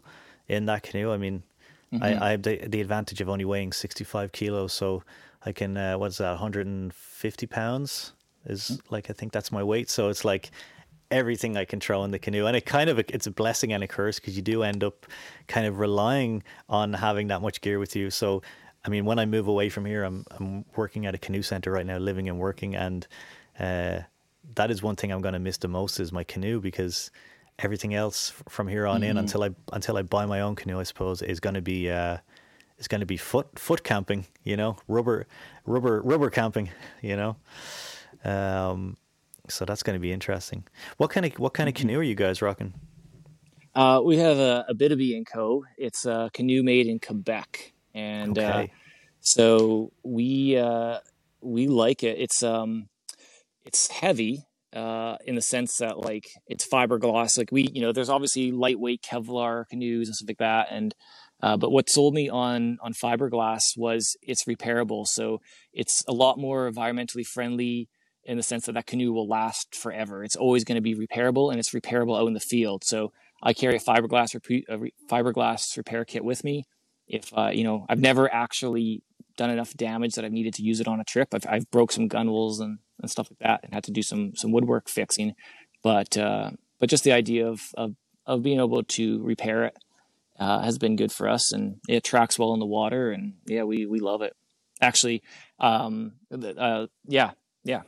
in 0.49 0.67
that 0.67 0.83
canoe. 0.83 1.11
I 1.11 1.17
mean, 1.17 1.43
mm-hmm. 1.93 2.03
I, 2.03 2.27
I 2.27 2.31
have 2.33 2.43
the, 2.43 2.57
the 2.69 2.81
advantage 2.81 3.21
of 3.23 3.29
only 3.29 3.47
weighing 3.47 3.73
sixty 3.73 4.05
five 4.05 4.33
kilos, 4.33 4.73
so 4.75 5.05
I 5.47 5.53
can 5.53 5.77
uh, 5.77 5.97
what's 5.97 6.19
that, 6.19 6.31
one 6.31 6.39
hundred 6.39 6.67
and 6.67 6.93
fifty 6.93 7.47
pounds 7.47 8.13
is 8.45 8.73
mm. 8.73 8.81
like 8.91 9.09
I 9.09 9.15
think 9.15 9.33
that's 9.33 9.51
my 9.51 9.63
weight. 9.63 9.89
So 9.89 10.11
it's 10.11 10.25
like 10.25 10.51
everything 11.11 11.57
I 11.57 11.65
can 11.65 11.81
throw 11.81 12.05
in 12.05 12.11
the 12.11 12.19
canoe, 12.19 12.47
and 12.47 12.57
it 12.57 12.67
kind 12.67 12.91
of 12.91 12.99
it's 12.99 13.27
a 13.27 13.31
blessing 13.31 13.73
and 13.73 13.83
a 13.83 13.89
curse 13.89 14.21
because 14.21 14.37
you 14.37 14.43
do 14.43 14.63
end 14.63 14.85
up 14.85 15.07
kind 15.49 15.67
of 15.67 15.79
relying 15.79 16.43
on 16.69 16.93
having 16.93 17.29
that 17.29 17.41
much 17.41 17.61
gear 17.63 17.79
with 17.79 17.97
you. 17.97 18.11
So 18.11 18.43
I 18.85 18.89
mean, 18.89 19.05
when 19.05 19.19
I 19.19 19.27
move 19.27 19.47
away 19.47 19.69
from 19.69 19.85
here, 19.85 20.03
I'm 20.03 20.25
I'm 20.39 20.65
working 20.75 21.07
at 21.07 21.15
a 21.15 21.19
canoe 21.19 21.43
center 21.43 21.71
right 21.71 21.87
now, 21.87 21.99
living 21.99 22.29
and 22.29 22.39
working, 22.39 22.75
and 22.75 23.07
uh, 23.59 24.01
that 24.55 24.71
is 24.71 24.83
one 24.83 24.97
thing 24.97 25.13
I'm 25.13 25.21
going 25.21 25.35
to 25.35 25.39
miss 25.39 25.59
the 25.59 25.69
most 25.69 26.01
is 26.01 26.13
my 26.13 26.25
canoe 26.25 26.61
because 26.61 27.11
everything 27.59 27.95
else 27.95 28.33
from 28.49 28.67
here 28.67 28.87
on 28.87 29.03
mm-hmm. 29.03 29.11
in 29.11 29.19
until 29.19 29.45
I 29.45 29.51
until 29.73 29.97
I 29.97 30.03
buy 30.03 30.27
my 30.27 30.41
own 30.41 30.57
canoe, 30.57 30.81
I 30.81 30.83
suppose, 30.83 31.23
is 31.23 31.41
going 31.41 31.55
to 31.55 31.63
be 31.63 31.91
uh, 31.91 32.19
is 32.79 32.89
going 32.89 33.01
to 33.01 33.07
be 33.07 33.17
foot 33.17 33.59
foot 33.59 33.85
camping, 33.85 34.27
you 34.43 34.57
know, 34.57 34.77
rubber 34.89 35.27
rubber 35.65 36.03
rubber 36.03 36.31
camping, 36.31 36.71
you 37.01 37.17
know. 37.17 37.37
Um, 38.25 38.97
so 39.49 39.65
that's 39.65 39.83
going 39.83 39.95
to 39.95 40.01
be 40.01 40.13
interesting. 40.13 40.65
What 40.97 41.11
kind 41.11 41.27
of 41.27 41.33
what 41.39 41.55
kind 41.55 41.69
of 41.69 41.75
mm-hmm. 41.75 41.89
canoe 41.89 41.99
are 42.01 42.05
you 42.05 42.15
guys 42.15 42.43
rocking? 42.43 42.75
Uh, 43.75 44.03
we 44.05 44.19
have 44.19 44.39
a, 44.39 44.67
a 44.69 45.15
and 45.17 45.27
Co. 45.27 45.65
It's 45.79 46.05
a 46.05 46.31
canoe 46.35 46.63
made 46.63 46.87
in 46.87 46.99
Quebec 46.99 47.72
and 47.95 48.39
uh, 48.39 48.43
okay. 48.43 48.65
uh, 48.65 48.67
so 49.21 49.93
we 50.03 50.57
uh, 50.57 50.99
we 51.41 51.69
like 51.69 52.03
it. 52.03 52.19
It's 52.19 52.43
um 52.43 52.89
it's 53.65 53.91
heavy 53.91 54.47
uh, 54.75 55.17
in 55.27 55.35
the 55.35 55.43
sense 55.43 55.77
that 55.79 55.99
like 55.99 56.25
it's 56.47 56.67
fiberglass. 56.67 57.37
Like 57.37 57.53
we, 57.53 57.69
you 57.73 57.83
know, 57.83 57.93
there's 57.93 58.09
obviously 58.09 58.53
lightweight 58.53 59.03
Kevlar 59.03 59.69
canoes 59.69 60.09
and 60.09 60.17
stuff 60.17 60.29
like 60.29 60.39
that. 60.39 60.69
And 60.71 60.95
uh, 61.43 61.57
but 61.57 61.71
what 61.71 61.91
sold 61.91 62.15
me 62.15 62.29
on 62.29 62.79
on 62.83 62.93
fiberglass 62.93 63.77
was 63.77 64.17
it's 64.23 64.45
repairable. 64.45 65.07
So 65.07 65.41
it's 65.73 66.03
a 66.09 66.13
lot 66.13 66.39
more 66.39 66.71
environmentally 66.71 67.27
friendly 67.27 67.89
in 68.25 68.37
the 68.37 68.43
sense 68.43 68.67
that 68.67 68.73
that 68.73 68.87
canoe 68.87 69.13
will 69.13 69.29
last 69.29 69.75
forever. 69.75 70.23
It's 70.23 70.37
always 70.37 70.65
going 70.65 70.77
to 70.77 70.83
be 70.83 70.95
repairable, 70.95 71.51
and 71.51 71.59
it's 71.59 71.75
repairable 71.75 72.19
out 72.19 72.29
in 72.29 72.35
the 72.35 72.41
field. 72.41 72.85
So 72.85 73.13
I 73.43 73.53
carry 73.53 73.77
a 73.77 73.81
fiberglass 73.81 74.35
rep- 74.35 74.65
a 74.69 74.79
re- 74.79 74.95
fiberglass 75.11 75.77
repair 75.77 76.05
kit 76.05 76.25
with 76.25 76.45
me 76.45 76.65
if 77.13 77.33
uh, 77.37 77.51
you 77.53 77.63
know 77.63 77.87
I've 77.89 78.01
never 78.01 78.33
actually 78.33 79.05
done 79.37 79.51
enough 79.51 79.75
damage 79.75 80.15
that 80.15 80.25
I've 80.25 80.33
needed 80.33 80.55
to 80.55 80.63
use 80.63 80.81
it 80.81 80.89
on 80.89 80.99
a 80.99 81.05
trip. 81.05 81.29
I've 81.33 81.47
I've 81.49 81.71
broke 81.71 81.93
some 81.93 82.09
gunwales 82.09 82.61
and, 82.61 82.79
and 83.01 83.11
stuff 83.11 83.31
like 83.31 83.39
that 83.39 83.61
and 83.63 83.73
had 83.73 83.85
to 83.85 83.93
do 83.93 84.03
some 84.03 84.33
some 84.35 84.51
woodwork 84.51 84.89
fixing. 84.89 85.35
But 85.83 86.17
uh, 86.17 86.51
but 86.81 86.91
just 86.91 87.05
the 87.05 87.13
idea 87.13 87.47
of, 87.47 87.61
of 87.75 87.95
of 88.27 88.43
being 88.43 88.59
able 88.59 88.83
to 88.83 89.23
repair 89.23 89.65
it 89.65 89.77
uh, 90.39 90.63
has 90.63 90.79
been 90.79 90.97
good 90.97 91.13
for 91.13 91.29
us 91.29 91.53
and 91.53 91.77
it 91.89 92.03
tracks 92.03 92.39
well 92.39 92.55
in 92.55 92.61
the 92.61 92.67
water 92.67 93.13
and 93.13 93.35
yeah 93.47 93.63
we 93.63 93.87
we 93.87 94.01
love 94.01 94.23
it. 94.23 94.35
Actually, 94.81 95.23
um, 95.61 96.15
uh, 96.33 96.87
yeah 97.07 97.33
yeah 97.63 97.83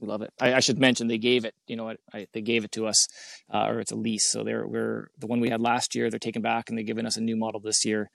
we 0.00 0.08
love 0.08 0.22
it. 0.22 0.32
I, 0.40 0.54
I, 0.54 0.60
should 0.60 0.78
mention 0.78 1.08
they 1.08 1.18
gave 1.18 1.44
it, 1.44 1.54
you 1.66 1.76
know, 1.76 1.94
I, 2.12 2.26
they 2.32 2.40
gave 2.40 2.64
it 2.64 2.72
to 2.72 2.86
us, 2.86 3.06
uh, 3.52 3.66
or 3.66 3.80
it's 3.80 3.92
a 3.92 3.96
lease. 3.96 4.32
So 4.32 4.42
they're 4.42 4.66
we're 4.66 5.10
the 5.18 5.26
one 5.26 5.40
we 5.40 5.50
had 5.50 5.60
last 5.60 5.94
year. 5.94 6.08
They're 6.08 6.18
taking 6.18 6.40
back 6.40 6.70
and 6.70 6.78
they're 6.78 6.84
giving 6.84 7.04
us 7.04 7.18
a 7.18 7.20
new 7.20 7.36
model 7.36 7.60
this 7.60 7.84
year 7.84 8.10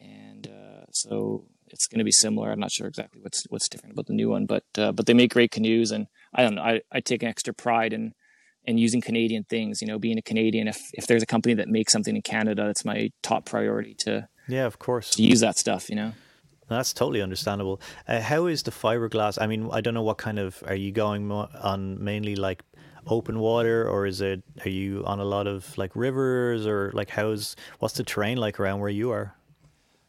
and 0.00 0.46
uh, 0.46 0.84
so 0.92 1.44
it's 1.70 1.86
going 1.86 1.98
to 1.98 2.04
be 2.04 2.12
similar. 2.12 2.50
I'm 2.50 2.60
not 2.60 2.72
sure 2.72 2.86
exactly 2.86 3.20
what's 3.20 3.44
what's 3.48 3.68
different 3.68 3.92
about 3.92 4.06
the 4.06 4.14
new 4.14 4.30
one, 4.30 4.46
but 4.46 4.64
uh, 4.76 4.92
but 4.92 5.06
they 5.06 5.14
make 5.14 5.32
great 5.32 5.50
canoes, 5.50 5.90
and 5.90 6.06
I 6.34 6.42
don't 6.42 6.54
know. 6.54 6.62
I, 6.62 6.80
I 6.92 7.00
take 7.00 7.22
an 7.22 7.28
extra 7.28 7.54
pride 7.54 7.92
in 7.92 8.14
in 8.64 8.78
using 8.78 9.00
Canadian 9.00 9.44
things. 9.44 9.80
You 9.80 9.88
know, 9.88 9.98
being 9.98 10.18
a 10.18 10.22
Canadian, 10.22 10.68
if 10.68 10.80
if 10.92 11.06
there's 11.06 11.22
a 11.22 11.26
company 11.26 11.54
that 11.54 11.68
makes 11.68 11.92
something 11.92 12.14
in 12.14 12.22
Canada, 12.22 12.68
it's 12.68 12.84
my 12.84 13.10
top 13.22 13.44
priority 13.44 13.94
to 14.00 14.28
yeah, 14.48 14.66
of 14.66 14.78
course, 14.78 15.10
to 15.12 15.22
use 15.22 15.40
that 15.40 15.58
stuff. 15.58 15.88
You 15.90 15.96
know. 15.96 16.12
That's 16.68 16.92
totally 16.92 17.22
understandable. 17.22 17.80
Uh, 18.06 18.20
how 18.20 18.44
is 18.44 18.62
the 18.62 18.70
fiberglass? 18.70 19.38
I 19.40 19.46
mean, 19.46 19.70
I 19.72 19.80
don't 19.80 19.94
know 19.94 20.02
what 20.02 20.18
kind 20.18 20.38
of 20.38 20.62
are 20.66 20.74
you 20.74 20.92
going 20.92 21.32
on 21.32 22.04
mainly 22.04 22.36
like 22.36 22.62
open 23.06 23.38
water 23.38 23.88
or 23.88 24.04
is 24.04 24.20
it 24.20 24.42
are 24.66 24.68
you 24.68 25.02
on 25.06 25.18
a 25.18 25.24
lot 25.24 25.46
of 25.46 25.78
like 25.78 25.96
rivers 25.96 26.66
or 26.66 26.90
like 26.92 27.08
how's 27.08 27.56
what's 27.78 27.94
the 27.94 28.04
terrain 28.04 28.36
like 28.36 28.60
around 28.60 28.80
where 28.80 28.90
you 28.90 29.10
are? 29.10 29.34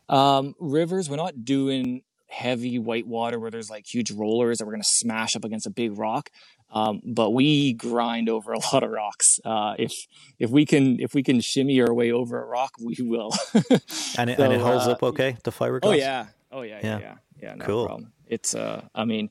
Um, 0.09 0.55
rivers, 0.59 1.09
we're 1.09 1.15
not 1.15 1.45
doing 1.45 2.01
heavy 2.27 2.77
white 2.77 3.07
water 3.07 3.39
where 3.39 3.49
there's 3.51 3.69
like 3.69 3.85
huge 3.91 4.11
rollers 4.11 4.57
that 4.57 4.65
we're 4.65 4.73
going 4.73 4.83
to 4.83 4.89
smash 4.89 5.35
up 5.35 5.43
against 5.43 5.65
a 5.65 5.71
big 5.71 5.97
rock. 5.97 6.29
Um, 6.71 7.01
but 7.03 7.31
we 7.31 7.73
grind 7.73 8.29
over 8.29 8.53
a 8.53 8.59
lot 8.73 8.83
of 8.83 8.91
rocks. 8.91 9.39
Uh, 9.43 9.75
if 9.79 9.93
if 10.37 10.49
we 10.49 10.65
can 10.65 10.99
if 10.99 11.13
we 11.13 11.23
can 11.23 11.41
shimmy 11.41 11.81
our 11.81 11.93
way 11.93 12.11
over 12.11 12.41
a 12.41 12.45
rock, 12.45 12.73
we 12.83 12.95
will. 12.99 13.31
and, 13.53 14.29
it, 14.29 14.37
so, 14.37 14.43
and 14.43 14.53
it 14.53 14.61
holds 14.61 14.87
uh, 14.87 14.91
up 14.91 15.03
okay. 15.03 15.37
The 15.43 15.51
fiberglass. 15.51 15.79
Oh 15.83 15.91
yeah. 15.91 16.27
Oh 16.51 16.61
yeah. 16.61 16.79
Yeah. 16.83 16.99
Yeah. 16.99 17.15
Yeah. 17.41 17.55
no 17.55 17.65
cool. 17.65 17.85
Problem. 17.85 18.13
It's 18.27 18.53
uh. 18.53 18.85
I 18.93 19.05
mean, 19.05 19.29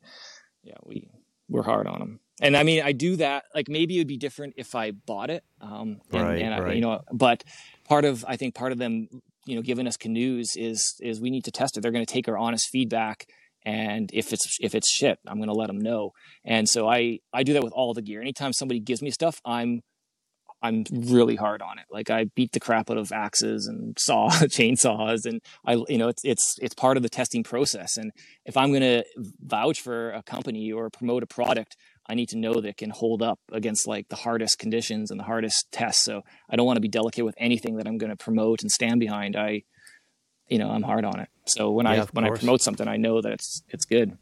yeah. 0.65 0.75
We 0.85 1.09
we're 1.49 1.63
hard 1.63 1.87
on 1.87 2.01
them. 2.01 2.21
And 2.41 2.57
I 2.57 2.63
mean, 2.63 2.83
I 2.83 2.93
do 2.93 3.17
that. 3.17 3.45
Like 3.55 3.69
maybe 3.69 3.97
it 3.97 4.01
would 4.01 4.09
be 4.09 4.17
different 4.17 4.55
if 4.57 4.75
I 4.75 4.93
bought 4.93 5.31
it. 5.31 5.45
Um, 5.61 6.01
and, 6.13 6.23
right, 6.23 6.41
and 6.41 6.55
I, 6.55 6.61
right. 6.61 6.75
you 6.75 6.81
know, 6.81 7.03
but 7.13 7.43
part 7.85 8.05
of 8.05 8.25
I 8.29 8.37
think 8.37 8.55
part 8.55 8.73
of 8.73 8.79
them 8.79 9.09
you 9.49 9.57
know 9.57 9.63
giving 9.63 9.87
us 9.87 9.97
canoes 9.97 10.55
is 10.57 10.95
is 11.01 11.21
we 11.21 11.31
need 11.31 11.45
to 11.45 11.51
test 11.51 11.77
it 11.77 11.81
they're 11.81 11.93
going 11.93 12.05
to 12.05 12.13
take 12.13 12.29
our 12.29 12.39
honest 12.39 12.69
feedback 12.69 13.27
and 13.65 14.11
if 14.13 14.33
it's 14.33 14.59
if 14.61 14.75
it's 14.75 14.91
shit 14.91 15.19
i'm 15.27 15.39
going 15.39 15.49
to 15.49 15.55
let 15.55 15.69
them 15.69 15.79
know 15.79 16.11
and 16.45 16.69
so 16.69 16.89
i 16.89 17.19
i 17.33 17.43
do 17.43 17.55
that 17.55 17.65
with 17.65 17.73
all 17.73 17.95
the 17.95 18.03
gear 18.03 18.21
anytime 18.21 18.53
somebody 18.53 18.81
gives 18.81 19.03
me 19.03 19.11
stuff 19.11 19.41
i'm 19.45 19.81
I'm 20.63 20.85
really 20.91 21.37
hard 21.37 21.63
on 21.63 21.79
it. 21.79 21.85
Like 21.91 22.11
I 22.11 22.25
beat 22.35 22.53
the 22.53 22.61
crap 22.61 22.91
out 22.91 22.99
of 22.99 23.13
axes 23.13 23.67
and 23.67 23.97
saw 23.99 24.29
chainsaws, 24.31 25.25
and 25.25 25.41
I, 25.65 25.75
you 25.89 25.99
know, 25.99 26.09
it's 26.09 26.25
it's 26.25 26.57
it's 26.61 26.75
part 26.75 26.97
of 26.97 27.03
the 27.03 27.09
testing 27.09 27.45
process. 27.45 27.97
And 27.97 28.11
if 28.45 28.57
I'm 28.57 28.71
going 28.71 28.83
to 28.83 29.05
vouch 29.41 29.81
for 29.81 30.11
a 30.11 30.23
company 30.23 30.73
or 30.73 30.91
promote 30.91 31.23
a 31.23 31.27
product, 31.27 31.77
I 32.09 32.15
need 32.15 32.29
to 32.31 32.39
know 32.39 32.55
that 32.55 32.65
it 32.65 32.77
can 32.77 32.91
hold 32.91 33.23
up 33.23 33.39
against 33.53 33.87
like 33.87 34.09
the 34.09 34.17
hardest 34.17 34.59
conditions 34.59 35.11
and 35.11 35.21
the 35.21 35.25
hardest 35.25 35.71
tests. 35.71 36.05
So 36.05 36.23
I 36.49 36.57
don't 36.57 36.67
want 36.67 36.77
to 36.77 36.81
be 36.81 36.89
delicate 36.89 37.25
with 37.25 37.35
anything 37.39 37.77
that 37.77 37.87
I'm 37.87 37.99
going 37.99 38.11
to 38.11 38.17
promote 38.17 38.63
and 38.63 38.71
stand 38.71 38.99
behind. 38.99 39.37
I, 39.37 39.65
you 40.49 40.59
know, 40.59 40.71
I'm 40.71 40.83
hard 40.83 41.05
on 41.05 41.21
it. 41.21 41.29
So 41.47 41.71
when 41.71 41.87
yeah, 41.87 41.93
I 41.93 42.07
when 42.13 42.25
course. 42.25 42.39
I 42.39 42.41
promote 42.41 42.63
something, 42.63 42.89
I 42.89 42.97
know 42.97 43.21
that 43.21 43.33
it's 43.33 43.63
it's 43.69 43.85
good. 43.85 44.17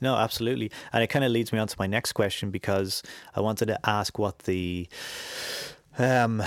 No, 0.00 0.16
absolutely. 0.16 0.70
And 0.92 1.02
it 1.02 1.08
kind 1.08 1.24
of 1.24 1.32
leads 1.32 1.52
me 1.52 1.58
on 1.58 1.68
to 1.68 1.76
my 1.78 1.86
next 1.86 2.12
question 2.12 2.50
because 2.50 3.02
I 3.34 3.40
wanted 3.40 3.66
to 3.66 3.78
ask 3.88 4.18
what 4.18 4.40
the 4.40 4.88
um 5.98 6.42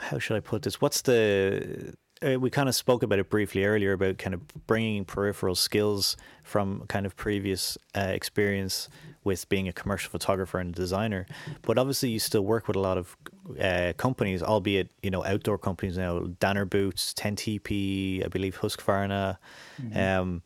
how 0.00 0.18
should 0.18 0.36
I 0.36 0.40
put 0.40 0.62
this? 0.62 0.80
What's 0.80 1.02
the 1.02 1.94
uh, 2.22 2.38
we 2.38 2.50
kind 2.50 2.68
of 2.68 2.74
spoke 2.74 3.02
about 3.02 3.18
it 3.18 3.28
briefly 3.28 3.64
earlier 3.64 3.92
about 3.92 4.18
kind 4.18 4.34
of 4.34 4.66
bringing 4.66 5.04
peripheral 5.04 5.54
skills 5.54 6.16
from 6.42 6.84
kind 6.88 7.06
of 7.06 7.16
previous 7.16 7.76
uh, 7.94 8.00
experience 8.00 8.88
with 9.24 9.48
being 9.48 9.66
a 9.66 9.72
commercial 9.72 10.10
photographer 10.10 10.58
and 10.58 10.74
designer. 10.74 11.26
But 11.62 11.78
obviously, 11.78 12.10
you 12.10 12.18
still 12.18 12.44
work 12.44 12.68
with 12.68 12.76
a 12.76 12.80
lot 12.80 12.98
of 12.98 13.16
uh, 13.60 13.94
companies, 13.96 14.42
albeit 14.42 14.90
you 15.02 15.10
know 15.10 15.24
outdoor 15.24 15.58
companies 15.58 15.98
now. 15.98 16.20
Danner 16.38 16.66
Boots, 16.66 17.14
Tentipi, 17.14 18.24
I 18.24 18.28
believe 18.28 18.58
Husqvarna. 18.58 19.38
Mm-hmm. 19.82 19.98
Um, 19.98 20.42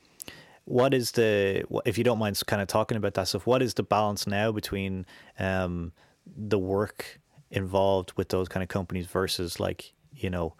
what 0.65 0.95
is 0.95 1.13
the 1.13 1.65
if 1.85 1.99
you 1.99 2.05
don't 2.05 2.19
mind 2.19 2.41
kind 2.47 2.63
of 2.63 2.69
talking 2.69 2.97
about 2.97 3.15
that 3.15 3.29
stuff? 3.29 3.47
What 3.47 3.63
is 3.63 3.75
the 3.75 3.83
balance 3.83 4.27
now 4.27 4.53
between 4.53 5.07
um, 5.39 5.93
the 6.27 6.59
work 6.59 7.21
involved 7.51 8.13
with 8.17 8.29
those 8.29 8.49
kind 8.49 8.63
of 8.63 8.69
companies 8.69 9.07
versus 9.07 9.61
like 9.61 9.93
you 10.13 10.31
know. 10.31 10.55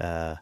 Uh, 0.00 0.36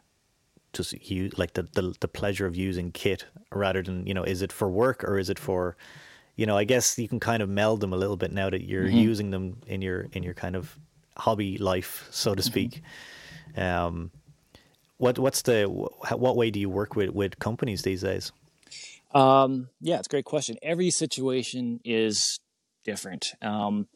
just 0.73 0.93
use 1.09 1.35
like 1.37 1.53
the, 1.53 1.63
the 1.73 1.95
the 2.01 2.07
pleasure 2.07 2.45
of 2.45 2.55
using 2.55 2.91
kit 2.91 3.25
rather 3.51 3.81
than 3.81 4.05
you 4.05 4.13
know 4.13 4.23
is 4.23 4.41
it 4.41 4.51
for 4.51 4.69
work 4.69 5.03
or 5.03 5.17
is 5.17 5.29
it 5.29 5.39
for 5.39 5.75
you 6.37 6.45
know, 6.45 6.55
I 6.55 6.63
guess 6.63 6.97
you 6.97 7.09
can 7.09 7.19
kind 7.19 7.43
of 7.43 7.49
meld 7.49 7.81
them 7.81 7.91
a 7.91 7.97
little 7.97 8.15
bit 8.15 8.31
now 8.31 8.49
that 8.49 8.63
you're 8.63 8.85
mm-hmm. 8.85 8.97
using 8.97 9.31
them 9.31 9.57
in 9.67 9.81
your 9.81 10.07
in 10.13 10.23
your 10.23 10.35
kind 10.35 10.55
of 10.55 10.77
hobby 11.17 11.57
life, 11.57 12.07
so 12.11 12.33
to 12.35 12.41
speak. 12.41 12.81
Mm-hmm. 13.55 13.61
Um, 13.61 14.11
what 14.97 15.19
what's 15.19 15.41
the 15.41 15.65
what 15.65 16.35
way 16.37 16.51
do 16.51 16.59
you 16.59 16.69
work 16.69 16.95
with 16.95 17.09
with 17.09 17.39
companies 17.39 17.81
these 17.81 18.01
days? 18.01 18.31
Um, 19.13 19.69
yeah, 19.81 19.97
it's 19.97 20.07
a 20.07 20.09
great 20.09 20.25
question. 20.25 20.57
Every 20.61 20.91
situation 20.91 21.79
is 21.83 22.39
different. 22.85 23.33
Um, 23.41 23.87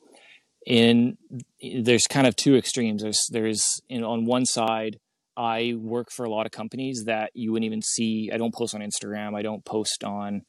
in 0.65 1.17
there's 1.61 2.07
kind 2.07 2.25
of 2.25 2.35
two 2.35 2.55
extremes. 2.55 3.03
There's 3.03 3.27
there's 3.31 3.81
you 3.87 3.99
know, 3.99 4.09
on 4.09 4.25
one 4.25 4.45
side, 4.45 4.99
I 5.37 5.75
work 5.77 6.11
for 6.11 6.25
a 6.25 6.29
lot 6.29 6.47
of 6.47 6.51
companies 6.51 7.03
that 7.05 7.31
you 7.35 7.51
wouldn't 7.51 7.65
even 7.65 7.83
see. 7.83 8.31
I 8.33 8.37
don't 8.37 8.53
post 8.53 8.73
on 8.73 8.81
Instagram. 8.81 9.35
I 9.35 9.43
don't 9.43 9.63
post 9.63 10.03
on 10.03 10.41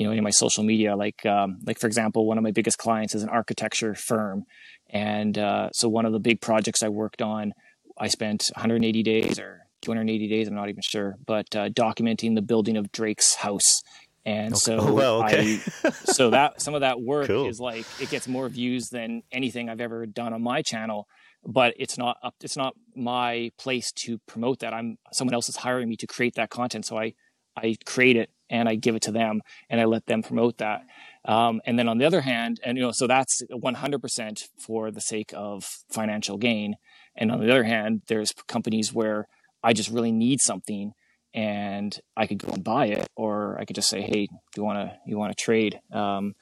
you 0.00 0.06
know, 0.06 0.12
in 0.12 0.24
my 0.24 0.30
social 0.30 0.64
media. 0.64 0.96
Like, 0.96 1.26
um, 1.26 1.58
like 1.66 1.78
for 1.78 1.86
example, 1.86 2.26
one 2.26 2.38
of 2.38 2.42
my 2.42 2.52
biggest 2.52 2.78
clients 2.78 3.14
is 3.14 3.22
an 3.22 3.28
architecture 3.28 3.94
firm, 3.94 4.44
and 4.88 5.36
uh, 5.36 5.68
so 5.74 5.90
one 5.90 6.06
of 6.06 6.14
the 6.14 6.18
big 6.18 6.40
projects 6.40 6.82
I 6.82 6.88
worked 6.88 7.20
on, 7.20 7.52
I 7.98 8.08
spent 8.08 8.50
180 8.54 9.02
days 9.02 9.38
or 9.38 9.60
280 9.82 10.26
days, 10.26 10.48
I'm 10.48 10.54
not 10.54 10.70
even 10.70 10.80
sure, 10.82 11.16
but 11.26 11.54
uh, 11.54 11.68
documenting 11.68 12.34
the 12.34 12.40
building 12.40 12.78
of 12.78 12.90
Drake's 12.92 13.34
house. 13.34 13.82
And 14.24 14.54
okay. 14.54 14.58
so, 14.58 14.78
oh, 14.80 14.94
well, 14.94 15.24
okay. 15.24 15.58
I, 15.84 15.90
so 15.90 16.30
that 16.30 16.62
some 16.62 16.74
of 16.74 16.80
that 16.80 17.02
work 17.02 17.26
cool. 17.26 17.46
is 17.46 17.60
like 17.60 17.84
it 18.00 18.08
gets 18.08 18.26
more 18.26 18.48
views 18.48 18.88
than 18.88 19.22
anything 19.30 19.68
I've 19.68 19.82
ever 19.82 20.06
done 20.06 20.32
on 20.32 20.42
my 20.42 20.62
channel 20.62 21.08
but 21.44 21.72
it's 21.78 21.96
not 21.96 22.18
up 22.22 22.34
it's 22.42 22.56
not 22.56 22.74
my 22.94 23.50
place 23.58 23.92
to 23.92 24.18
promote 24.26 24.58
that 24.58 24.74
i'm 24.74 24.98
someone 25.10 25.32
else 25.32 25.48
is 25.48 25.56
hiring 25.56 25.88
me 25.88 25.96
to 25.96 26.06
create 26.06 26.34
that 26.34 26.50
content 26.50 26.84
so 26.84 26.98
i 26.98 27.14
i 27.56 27.76
create 27.84 28.16
it 28.16 28.30
and 28.50 28.68
I 28.68 28.74
give 28.74 28.96
it 28.96 29.02
to 29.02 29.12
them 29.12 29.40
and 29.70 29.80
I 29.80 29.84
let 29.84 30.06
them 30.06 30.22
promote 30.22 30.58
that. 30.58 30.82
Um, 31.24 31.60
and 31.64 31.78
then 31.78 31.88
on 31.88 31.98
the 31.98 32.04
other 32.04 32.20
hand, 32.20 32.60
and 32.64 32.76
you 32.76 32.82
know, 32.82 32.90
so 32.92 33.06
that's 33.06 33.40
100% 33.50 34.38
for 34.58 34.90
the 34.90 35.00
sake 35.00 35.32
of 35.34 35.64
financial 35.90 36.36
gain. 36.36 36.74
And 37.16 37.30
on 37.30 37.40
the 37.40 37.50
other 37.50 37.64
hand, 37.64 38.02
there's 38.08 38.32
companies 38.48 38.92
where 38.92 39.28
I 39.62 39.72
just 39.72 39.90
really 39.90 40.12
need 40.12 40.40
something 40.40 40.92
and 41.32 41.96
I 42.16 42.26
could 42.26 42.38
go 42.38 42.52
and 42.52 42.64
buy 42.64 42.86
it, 42.86 43.06
or 43.14 43.56
I 43.60 43.64
could 43.64 43.76
just 43.76 43.88
say, 43.88 44.00
Hey, 44.00 44.26
do 44.26 44.56
you 44.56 44.64
want 44.64 44.80
to, 44.80 44.96
you 45.06 45.16
want 45.16 45.30
to 45.30 45.44
trade, 45.44 45.78
um, 45.92 46.32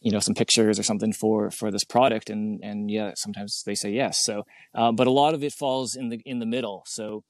you 0.00 0.10
know, 0.10 0.20
some 0.20 0.34
pictures 0.34 0.78
or 0.78 0.82
something 0.82 1.12
for, 1.12 1.50
for 1.50 1.70
this 1.70 1.84
product. 1.84 2.30
And, 2.30 2.60
and 2.62 2.90
yeah, 2.90 3.12
sometimes 3.16 3.62
they 3.66 3.74
say 3.74 3.90
yes. 3.90 4.24
So, 4.24 4.44
uh, 4.74 4.92
but 4.92 5.06
a 5.06 5.10
lot 5.10 5.34
of 5.34 5.44
it 5.44 5.52
falls 5.52 5.94
in 5.94 6.08
the, 6.08 6.20
in 6.24 6.38
the 6.38 6.46
middle. 6.46 6.82
So 6.86 7.24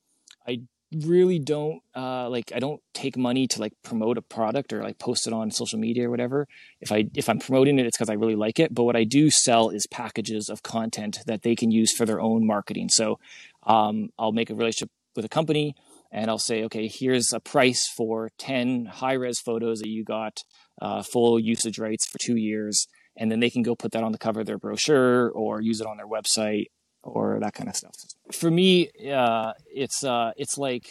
I 0.47 0.59
really 0.93 1.39
don't 1.39 1.81
uh, 1.95 2.29
like 2.31 2.53
I 2.55 2.59
don't 2.59 2.81
take 2.95 3.17
money 3.17 3.47
to 3.49 3.61
like 3.61 3.75
promote 3.83 4.17
a 4.17 4.23
product 4.23 4.73
or 4.73 4.83
like 4.83 4.99
post 4.99 5.27
it 5.27 5.33
on 5.33 5.51
social 5.51 5.79
media 5.79 6.09
or 6.09 6.11
whatever. 6.11 6.49
If 6.81 6.93
I 6.93 7.09
if 7.15 7.29
I'm 7.29 7.39
promoting 7.39 7.79
it, 7.79 7.87
it's 7.87 7.97
because 7.97 8.11
I 8.11 8.15
really 8.15 8.37
like 8.37 8.59
it. 8.59 8.75
But 8.75 8.85
what 8.85 8.97
I 8.97 9.05
do 9.05 9.31
sell 9.31 9.69
is 9.69 9.87
packages 9.87 10.49
of 10.49 10.63
content 10.63 11.21
that 11.27 11.43
they 11.43 11.55
can 11.55 11.71
use 11.71 11.93
for 11.93 12.07
their 12.07 12.21
own 12.21 12.47
marketing. 12.47 12.89
So 12.89 13.19
um, 13.65 14.11
I'll 14.19 14.33
make 14.33 14.51
a 14.51 14.55
relationship 14.55 14.91
with 15.15 15.25
a 15.25 15.29
company 15.29 15.75
and 16.11 16.31
I'll 16.31 16.39
say, 16.39 16.65
okay, 16.65 16.89
here's 16.89 17.33
a 17.33 17.41
price 17.41 17.87
for 17.97 18.31
ten 18.39 18.87
high 18.87 19.15
res 19.15 19.41
photos 19.41 19.81
that 19.81 19.89
you 19.89 20.05
got 20.05 20.43
uh, 20.81 21.03
full 21.03 21.39
usage 21.39 21.79
rights 21.79 22.07
for 22.07 22.19
two 22.19 22.37
years. 22.37 22.87
And 23.17 23.33
then 23.33 23.41
they 23.41 23.51
can 23.51 23.63
go 23.63 23.75
put 23.75 23.93
that 23.93 24.05
on 24.05 24.13
the 24.13 24.19
cover 24.19 24.41
of 24.41 24.47
their 24.47 24.59
brochure 24.59 25.29
or 25.31 25.61
use 25.61 25.81
it 25.81 25.89
on 25.89 25.97
their 25.97 26.07
website 26.07 26.67
or 27.03 27.39
that 27.41 27.55
kind 27.55 27.69
of 27.69 27.77
stuff. 27.77 27.95
For 28.33 28.51
me, 28.51 28.91
uh, 29.13 29.53
it's 29.73 30.05
uh, 30.05 30.33
it's 30.37 30.59
like 30.59 30.91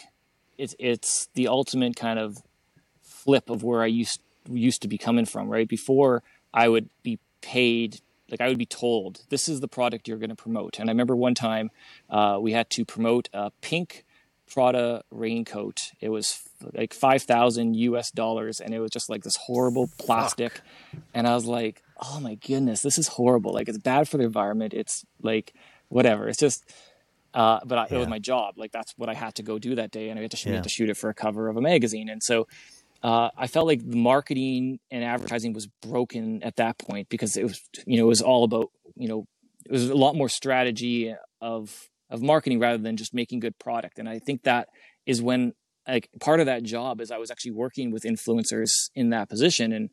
it's 0.57 0.75
it's 0.79 1.29
the 1.33 1.47
ultimate 1.47 1.95
kind 1.95 2.19
of 2.19 2.41
flip 3.01 3.49
of 3.49 3.63
where 3.63 3.81
I 3.81 3.87
used 3.87 4.21
used 4.49 4.81
to 4.81 4.87
be 4.87 4.97
coming 4.97 5.25
from. 5.25 5.49
Right 5.49 5.67
before, 5.67 6.23
I 6.53 6.69
would 6.69 6.89
be 7.03 7.19
paid 7.41 8.01
like 8.29 8.41
I 8.41 8.47
would 8.47 8.57
be 8.57 8.65
told 8.65 9.21
this 9.29 9.47
is 9.47 9.59
the 9.59 9.67
product 9.67 10.07
you're 10.07 10.17
going 10.17 10.29
to 10.29 10.35
promote. 10.35 10.79
And 10.79 10.89
I 10.89 10.91
remember 10.91 11.15
one 11.15 11.35
time 11.35 11.71
uh, 12.09 12.37
we 12.41 12.51
had 12.51 12.69
to 12.71 12.85
promote 12.85 13.29
a 13.33 13.51
pink 13.61 14.05
Prada 14.49 15.03
raincoat. 15.11 15.91
It 15.99 16.09
was 16.09 16.41
like 16.73 16.93
five 16.93 17.23
thousand 17.23 17.75
U.S. 17.75 18.11
dollars, 18.11 18.59
and 18.59 18.73
it 18.73 18.79
was 18.79 18.91
just 18.91 19.09
like 19.09 19.23
this 19.23 19.35
horrible 19.35 19.89
plastic. 19.97 20.53
Fuck. 20.53 21.01
And 21.13 21.27
I 21.27 21.35
was 21.35 21.45
like, 21.45 21.83
"Oh 22.01 22.19
my 22.21 22.35
goodness, 22.35 22.81
this 22.81 22.97
is 22.97 23.09
horrible! 23.09 23.53
Like 23.53 23.67
it's 23.67 23.77
bad 23.77 24.07
for 24.07 24.17
the 24.17 24.23
environment. 24.23 24.73
It's 24.73 25.05
like 25.21 25.53
whatever. 25.89 26.27
It's 26.27 26.39
just, 26.39 26.63
uh, 27.33 27.59
but 27.65 27.77
I, 27.77 27.87
yeah. 27.89 27.95
it 27.95 27.99
was 27.99 28.07
my 28.07 28.19
job. 28.19 28.55
Like 28.57 28.71
that's 28.71 28.93
what 28.97 29.09
I 29.09 29.13
had 29.13 29.35
to 29.35 29.43
go 29.43 29.59
do 29.59 29.75
that 29.75 29.91
day, 29.91 30.09
and 30.09 30.19
I 30.19 30.21
had 30.21 30.31
to, 30.31 30.37
shoot, 30.37 30.53
yeah. 30.53 30.61
to 30.61 30.69
shoot 30.69 30.89
it 30.89 30.97
for 30.97 31.09
a 31.09 31.13
cover 31.13 31.49
of 31.49 31.57
a 31.57 31.61
magazine. 31.61 32.09
And 32.09 32.21
so 32.23 32.47
uh, 33.03 33.29
I 33.37 33.47
felt 33.47 33.67
like 33.67 33.87
the 33.87 33.97
marketing 33.97 34.79
and 34.89 35.03
advertising 35.03 35.53
was 35.53 35.67
broken 35.67 36.43
at 36.43 36.55
that 36.55 36.77
point 36.77 37.09
because 37.09 37.37
it 37.37 37.43
was, 37.43 37.61
you 37.85 37.97
know, 37.97 38.05
it 38.05 38.09
was 38.09 38.21
all 38.21 38.43
about, 38.43 38.71
you 38.95 39.07
know, 39.07 39.27
it 39.65 39.71
was 39.71 39.89
a 39.89 39.95
lot 39.95 40.15
more 40.15 40.29
strategy 40.29 41.13
of 41.41 41.89
of 42.09 42.21
marketing 42.21 42.59
rather 42.59 42.77
than 42.77 42.95
just 42.95 43.13
making 43.13 43.39
good 43.39 43.59
product. 43.59 43.99
And 43.99 44.07
I 44.07 44.19
think 44.19 44.43
that 44.43 44.69
is 45.05 45.21
when 45.21 45.53
like 45.87 46.09
part 46.19 46.39
of 46.39 46.45
that 46.45 46.63
job 46.63 47.01
is 47.01 47.11
I 47.11 47.17
was 47.17 47.31
actually 47.31 47.51
working 47.51 47.91
with 47.91 48.03
influencers 48.03 48.89
in 48.95 49.09
that 49.09 49.29
position 49.29 49.71
and 49.71 49.89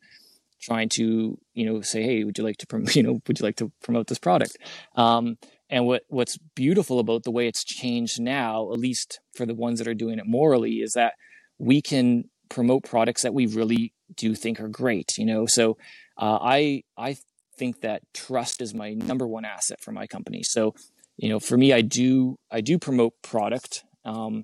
trying 0.61 0.89
to 0.89 1.37
you 1.53 1.65
know 1.65 1.81
say 1.81 2.01
hey 2.01 2.23
would 2.23 2.37
you 2.37 2.43
like 2.43 2.57
to 2.57 2.67
prom- 2.67 2.85
you 2.93 3.03
know 3.03 3.21
would 3.27 3.39
you 3.39 3.45
like 3.45 3.57
to 3.57 3.71
promote 3.83 4.07
this 4.07 4.17
product 4.17 4.57
um, 4.95 5.37
and 5.69 5.85
what 5.85 6.03
what's 6.07 6.37
beautiful 6.55 6.99
about 6.99 7.23
the 7.23 7.31
way 7.31 7.47
it's 7.47 7.63
changed 7.63 8.19
now, 8.19 8.71
at 8.71 8.79
least 8.79 9.19
for 9.35 9.45
the 9.45 9.55
ones 9.55 9.79
that 9.79 9.87
are 9.87 9.93
doing 9.93 10.19
it 10.19 10.27
morally, 10.27 10.75
is 10.75 10.93
that 10.93 11.13
we 11.57 11.81
can 11.81 12.25
promote 12.49 12.83
products 12.83 13.23
that 13.23 13.33
we 13.33 13.45
really 13.45 13.93
do 14.15 14.35
think 14.35 14.59
are 14.59 14.67
great. 14.67 15.17
You 15.17 15.25
know, 15.25 15.45
so 15.47 15.77
uh, 16.17 16.39
I 16.41 16.83
I 16.97 17.17
think 17.57 17.81
that 17.81 18.01
trust 18.13 18.61
is 18.61 18.73
my 18.73 18.93
number 18.93 19.27
one 19.27 19.45
asset 19.45 19.81
for 19.81 19.91
my 19.91 20.07
company. 20.07 20.43
So 20.43 20.75
you 21.17 21.29
know, 21.29 21.39
for 21.39 21.57
me, 21.57 21.73
I 21.73 21.81
do 21.81 22.37
I 22.51 22.61
do 22.61 22.77
promote 22.77 23.13
product, 23.21 23.83
um, 24.03 24.43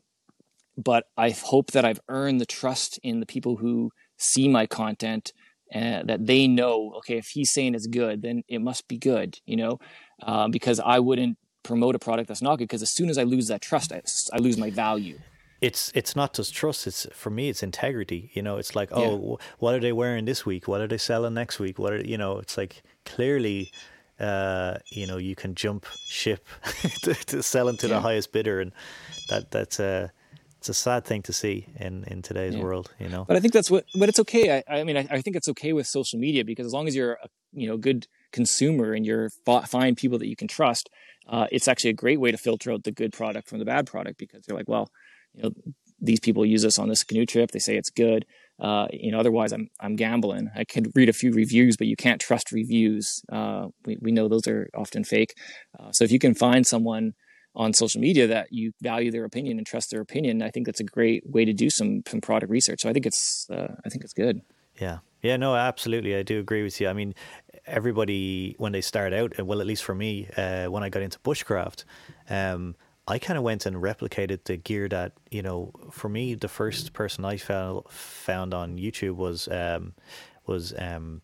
but 0.78 1.06
I 1.18 1.32
hope 1.32 1.72
that 1.72 1.86
I've 1.86 2.00
earned 2.08 2.40
the 2.40 2.46
trust 2.46 3.00
in 3.04 3.20
the 3.20 3.26
people 3.26 3.58
who 3.58 3.92
see 4.18 4.48
my 4.48 4.66
content 4.66 5.34
that 5.72 6.26
they 6.26 6.48
know 6.48 6.94
okay 6.98 7.18
if 7.18 7.28
he's 7.28 7.52
saying 7.52 7.74
it's 7.74 7.88
good 7.88 8.22
then 8.22 8.44
it 8.48 8.60
must 8.60 8.88
be 8.88 8.98
good 8.98 9.40
you 9.46 9.56
know 9.56 9.80
uh, 10.24 10.48
because 10.48 10.80
I 10.80 11.00
wouldn't 11.00 11.38
promote 11.64 11.96
a 11.96 12.00
product 12.00 12.28
that's 12.28 12.42
not 12.42 12.58
good 12.58 12.68
because 12.68 12.82
as 12.82 12.92
soon 12.92 13.10
as 13.10 13.18
I 13.18 13.24
lose 13.24 13.48
that 13.48 13.62
trust, 13.62 13.92
I, 13.92 14.02
I 14.34 14.38
lose 14.38 14.58
my 14.58 14.70
value. 14.70 15.20
It's 15.62 15.92
it's 15.94 16.16
not 16.16 16.34
just 16.34 16.56
trust. 16.56 16.88
It's 16.88 17.06
for 17.14 17.30
me, 17.30 17.50
it's 17.50 17.62
integrity. 17.62 18.32
You 18.34 18.42
know, 18.42 18.58
it's 18.58 18.76
like, 18.76 18.90
oh, 18.92 19.38
yeah. 19.40 19.46
what 19.60 19.76
are 19.76 19.80
they 19.80 19.92
wearing 19.92 20.26
this 20.26 20.44
week? 20.44 20.68
What 20.68 20.82
are 20.82 20.88
they 20.88 20.98
selling 20.98 21.36
next 21.36 21.60
week? 21.60 21.78
What 21.78 21.94
are 21.94 22.02
you 22.02 22.18
know? 22.18 22.40
It's 22.40 22.58
like 22.58 22.82
clearly, 23.06 23.72
uh, 24.20 24.78
you 24.92 25.06
know, 25.06 25.18
you 25.18 25.36
can 25.36 25.54
jump 25.54 25.86
ship 26.08 26.48
to, 27.04 27.14
to 27.14 27.44
selling 27.44 27.78
to 27.78 27.88
yeah. 27.88 27.96
the 27.96 28.02
highest 28.02 28.32
bidder, 28.32 28.60
and 28.60 28.72
that 29.30 29.52
that's 29.52 29.80
a 29.80 30.12
it's 30.62 30.70
a 30.70 30.76
sad 30.76 31.06
thing 31.06 31.24
to 31.24 31.34
see 31.34 31.66
in 31.76 32.04
in 32.04 32.22
today's 32.22 32.54
yeah. 32.54 32.62
world. 32.62 32.94
You 33.00 33.10
know, 33.10 33.26
but 33.28 33.36
I 33.36 33.40
think 33.40 33.52
that's 33.52 33.72
what. 33.72 33.86
But 33.96 34.10
it's 34.10 34.20
okay. 34.20 34.58
I, 34.58 34.82
I 34.82 34.84
mean, 34.84 34.96
I, 34.96 35.08
I 35.10 35.22
think 35.22 35.36
it's 35.36 35.50
okay 35.50 35.74
with 35.74 35.88
social 35.88 36.20
media 36.20 36.46
because 36.46 36.68
as 36.68 36.72
long 36.72 36.88
as 36.88 36.96
you're 36.96 37.14
a 37.14 37.28
you 37.52 37.68
know 37.68 37.78
good 37.78 38.06
consumer 38.32 38.94
and 38.94 39.04
you're 39.04 39.32
find 39.66 39.98
people 39.98 40.20
that 40.20 40.28
you 40.28 40.36
can 40.36 40.48
trust, 40.48 40.88
uh, 41.28 41.48
it's 41.52 41.68
actually 41.68 41.90
a 41.90 41.96
great 41.96 42.20
way 42.20 42.30
to 42.30 42.38
filter 42.38 42.72
out 42.72 42.84
the 42.84 42.92
good 42.92 43.12
product 43.12 43.50
from 43.50 43.58
the 43.58 43.66
bad 43.66 43.88
product 43.88 44.20
because 44.20 44.44
you're 44.48 44.56
like, 44.56 44.70
well, 44.70 44.88
you 45.34 45.42
know, 45.42 45.52
these 46.00 46.20
people 46.20 46.46
use 46.46 46.62
this 46.62 46.78
on 46.78 46.90
this 46.90 47.04
canoe 47.04 47.26
trip. 47.26 47.50
They 47.50 47.60
say 47.60 47.76
it's 47.76 47.90
good. 47.90 48.28
Uh, 48.60 48.86
you 48.94 49.12
know, 49.12 49.20
otherwise 49.20 49.52
I'm 49.54 49.68
I'm 49.80 49.96
gambling. 49.96 50.52
I 50.56 50.64
could 50.64 50.92
read 50.94 51.10
a 51.10 51.14
few 51.14 51.32
reviews, 51.32 51.76
but 51.76 51.88
you 51.88 51.96
can't 51.96 52.22
trust 52.22 52.52
reviews. 52.52 53.24
Uh, 53.32 53.70
we 53.84 53.98
we 54.00 54.12
know 54.12 54.28
those 54.28 54.48
are 54.48 54.70
often 54.76 55.06
fake. 55.06 55.34
Uh, 55.80 55.92
so 55.92 56.04
if 56.04 56.12
you 56.12 56.20
can 56.20 56.36
find 56.36 56.68
someone 56.68 57.14
on 57.56 57.74
social 57.74 58.00
media 58.00 58.28
that 58.28 58.48
you 58.52 58.72
value 58.82 59.12
their 59.12 59.26
opinion 59.26 59.58
and 59.58 59.68
trust 59.68 59.92
their 59.92 60.02
opinion, 60.02 60.42
I 60.42 60.50
think 60.50 60.66
that's 60.66 60.80
a 60.80 60.86
great 60.86 61.30
way 61.30 61.46
to 61.46 61.54
do 61.54 61.70
some 61.70 62.04
some 62.08 62.22
product 62.22 62.52
research. 62.52 62.82
So 62.82 62.90
I 62.90 62.94
think 62.94 63.06
it's 63.06 63.48
uh, 63.50 63.76
I 63.86 63.90
think 63.90 64.04
it's 64.04 64.14
good. 64.14 64.42
Yeah, 64.80 65.00
yeah, 65.22 65.38
no, 65.38 65.56
absolutely, 65.56 66.16
I 66.16 66.24
do 66.24 66.40
agree 66.40 66.64
with 66.64 66.80
you. 66.80 66.88
I 66.88 66.94
mean, 66.94 67.14
everybody 67.66 68.56
when 68.58 68.72
they 68.72 68.82
start 68.82 69.14
out, 69.14 69.40
well, 69.44 69.62
at 69.62 69.68
least 69.68 69.84
for 69.84 69.96
me, 69.96 70.28
uh, 70.38 70.68
when 70.68 70.84
I 70.84 70.90
got 70.90 71.02
into 71.02 71.20
bushcraft. 71.20 71.84
Um, 72.30 72.76
I 73.08 73.20
kind 73.20 73.38
of 73.38 73.44
went 73.44 73.66
and 73.66 73.78
replicated 73.78 74.46
the 74.46 74.58
gear 74.58 74.88
that 74.88 75.14
you 75.30 75.42
know. 75.42 75.74
For 75.92 76.08
me, 76.08 76.36
the 76.36 76.48
first 76.48 76.94
person 76.94 77.26
I 77.26 77.38
found 77.38 77.84
found 77.90 78.54
on 78.54 78.78
YouTube 78.78 79.16
was 79.16 79.48
um, 79.50 79.94
was 80.46 80.74
um, 80.78 81.22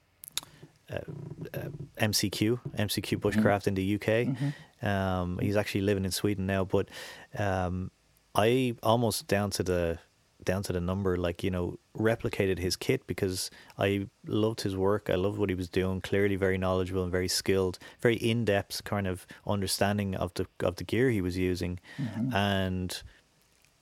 MCQ 0.90 2.60
MCQ 2.78 3.20
Bushcraft 3.20 3.66
mm-hmm. 3.66 3.70
in 3.70 3.76
the 3.76 3.96
UK. 3.96 4.02
Mm-hmm. 4.02 4.88
Um, 4.88 5.40
he's 5.40 5.58
actually 5.58 5.82
living 5.82 6.06
in 6.06 6.12
Sweden 6.12 6.46
now, 6.46 6.64
but 6.64 6.90
um, 7.38 7.92
I 8.36 8.76
almost 8.84 9.28
down 9.28 9.50
to 9.52 9.64
the 9.64 10.00
down 10.44 10.64
to 10.64 10.74
the 10.74 10.80
number, 10.80 11.18
like 11.18 11.44
you 11.44 11.52
know, 11.52 11.78
replicated 11.98 12.60
his 12.60 12.76
kit 12.76 13.06
because 13.06 13.52
I 13.78 14.08
loved 14.26 14.62
his 14.62 14.76
work. 14.76 15.10
I 15.10 15.16
loved 15.16 15.38
what 15.38 15.50
he 15.50 15.56
was 15.56 15.70
doing. 15.70 16.00
Clearly, 16.00 16.36
very 16.36 16.58
knowledgeable 16.58 17.04
and 17.04 17.12
very 17.12 17.28
skilled, 17.28 17.80
very 18.00 18.16
in 18.16 18.46
depth 18.46 18.84
kind 18.84 19.08
of 19.08 19.28
understanding 19.46 20.16
of 20.16 20.34
the 20.36 20.48
of 20.62 20.78
the 20.78 20.84
gear 20.84 21.10
he 21.10 21.22
was 21.22 21.38
using, 21.38 21.80
mm-hmm. 22.00 22.34
and 22.34 23.04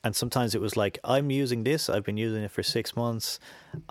and 0.06 0.16
sometimes 0.16 0.54
it 0.54 0.62
was 0.62 0.78
like 0.78 1.00
I'm 1.04 1.32
using 1.32 1.64
this. 1.64 1.90
I've 1.90 2.04
been 2.04 2.16
using 2.16 2.44
it 2.44 2.52
for 2.52 2.62
six 2.62 2.96
months. 2.96 3.40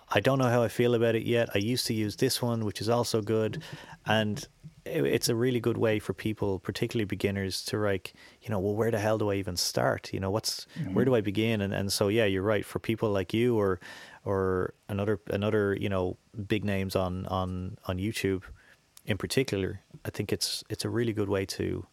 I 0.09 0.21
don't 0.21 0.39
know 0.39 0.49
how 0.49 0.62
I 0.62 0.69
feel 0.69 0.95
about 0.95 1.17
it 1.17 1.25
yet. 1.25 1.51
I 1.57 1.59
used 1.59 1.87
to 1.89 1.95
use 1.95 2.15
this 2.17 2.41
one, 2.41 2.65
which 2.65 2.81
is 2.81 2.89
also 2.89 3.21
good, 3.21 3.61
and 4.07 4.47
it's 4.87 5.29
a 5.29 5.35
really 5.35 5.59
good 5.59 5.77
way 5.77 5.99
for 5.99 6.12
people, 6.15 6.61
particularly 6.61 7.05
beginners, 7.05 7.65
to 7.65 7.79
like, 7.79 8.15
you 8.43 8.51
know, 8.51 8.61
well, 8.61 8.77
where 8.77 8.93
the 8.93 9.01
hell 9.01 9.19
do 9.19 9.31
I 9.33 9.35
even 9.35 9.57
start? 9.57 10.12
You 10.12 10.21
know, 10.21 10.31
what's 10.31 10.69
mm-hmm. 10.79 10.95
where 10.95 11.05
do 11.05 11.17
I 11.17 11.21
begin? 11.21 11.61
And 11.61 11.75
and 11.75 11.93
so 11.93 12.07
yeah, 12.07 12.27
you're 12.27 12.43
right. 12.43 12.65
For 12.65 12.79
people 12.79 13.11
like 13.11 13.35
you 13.35 13.59
or 13.59 13.81
or 14.25 14.75
another 14.89 15.21
another 15.27 15.77
you 15.81 15.89
know 15.89 16.17
big 16.47 16.65
names 16.65 16.95
on 16.95 17.27
on 17.27 17.77
on 17.87 17.99
YouTube, 17.99 18.45
in 19.05 19.19
particular, 19.19 19.81
I 20.05 20.11
think 20.11 20.33
it's 20.33 20.62
it's 20.71 20.85
a 20.85 20.89
really 20.89 21.12
good 21.12 21.29
way 21.29 21.45
to 21.47 21.89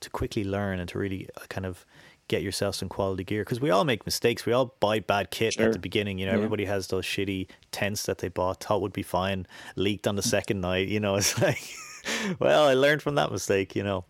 to 0.00 0.10
quickly 0.10 0.44
learn 0.44 0.80
and 0.80 0.88
to 0.88 0.98
really 0.98 1.28
uh, 1.36 1.40
kind 1.50 1.66
of 1.66 1.84
get 2.28 2.42
yourself 2.42 2.74
some 2.74 2.88
quality 2.88 3.24
gear 3.24 3.42
because 3.42 3.60
we 3.60 3.70
all 3.70 3.84
make 3.84 4.06
mistakes. 4.06 4.46
We 4.46 4.52
all 4.52 4.74
buy 4.80 5.00
bad 5.00 5.30
kit 5.30 5.54
sure. 5.54 5.66
at 5.66 5.72
the 5.72 5.78
beginning. 5.78 6.18
You 6.18 6.26
know, 6.26 6.32
yeah. 6.32 6.36
everybody 6.36 6.64
has 6.66 6.88
those 6.88 7.04
shitty 7.04 7.48
tents 7.72 8.04
that 8.04 8.18
they 8.18 8.28
bought, 8.28 8.62
thought 8.62 8.82
would 8.82 8.92
be 8.92 9.02
fine, 9.02 9.46
leaked 9.76 10.06
on 10.06 10.16
the 10.16 10.22
second 10.22 10.60
night. 10.60 10.88
You 10.88 11.00
know, 11.00 11.14
it's 11.16 11.40
like 11.40 11.74
well, 12.38 12.66
I 12.66 12.74
learned 12.74 13.02
from 13.02 13.16
that 13.16 13.32
mistake, 13.32 13.74
you 13.74 13.82
know. 13.82 14.04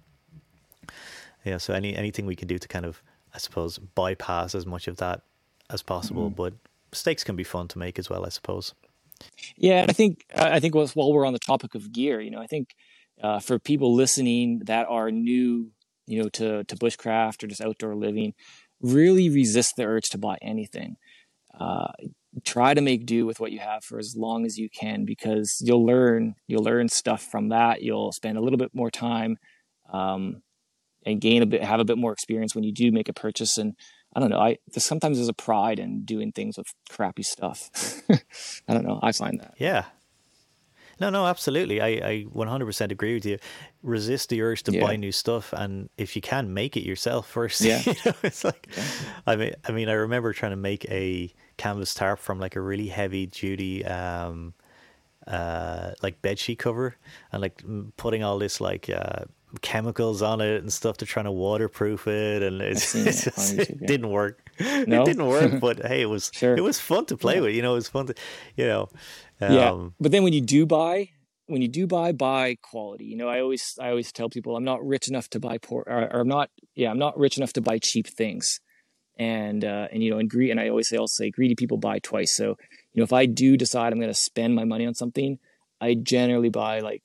Yeah, 1.45 1.59
so 1.59 1.73
any 1.73 1.97
anything 1.97 2.27
we 2.27 2.37
can 2.37 2.49
do 2.49 2.59
to 2.59 2.69
kind 2.69 2.85
of, 2.85 3.03
I 3.35 3.39
suppose, 3.39 3.79
bypass 3.79 4.55
as 4.55 4.66
much 4.66 4.89
of 4.89 4.97
that 4.99 5.23
as 5.71 5.83
possible. 5.83 6.27
Mm-hmm. 6.27 6.37
But 6.37 6.55
mistakes 6.91 7.25
can 7.25 7.37
be 7.37 7.45
fun 7.45 7.69
to 7.69 7.79
make 7.79 7.99
as 7.99 8.11
well, 8.11 8.27
I 8.27 8.29
suppose. 8.29 8.75
Yeah, 9.57 9.87
I 9.89 9.93
think 9.93 10.25
I 10.35 10.61
think 10.61 10.75
while 10.75 11.12
we're 11.12 11.27
on 11.27 11.33
the 11.33 11.39
topic 11.39 11.75
of 11.75 11.93
gear, 11.93 12.21
you 12.21 12.31
know, 12.31 12.41
I 12.41 12.47
think 12.47 12.75
uh, 13.23 13.41
for 13.41 13.59
people 13.59 13.95
listening 13.95 14.61
that 14.66 14.87
are 14.89 15.11
new, 15.11 15.71
you 16.09 16.23
know, 16.23 16.29
to 16.31 16.65
to 16.65 16.77
bushcraft 16.77 17.43
or 17.43 17.47
just 17.47 17.61
outdoor 17.61 17.95
living, 17.95 18.35
really 18.81 19.29
resist 19.29 19.75
the 19.77 19.85
urge 19.85 20.09
to 20.11 20.19
buy 20.19 20.39
anything. 20.43 20.97
Uh, 21.59 21.89
try 22.45 22.75
to 22.75 22.81
make 22.81 23.07
do 23.07 23.27
with 23.27 23.41
what 23.41 23.53
you 23.53 23.59
have 23.59 23.85
for 23.85 23.99
as 23.99 24.15
long 24.17 24.47
as 24.47 24.59
you 24.59 24.69
can 24.71 25.05
because 25.05 25.61
you'll 25.61 25.85
learn 25.85 26.35
you'll 26.47 26.63
learn 26.63 26.89
stuff 26.89 27.23
from 27.23 27.51
that. 27.51 27.83
You'll 27.83 28.13
spend 28.13 28.39
a 28.39 28.41
little 28.41 28.59
bit 28.59 28.75
more 28.75 28.91
time 28.91 29.37
um, 29.93 30.43
and 31.05 31.21
gain 31.21 31.43
a 31.43 31.47
bit 31.47 31.63
have 31.63 31.81
a 31.81 31.85
bit 31.85 31.99
more 31.99 32.13
experience 32.13 32.55
when 32.55 32.65
you 32.65 32.73
do 32.73 32.91
make 32.91 33.09
a 33.09 33.15
purchase. 33.15 33.59
And 33.59 33.75
i 34.17 34.21
don't 34.21 34.31
know 34.31 34.41
i 34.41 34.57
sometimes 34.79 35.19
there's 35.19 35.29
a 35.29 35.35
pride 35.35 35.79
in 35.79 36.03
doing 36.07 36.33
things 36.33 36.57
with 36.57 36.67
crappy 36.89 37.23
stuff. 37.23 37.71
I 38.11 38.73
don't 38.73 38.85
know 38.85 38.99
i 39.03 39.13
find 39.13 39.39
that. 39.41 39.55
Yeah 39.59 39.85
no, 41.01 41.11
no, 41.11 41.27
absolutely. 41.27 41.81
I, 41.81 41.89
I 41.89 42.27
100% 42.35 42.91
agree 42.91 43.15
with 43.15 43.27
you. 43.27 43.39
Resist 43.83 44.29
the 44.29 44.43
urge 44.43 44.63
to 44.65 44.73
yeah. 44.73 44.83
buy 44.85 44.97
new 44.97 45.13
stuff, 45.13 45.53
and 45.53 45.89
if 45.97 46.17
you 46.17 46.23
can, 46.23 46.53
make 46.53 46.77
it 46.77 46.85
yourself 46.85 47.29
first. 47.29 47.61
Yeah, 47.69 47.83
you 47.85 47.95
know, 48.07 48.15
it's 48.23 48.45
like, 48.45 48.69
yeah. 48.77 48.85
I 49.27 49.37
mean, 49.37 49.53
I 49.67 49.73
mean, 49.73 49.89
I 49.89 49.93
remember 49.93 50.33
trying 50.33 50.53
to 50.53 50.57
make 50.57 50.85
a 50.87 51.33
canvas 51.59 51.93
tarp 51.93 52.19
from 52.19 52.39
like 52.41 52.57
a 52.57 52.61
really 52.61 52.87
heavy 52.87 53.27
duty 53.27 53.85
um 53.85 54.55
uh 55.27 55.91
like 56.03 56.23
bed 56.23 56.39
sheet 56.39 56.59
cover 56.59 56.97
and 57.33 57.43
like 57.43 57.63
putting 57.97 58.23
all 58.23 58.39
this 58.39 58.61
like 58.61 58.89
uh 58.89 59.25
chemicals 59.61 60.23
on 60.23 60.41
it 60.41 60.61
and 60.61 60.73
stuff 60.73 60.99
to 60.99 61.07
try 61.07 61.23
to 61.23 61.33
waterproof 61.33 62.07
it 62.07 62.43
and 62.43 62.61
it, 62.63 62.75
just, 62.93 63.59
it 63.59 63.87
didn't 63.87 64.11
work 64.11 64.41
no? 64.61 65.03
it 65.03 65.05
didn't 65.05 65.27
work 65.27 65.59
but 65.61 65.85
hey 65.85 66.03
it 66.03 66.07
was 66.07 66.31
sure. 66.33 66.57
it 66.57 66.61
was 66.61 66.79
fun 66.79 67.05
to 67.05 67.17
play 67.17 67.37
yeah. 67.37 67.41
with 67.41 67.55
you 67.55 67.63
know 67.63 67.73
it 67.73 67.77
was 67.77 67.89
fun 67.89 68.07
to 68.07 68.15
you 68.57 68.67
know 68.67 68.89
um, 69.41 69.55
yeah 69.55 69.89
but 70.01 70.12
then 70.12 70.22
when 70.22 70.32
you 70.32 70.41
do 70.41 70.66
buy 70.66 71.09
when 71.49 71.62
you 71.62 71.68
do 71.68 71.86
buy 71.86 72.12
buy 72.12 72.57
quality. 72.62 73.07
You 73.07 73.16
know 73.16 73.28
i 73.28 73.41
always 73.41 73.74
i 73.80 73.89
always 73.89 74.12
tell 74.12 74.28
people 74.28 74.57
i'm 74.57 74.64
not 74.64 74.86
rich 74.86 75.09
enough 75.09 75.28
to 75.30 75.41
buy 75.41 75.59
poor 75.59 75.82
or, 75.86 76.03
or 76.12 76.20
i'm 76.20 76.28
not 76.28 76.51
yeah 76.74 76.91
i'm 76.91 76.99
not 76.99 77.18
rich 77.18 77.36
enough 77.36 77.53
to 77.55 77.61
buy 77.61 77.78
cheap 77.82 78.07
things. 78.07 78.61
And 79.20 79.64
uh, 79.64 79.89
and 79.91 80.01
you 80.01 80.12
know 80.12 80.18
and 80.18 80.30
greed 80.30 80.53
and 80.53 80.61
I 80.61 80.68
always 80.68 80.89
say 80.89 80.97
I'll 80.97 81.09
say 81.09 81.28
greedy 81.28 81.57
people 81.57 81.76
buy 81.76 81.99
twice. 81.99 82.36
So 82.36 82.57
you 82.93 83.01
know 83.01 83.03
if 83.03 83.12
I 83.12 83.26
do 83.26 83.57
decide 83.57 83.93
I'm 83.93 83.99
going 83.99 84.12
to 84.12 84.14
spend 84.14 84.55
my 84.55 84.62
money 84.62 84.86
on 84.86 84.95
something, 84.95 85.41
I 85.80 85.95
generally 85.95 86.51
buy 86.51 86.78
like 86.78 87.03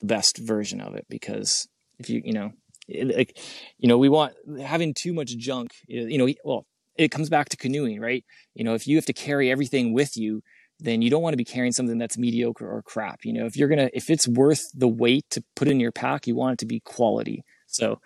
the 0.00 0.06
best 0.06 0.38
version 0.38 0.80
of 0.80 0.96
it 0.96 1.06
because 1.08 1.68
if 2.00 2.10
you 2.10 2.20
you 2.24 2.32
know 2.32 2.50
it, 2.88 3.16
like 3.16 3.38
you 3.78 3.88
know 3.88 3.96
we 3.96 4.08
want 4.08 4.34
having 4.60 4.92
too 4.92 5.12
much 5.12 5.36
junk 5.36 5.70
you 5.86 6.18
know 6.18 6.28
well 6.44 6.66
it 6.96 7.12
comes 7.12 7.28
back 7.28 7.48
to 7.50 7.56
canoeing 7.56 8.00
right? 8.00 8.24
You 8.54 8.64
know 8.64 8.74
if 8.74 8.88
you 8.88 8.96
have 8.96 9.06
to 9.06 9.12
carry 9.12 9.48
everything 9.48 9.92
with 9.92 10.16
you 10.16 10.42
then 10.78 11.02
you 11.02 11.10
don't 11.10 11.22
want 11.22 11.32
to 11.32 11.38
be 11.38 11.44
carrying 11.44 11.72
something 11.72 11.98
that's 11.98 12.18
mediocre 12.18 12.70
or 12.70 12.82
crap 12.82 13.24
you 13.24 13.32
know 13.32 13.46
if 13.46 13.56
you're 13.56 13.68
gonna 13.68 13.90
if 13.94 14.10
it's 14.10 14.28
worth 14.28 14.62
the 14.74 14.88
weight 14.88 15.24
to 15.30 15.42
put 15.54 15.68
in 15.68 15.80
your 15.80 15.92
pack 15.92 16.26
you 16.26 16.34
want 16.34 16.54
it 16.54 16.58
to 16.58 16.66
be 16.66 16.80
quality 16.80 17.44
so 17.66 18.00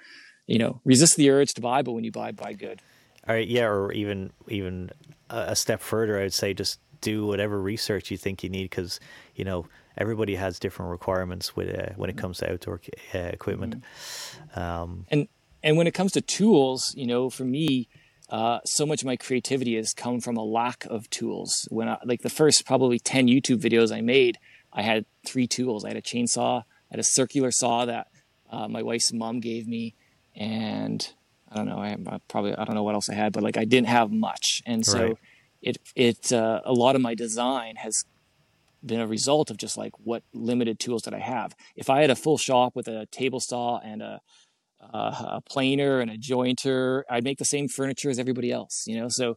you 0.47 0.59
know 0.59 0.81
resist 0.85 1.16
the 1.16 1.31
urge 1.31 1.53
to 1.55 1.61
buy 1.61 1.83
but 1.83 1.93
when 1.93 2.05
you 2.05 2.12
buy 2.12 2.31
buy 2.31 2.53
good 2.53 2.81
or 3.29 3.39
yeah, 3.39 3.66
or 3.66 3.93
even 3.93 4.33
even 4.49 4.91
a 5.29 5.55
step 5.55 5.81
further, 5.81 6.18
I 6.18 6.23
would 6.23 6.33
say 6.33 6.55
just 6.55 6.81
do 7.01 7.27
whatever 7.27 7.61
research 7.61 8.11
you 8.11 8.16
think 8.16 8.43
you 8.43 8.51
need 8.51 8.64
because 8.64 9.01
you 9.35 9.45
know 9.45 9.66
everybody 9.97 10.35
has 10.37 10.59
different 10.59 10.91
requirements 10.91 11.55
with 11.55 11.77
uh, 11.79 11.93
when 11.97 12.11
it 12.11 12.16
comes 12.16 12.39
to 12.39 12.53
outdoor 12.53 12.81
uh, 13.14 13.18
equipment. 13.18 13.83
Mm-hmm. 13.83 14.61
Um, 14.61 15.07
and 15.09 15.29
and 15.62 15.77
when 15.77 15.87
it 15.87 15.95
comes 15.95 16.12
to 16.12 16.21
tools, 16.21 16.95
you 16.97 17.07
know, 17.07 17.31
for 17.31 17.45
me, 17.45 17.89
uh, 18.31 18.61
so 18.64 18.87
much 18.87 19.03
of 19.03 19.07
my 19.07 19.16
creativity 19.16 19.76
has 19.76 19.93
come 19.93 20.20
from 20.20 20.37
a 20.37 20.45
lack 20.45 20.87
of 20.87 21.11
tools. 21.11 21.66
When 21.70 21.89
I, 21.89 21.99
like 22.05 22.22
the 22.22 22.31
first 22.31 22.64
probably 22.64 22.99
ten 22.99 23.26
YouTube 23.26 23.61
videos 23.61 23.95
I 23.95 24.01
made, 24.01 24.39
I 24.72 24.83
had 24.83 25.05
three 25.26 25.49
tools. 25.49 25.85
I 25.85 25.89
had 25.89 25.97
a 25.97 26.03
chainsaw, 26.03 26.61
I 26.62 26.64
had 26.93 27.01
a 27.01 27.05
circular 27.05 27.51
saw 27.51 27.85
that 27.85 28.09
uh, 28.51 28.68
my 28.68 28.83
wife's 28.83 29.12
mom 29.12 29.41
gave 29.41 29.66
me, 29.66 29.95
and 30.35 31.12
I 31.51 31.57
don't 31.57 31.68
know. 31.68 31.78
I, 31.78 31.97
I, 32.07 32.18
probably 32.28 32.55
I 32.55 32.64
don't 32.64 32.74
know 32.74 32.85
what 32.85 32.95
else 32.95 33.11
I 33.11 33.14
had, 33.14 33.33
but 33.33 33.43
like 33.43 33.57
I 33.57 33.64
didn't 33.64 33.89
have 33.89 34.12
much, 34.12 34.62
and 34.64 34.87
so 34.87 35.03
right. 35.03 35.16
it 35.61 35.78
it 35.95 36.33
uh, 36.33 36.61
a 36.64 36.72
lot 36.72 36.95
of 36.95 37.03
my 37.03 37.14
design 37.14 37.76
has 37.76 38.05
been 38.85 39.01
a 39.01 39.07
result 39.07 39.51
of 39.51 39.57
just 39.57 39.76
like 39.76 39.93
what 40.05 40.22
limited 40.33 40.78
tools 40.78 41.03
that 41.03 41.14
I 41.14 41.18
have. 41.18 41.55
If 41.76 41.91
I 41.91 42.01
had 42.01 42.11
a 42.11 42.16
full 42.16 42.39
shop 42.39 42.74
with 42.74 42.89
a 42.89 43.07
table 43.07 43.41
saw 43.41 43.78
and 43.78 44.03
a 44.03 44.20
a 44.81 45.41
planer 45.49 46.01
and 46.01 46.11
a 46.11 46.16
jointer, 46.16 47.03
I'd 47.09 47.24
make 47.24 47.39
the 47.39 47.45
same 47.45 47.68
furniture 47.68 48.11
as 48.11 48.18
everybody 48.18 48.51
else. 48.51 48.85
You 48.87 49.01
know, 49.01 49.09
so 49.09 49.37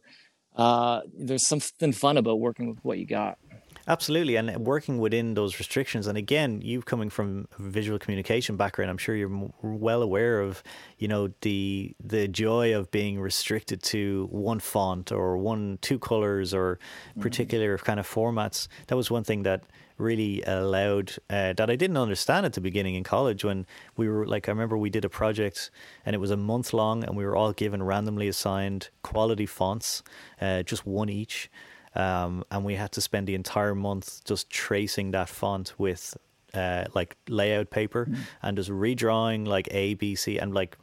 uh, 0.56 1.00
there's 1.16 1.46
something 1.46 1.92
fun 1.92 2.16
about 2.16 2.40
working 2.40 2.68
with 2.68 2.78
what 2.82 2.98
you 2.98 3.06
got. 3.06 3.38
Absolutely, 3.86 4.36
and 4.36 4.64
working 4.64 4.96
within 4.98 5.34
those 5.34 5.58
restrictions. 5.58 6.06
And 6.06 6.16
again, 6.16 6.62
you 6.62 6.80
coming 6.80 7.10
from 7.10 7.46
a 7.58 7.62
visual 7.62 7.98
communication 7.98 8.56
background, 8.56 8.90
I'm 8.90 8.96
sure 8.96 9.14
you're 9.14 9.50
well 9.62 10.00
aware 10.00 10.40
of, 10.40 10.62
you 10.96 11.06
know, 11.06 11.32
the 11.42 11.94
the 12.02 12.26
joy 12.26 12.74
of 12.74 12.90
being 12.90 13.20
restricted 13.20 13.82
to 13.84 14.26
one 14.30 14.58
font 14.58 15.12
or 15.12 15.36
one 15.36 15.78
two 15.82 15.98
colors 15.98 16.54
or 16.54 16.76
mm-hmm. 17.10 17.20
particular 17.20 17.76
mm-hmm. 17.76 17.84
kind 17.84 18.00
of 18.00 18.08
formats. 18.08 18.68
That 18.86 18.96
was 18.96 19.10
one 19.10 19.22
thing 19.22 19.42
that 19.42 19.64
really 19.96 20.42
allowed 20.42 21.12
uh, 21.30 21.52
that 21.52 21.70
I 21.70 21.76
didn't 21.76 21.96
understand 21.96 22.46
at 22.46 22.54
the 22.54 22.60
beginning 22.60 22.94
in 22.94 23.04
college 23.04 23.44
when 23.44 23.66
we 23.96 24.08
were 24.08 24.26
like 24.26 24.48
I 24.48 24.52
remember 24.52 24.76
we 24.76 24.90
did 24.90 25.04
a 25.04 25.08
project 25.08 25.70
and 26.04 26.14
it 26.14 26.18
was 26.18 26.30
a 26.30 26.36
month 26.36 26.72
long 26.72 27.04
and 27.04 27.16
we 27.16 27.24
were 27.24 27.36
all 27.36 27.52
given 27.52 27.82
randomly 27.82 28.28
assigned 28.28 28.88
quality 29.02 29.46
fonts, 29.46 30.02
uh, 30.40 30.62
just 30.62 30.84
one 30.86 31.08
each 31.08 31.50
um, 31.94 32.44
and 32.50 32.64
we 32.64 32.74
had 32.74 32.92
to 32.92 33.00
spend 33.00 33.26
the 33.26 33.34
entire 33.34 33.74
month 33.74 34.24
just 34.24 34.50
tracing 34.50 35.12
that 35.12 35.28
font 35.28 35.74
with 35.78 36.16
uh, 36.52 36.84
like 36.94 37.16
layout 37.28 37.70
paper 37.70 38.06
mm. 38.06 38.16
and 38.42 38.56
just 38.56 38.70
redrawing 38.70 39.46
like 39.46 39.68
A, 39.70 39.94
B, 39.94 40.14
C, 40.14 40.38
and 40.38 40.54
like 40.54 40.76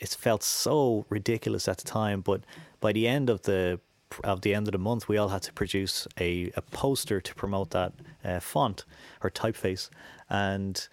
it 0.00 0.08
felt 0.10 0.42
so 0.42 1.06
ridiculous 1.08 1.68
at 1.68 1.78
the 1.78 1.84
time. 1.84 2.20
But 2.20 2.44
by 2.80 2.92
the 2.92 3.08
end 3.08 3.30
of 3.30 3.42
the 3.42 3.80
of 4.22 4.42
the 4.42 4.54
end 4.54 4.68
of 4.68 4.72
the 4.72 4.78
month, 4.78 5.08
we 5.08 5.16
all 5.16 5.28
had 5.28 5.42
to 5.42 5.52
produce 5.52 6.06
a, 6.20 6.50
a 6.56 6.62
poster 6.62 7.20
to 7.20 7.34
promote 7.34 7.70
that 7.70 7.92
uh, 8.24 8.40
font 8.40 8.84
or 9.22 9.30
typeface, 9.30 9.90
and 10.28 10.88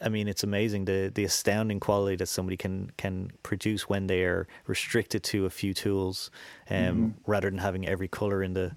I 0.00 0.08
mean, 0.08 0.28
it's 0.28 0.44
amazing 0.44 0.84
the 0.84 1.10
the 1.14 1.24
astounding 1.24 1.80
quality 1.80 2.16
that 2.16 2.26
somebody 2.26 2.56
can 2.56 2.90
can 2.96 3.30
produce 3.42 3.88
when 3.88 4.06
they 4.06 4.24
are 4.24 4.46
restricted 4.66 5.22
to 5.24 5.46
a 5.46 5.50
few 5.50 5.72
tools, 5.72 6.30
um, 6.68 6.76
mm-hmm. 6.76 7.08
rather 7.30 7.50
than 7.50 7.58
having 7.58 7.86
every 7.86 8.08
color 8.08 8.42
in 8.42 8.54
the 8.54 8.76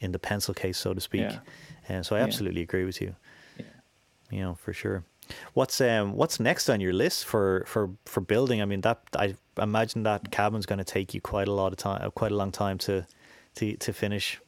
in 0.00 0.12
the 0.12 0.18
pencil 0.18 0.54
case, 0.54 0.78
so 0.78 0.94
to 0.94 1.00
speak. 1.00 1.22
Yeah. 1.22 1.38
And 1.88 2.06
so 2.06 2.16
I 2.16 2.20
absolutely 2.20 2.60
yeah. 2.60 2.64
agree 2.64 2.84
with 2.84 3.00
you. 3.00 3.16
Yeah. 3.58 3.64
You 4.30 4.40
know, 4.40 4.54
for 4.54 4.72
sure. 4.72 5.04
What's 5.54 5.80
um 5.80 6.12
what's 6.12 6.38
next 6.38 6.68
on 6.68 6.80
your 6.80 6.92
list 6.92 7.24
for 7.24 7.64
for 7.66 7.90
for 8.06 8.20
building? 8.20 8.62
I 8.62 8.64
mean, 8.64 8.80
that 8.82 9.00
I 9.16 9.34
imagine 9.60 10.04
that 10.04 10.30
cabin's 10.30 10.66
going 10.66 10.78
to 10.78 10.84
take 10.84 11.14
you 11.14 11.20
quite 11.20 11.48
a 11.48 11.52
lot 11.52 11.72
of 11.72 11.78
time, 11.78 12.10
quite 12.12 12.32
a 12.32 12.36
long 12.36 12.52
time 12.52 12.78
to 12.78 13.06
to 13.56 13.76
to 13.76 13.92
finish. 13.92 14.40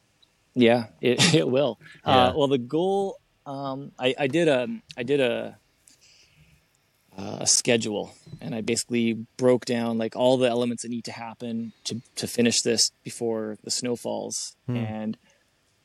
Yeah, 0.53 0.87
it 1.01 1.33
it 1.41 1.47
will. 1.47 1.79
yeah. 2.05 2.27
Uh, 2.27 2.33
well, 2.35 2.47
the 2.47 2.57
goal. 2.57 3.19
Um, 3.45 3.91
I 3.99 4.15
I 4.17 4.27
did 4.27 4.47
a 4.47 4.67
I 4.95 5.03
did 5.03 5.19
a 5.19 5.57
uh, 7.17 7.39
a 7.41 7.47
schedule 7.47 8.11
and 8.41 8.55
I 8.55 8.61
basically 8.61 9.13
broke 9.37 9.65
down 9.65 9.97
like 9.97 10.15
all 10.15 10.37
the 10.37 10.49
elements 10.49 10.83
that 10.83 10.89
need 10.89 11.05
to 11.05 11.11
happen 11.11 11.73
to, 11.85 12.01
to 12.15 12.27
finish 12.27 12.61
this 12.61 12.91
before 13.03 13.57
the 13.63 13.71
snow 13.71 13.95
falls. 13.95 14.55
Hmm. 14.65 14.77
And 14.77 15.17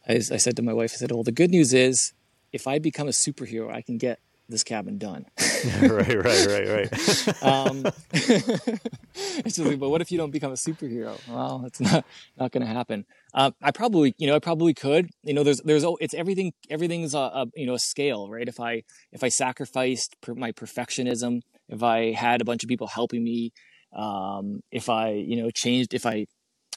I, 0.09 0.15
I 0.15 0.39
said 0.39 0.57
to 0.57 0.63
my 0.63 0.73
wife, 0.73 0.93
I 0.95 0.97
said, 0.97 1.13
well, 1.13 1.25
the 1.25 1.33
good 1.33 1.51
news 1.51 1.75
is 1.75 2.15
if 2.53 2.67
I 2.67 2.79
become 2.79 3.09
a 3.09 3.13
superhero, 3.13 3.73
I 3.73 3.83
can 3.83 3.99
get 3.99 4.21
this 4.49 4.65
cabin 4.65 4.99
done. 4.99 5.27
right, 5.83 6.25
right, 6.25 6.47
right, 6.47 6.69
right. 6.69 7.43
um, 7.43 7.85
it's 8.13 9.59
like, 9.59 9.79
but 9.79 9.91
what 9.91 10.01
if 10.01 10.11
you 10.11 10.19
don't 10.19 10.31
become 10.31 10.53
a 10.53 10.57
superhero? 10.57 11.19
Well, 11.29 11.65
it's 11.67 11.81
not 11.81 12.05
not 12.39 12.53
going 12.53 12.67
to 12.67 12.73
happen. 12.73 13.05
Uh, 13.35 13.51
I 13.63 13.71
probably, 13.71 14.15
you 14.19 14.27
know, 14.27 14.35
I 14.35 14.39
probably 14.39 14.75
could. 14.75 15.11
You 15.23 15.35
know, 15.35 15.43
there's 15.43 15.61
there's 15.65 15.85
it's 16.01 16.15
everything. 16.15 16.53
Everything's 16.71 17.15
a, 17.15 17.19
a 17.19 17.47
you 17.55 17.67
know 17.67 17.75
a 17.75 17.79
scale, 17.79 18.29
right? 18.31 18.49
If 18.49 18.61
I 18.61 18.83
if 19.13 19.23
I 19.23 19.29
sacrificed 19.29 20.17
my 20.27 20.53
perfectionism, 20.53 21.43
if 21.69 21.83
I 21.83 22.13
had 22.13 22.41
a 22.41 22.45
bunch 22.45 22.63
of 22.63 22.69
people 22.69 22.87
helping 22.87 23.23
me, 23.23 23.53
um, 23.95 24.61
if 24.71 24.89
I 24.89 25.11
you 25.11 25.43
know 25.43 25.51
changed, 25.51 25.93
if 25.93 26.07
I 26.07 26.27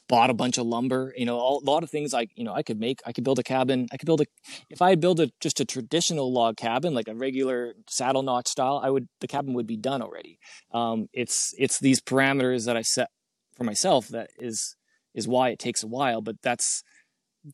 bought 0.08 0.30
a 0.30 0.34
bunch 0.34 0.58
of 0.58 0.66
lumber, 0.66 1.12
you 1.16 1.24
know, 1.24 1.38
all, 1.38 1.62
a 1.64 1.68
lot 1.68 1.82
of 1.82 1.90
things 1.90 2.12
like, 2.12 2.30
you 2.34 2.44
know, 2.44 2.52
I 2.52 2.62
could 2.62 2.78
make, 2.78 3.00
I 3.06 3.12
could 3.12 3.24
build 3.24 3.38
a 3.38 3.42
cabin. 3.42 3.86
I 3.92 3.96
could 3.96 4.06
build 4.06 4.20
a, 4.20 4.24
if 4.68 4.82
I 4.82 4.94
build 4.94 5.20
a, 5.20 5.30
just 5.40 5.60
a 5.60 5.64
traditional 5.64 6.32
log 6.32 6.56
cabin, 6.56 6.94
like 6.94 7.08
a 7.08 7.14
regular 7.14 7.74
saddle 7.88 8.22
notch 8.22 8.48
style, 8.48 8.80
I 8.82 8.90
would, 8.90 9.08
the 9.20 9.28
cabin 9.28 9.54
would 9.54 9.66
be 9.66 9.76
done 9.76 10.02
already. 10.02 10.38
Um, 10.72 11.08
it's, 11.12 11.54
it's 11.56 11.78
these 11.78 12.00
parameters 12.00 12.66
that 12.66 12.76
I 12.76 12.82
set 12.82 13.08
for 13.56 13.64
myself 13.64 14.08
that 14.08 14.30
is, 14.38 14.76
is 15.14 15.28
why 15.28 15.50
it 15.50 15.58
takes 15.58 15.82
a 15.82 15.88
while, 15.88 16.20
but 16.20 16.36
that's, 16.42 16.82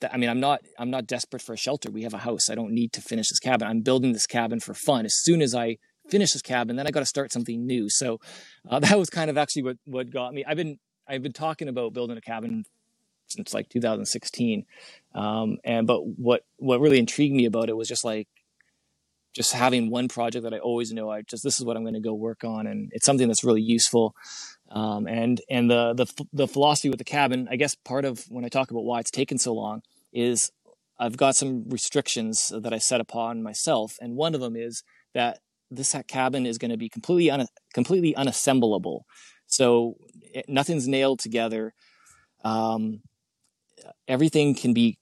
that, 0.01 0.13
I 0.13 0.17
mean, 0.17 0.29
I'm 0.29 0.41
not, 0.41 0.61
I'm 0.79 0.91
not 0.91 1.07
desperate 1.07 1.43
for 1.43 1.55
a 1.55 1.57
shelter. 1.57 1.91
We 1.91 2.03
have 2.03 2.15
a 2.15 2.19
house. 2.19 2.51
I 2.51 2.55
don't 2.55 2.73
need 2.73 2.93
to 2.93 3.01
finish 3.01 3.29
this 3.29 3.39
cabin. 3.39 3.67
I'm 3.67 3.81
building 3.81 4.13
this 4.13 4.27
cabin 4.27 4.61
for 4.61 4.75
fun. 4.75 5.07
As 5.07 5.15
soon 5.15 5.41
as 5.41 5.55
I 5.55 5.79
finish 6.11 6.33
this 6.33 6.43
cabin, 6.43 6.77
then 6.77 6.87
I 6.87 6.91
got 6.91 7.01
to 7.01 7.07
start 7.07 7.33
something 7.33 7.67
new. 7.67 7.89
So 7.89 8.19
uh, 8.69 8.79
that 8.81 8.99
was 8.99 9.11
kind 9.11 9.31
of 9.31 9.39
actually 9.39 9.63
what, 9.63 9.77
what 9.85 10.11
got 10.11 10.35
me. 10.35 10.45
I've 10.47 10.57
been 10.57 10.79
I've 11.09 11.23
been 11.23 11.33
talking 11.33 11.69
about 11.69 11.95
building 11.95 12.17
a 12.17 12.21
cabin 12.21 12.65
since 13.29 13.55
like 13.55 13.69
2016. 13.69 14.65
Um, 15.15 15.59
and 15.65 15.87
but 15.87 16.01
what 16.07 16.43
what 16.57 16.81
really 16.81 16.99
intrigued 16.99 17.35
me 17.35 17.47
about 17.47 17.69
it 17.69 17.77
was 17.77 17.89
just 17.89 18.05
like 18.05 18.29
just 19.35 19.53
having 19.53 19.91
one 19.91 20.09
project 20.09 20.43
that 20.45 20.55
I 20.55 20.59
always 20.59 20.93
know 20.93 21.11
I 21.11 21.23
just 21.23 21.45
this 21.45 21.59
is 21.59 21.65
what 21.65 21.77
I'm 21.77 21.85
going 21.85 21.95
to 21.95 22.01
go 22.01 22.15
work 22.15 22.45
on, 22.45 22.67
and 22.67 22.91
it's 22.93 23.07
something 23.07 23.29
that's 23.29 23.45
really 23.45 23.63
useful. 23.63 24.15
Um, 24.71 25.07
and 25.07 25.41
and 25.49 25.71
the 25.71 25.95
the 25.95 26.27
the 26.33 26.49
philosophy 26.49 26.89
with 26.91 26.99
the 26.99 27.05
cabin, 27.05 27.49
I 27.51 27.57
guess 27.57 27.75
part 27.75 28.05
of 28.05 28.25
when 28.29 28.45
I 28.45 28.49
talk 28.49 28.71
about 28.71 28.85
why 28.85 29.01
it's 29.01 29.11
taken 29.11 29.39
so 29.39 29.55
long 29.55 29.83
is 30.13 30.51
I've 30.99 31.17
got 31.17 31.37
some 31.37 31.69
restrictions 31.69 32.53
that 32.55 32.73
I 32.73 32.79
set 32.79 33.01
upon 33.01 33.43
myself, 33.43 33.97
and 34.01 34.17
one 34.17 34.35
of 34.35 34.41
them 34.41 34.57
is 34.57 34.83
that 35.15 35.39
this 35.71 35.95
cabin 36.09 36.47
is 36.47 36.59
going 36.59 36.71
to 36.71 36.77
be 36.77 36.89
completely 36.89 37.31
un- 37.31 37.47
completely 37.75 38.15
unassemblable. 38.17 39.05
So 39.47 39.97
nothing's 40.49 40.89
nailed 40.89 41.20
together. 41.20 41.74
Um, 42.45 43.01
everything 44.07 44.55
can 44.55 44.72
be 44.72 44.99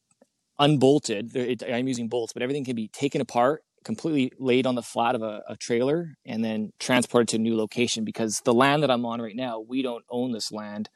unbolted. 0.59 1.35
It, 1.37 1.63
I'm 1.71 1.89
using 1.89 2.09
bolts, 2.09 2.33
but 2.33 2.43
everything 2.43 2.65
can 2.65 2.77
be 2.77 2.89
taken 2.89 3.21
apart, 3.21 3.63
completely 3.85 4.33
laid 4.39 4.67
on 4.67 4.75
the 4.75 4.83
flat 4.83 5.15
of 5.15 5.23
a, 5.23 5.43
a, 5.49 5.57
trailer, 5.57 6.15
and 6.25 6.45
then 6.45 6.71
transported 6.79 7.29
to 7.29 7.37
a 7.37 7.41
new 7.41 7.57
location. 7.57 8.05
Because 8.05 8.41
the 8.45 8.55
land 8.55 8.83
that 8.83 8.91
I'm 8.91 9.05
on 9.05 9.21
right 9.21 9.37
now, 9.37 9.61
we 9.61 9.83
don't 9.83 10.05
own 10.11 10.33
this 10.33 10.51
land. 10.51 10.89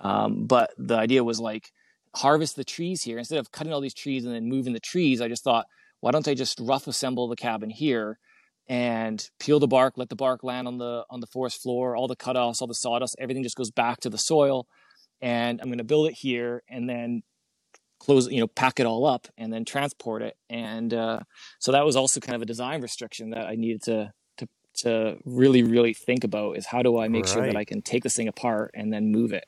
Um, 0.00 0.46
but 0.46 0.70
the 0.78 0.96
idea 0.96 1.24
was 1.24 1.40
like 1.40 1.72
harvest 2.14 2.56
the 2.56 2.64
trees 2.64 3.02
here 3.02 3.18
instead 3.18 3.38
of 3.38 3.52
cutting 3.52 3.72
all 3.72 3.80
these 3.80 3.94
trees 3.94 4.24
and 4.24 4.34
then 4.34 4.48
moving 4.48 4.72
the 4.72 4.80
trees. 4.80 5.20
I 5.20 5.28
just 5.28 5.44
thought, 5.44 5.66
why 6.00 6.12
don't 6.12 6.28
I 6.28 6.34
just 6.34 6.60
rough 6.60 6.86
assemble 6.86 7.28
the 7.28 7.36
cabin 7.36 7.70
here? 7.70 8.18
And 8.68 9.30
peel 9.40 9.58
the 9.58 9.66
bark, 9.66 9.94
let 9.96 10.10
the 10.10 10.16
bark 10.16 10.44
land 10.44 10.68
on 10.68 10.78
the 10.78 11.04
on 11.10 11.20
the 11.20 11.26
forest 11.26 11.62
floor, 11.62 11.96
all 11.96 12.06
the 12.06 12.16
cutoffs, 12.16 12.60
all 12.60 12.66
the 12.66 12.74
sawdust, 12.74 13.16
everything 13.18 13.42
just 13.42 13.56
goes 13.56 13.70
back 13.70 14.00
to 14.00 14.10
the 14.10 14.18
soil. 14.18 14.66
And 15.20 15.60
I'm 15.60 15.68
going 15.68 15.78
to 15.78 15.84
build 15.84 16.08
it 16.08 16.14
here, 16.14 16.62
and 16.68 16.88
then 16.88 17.22
close, 17.98 18.30
you 18.30 18.40
know, 18.40 18.46
pack 18.46 18.78
it 18.78 18.86
all 18.86 19.04
up, 19.04 19.26
and 19.36 19.52
then 19.52 19.64
transport 19.64 20.22
it. 20.22 20.36
And 20.48 20.94
uh, 20.94 21.20
so 21.58 21.72
that 21.72 21.84
was 21.84 21.96
also 21.96 22.20
kind 22.20 22.36
of 22.36 22.42
a 22.42 22.46
design 22.46 22.82
restriction 22.82 23.30
that 23.30 23.46
I 23.46 23.56
needed 23.56 23.82
to 23.84 24.12
to 24.38 24.48
to 24.82 25.16
really 25.24 25.62
really 25.62 25.94
think 25.94 26.24
about 26.24 26.56
is 26.56 26.66
how 26.66 26.82
do 26.82 26.98
I 26.98 27.08
make 27.08 27.24
right. 27.24 27.32
sure 27.32 27.46
that 27.46 27.56
I 27.56 27.64
can 27.64 27.82
take 27.82 28.04
this 28.04 28.14
thing 28.14 28.28
apart 28.28 28.72
and 28.74 28.92
then 28.92 29.10
move 29.10 29.32
it. 29.32 29.44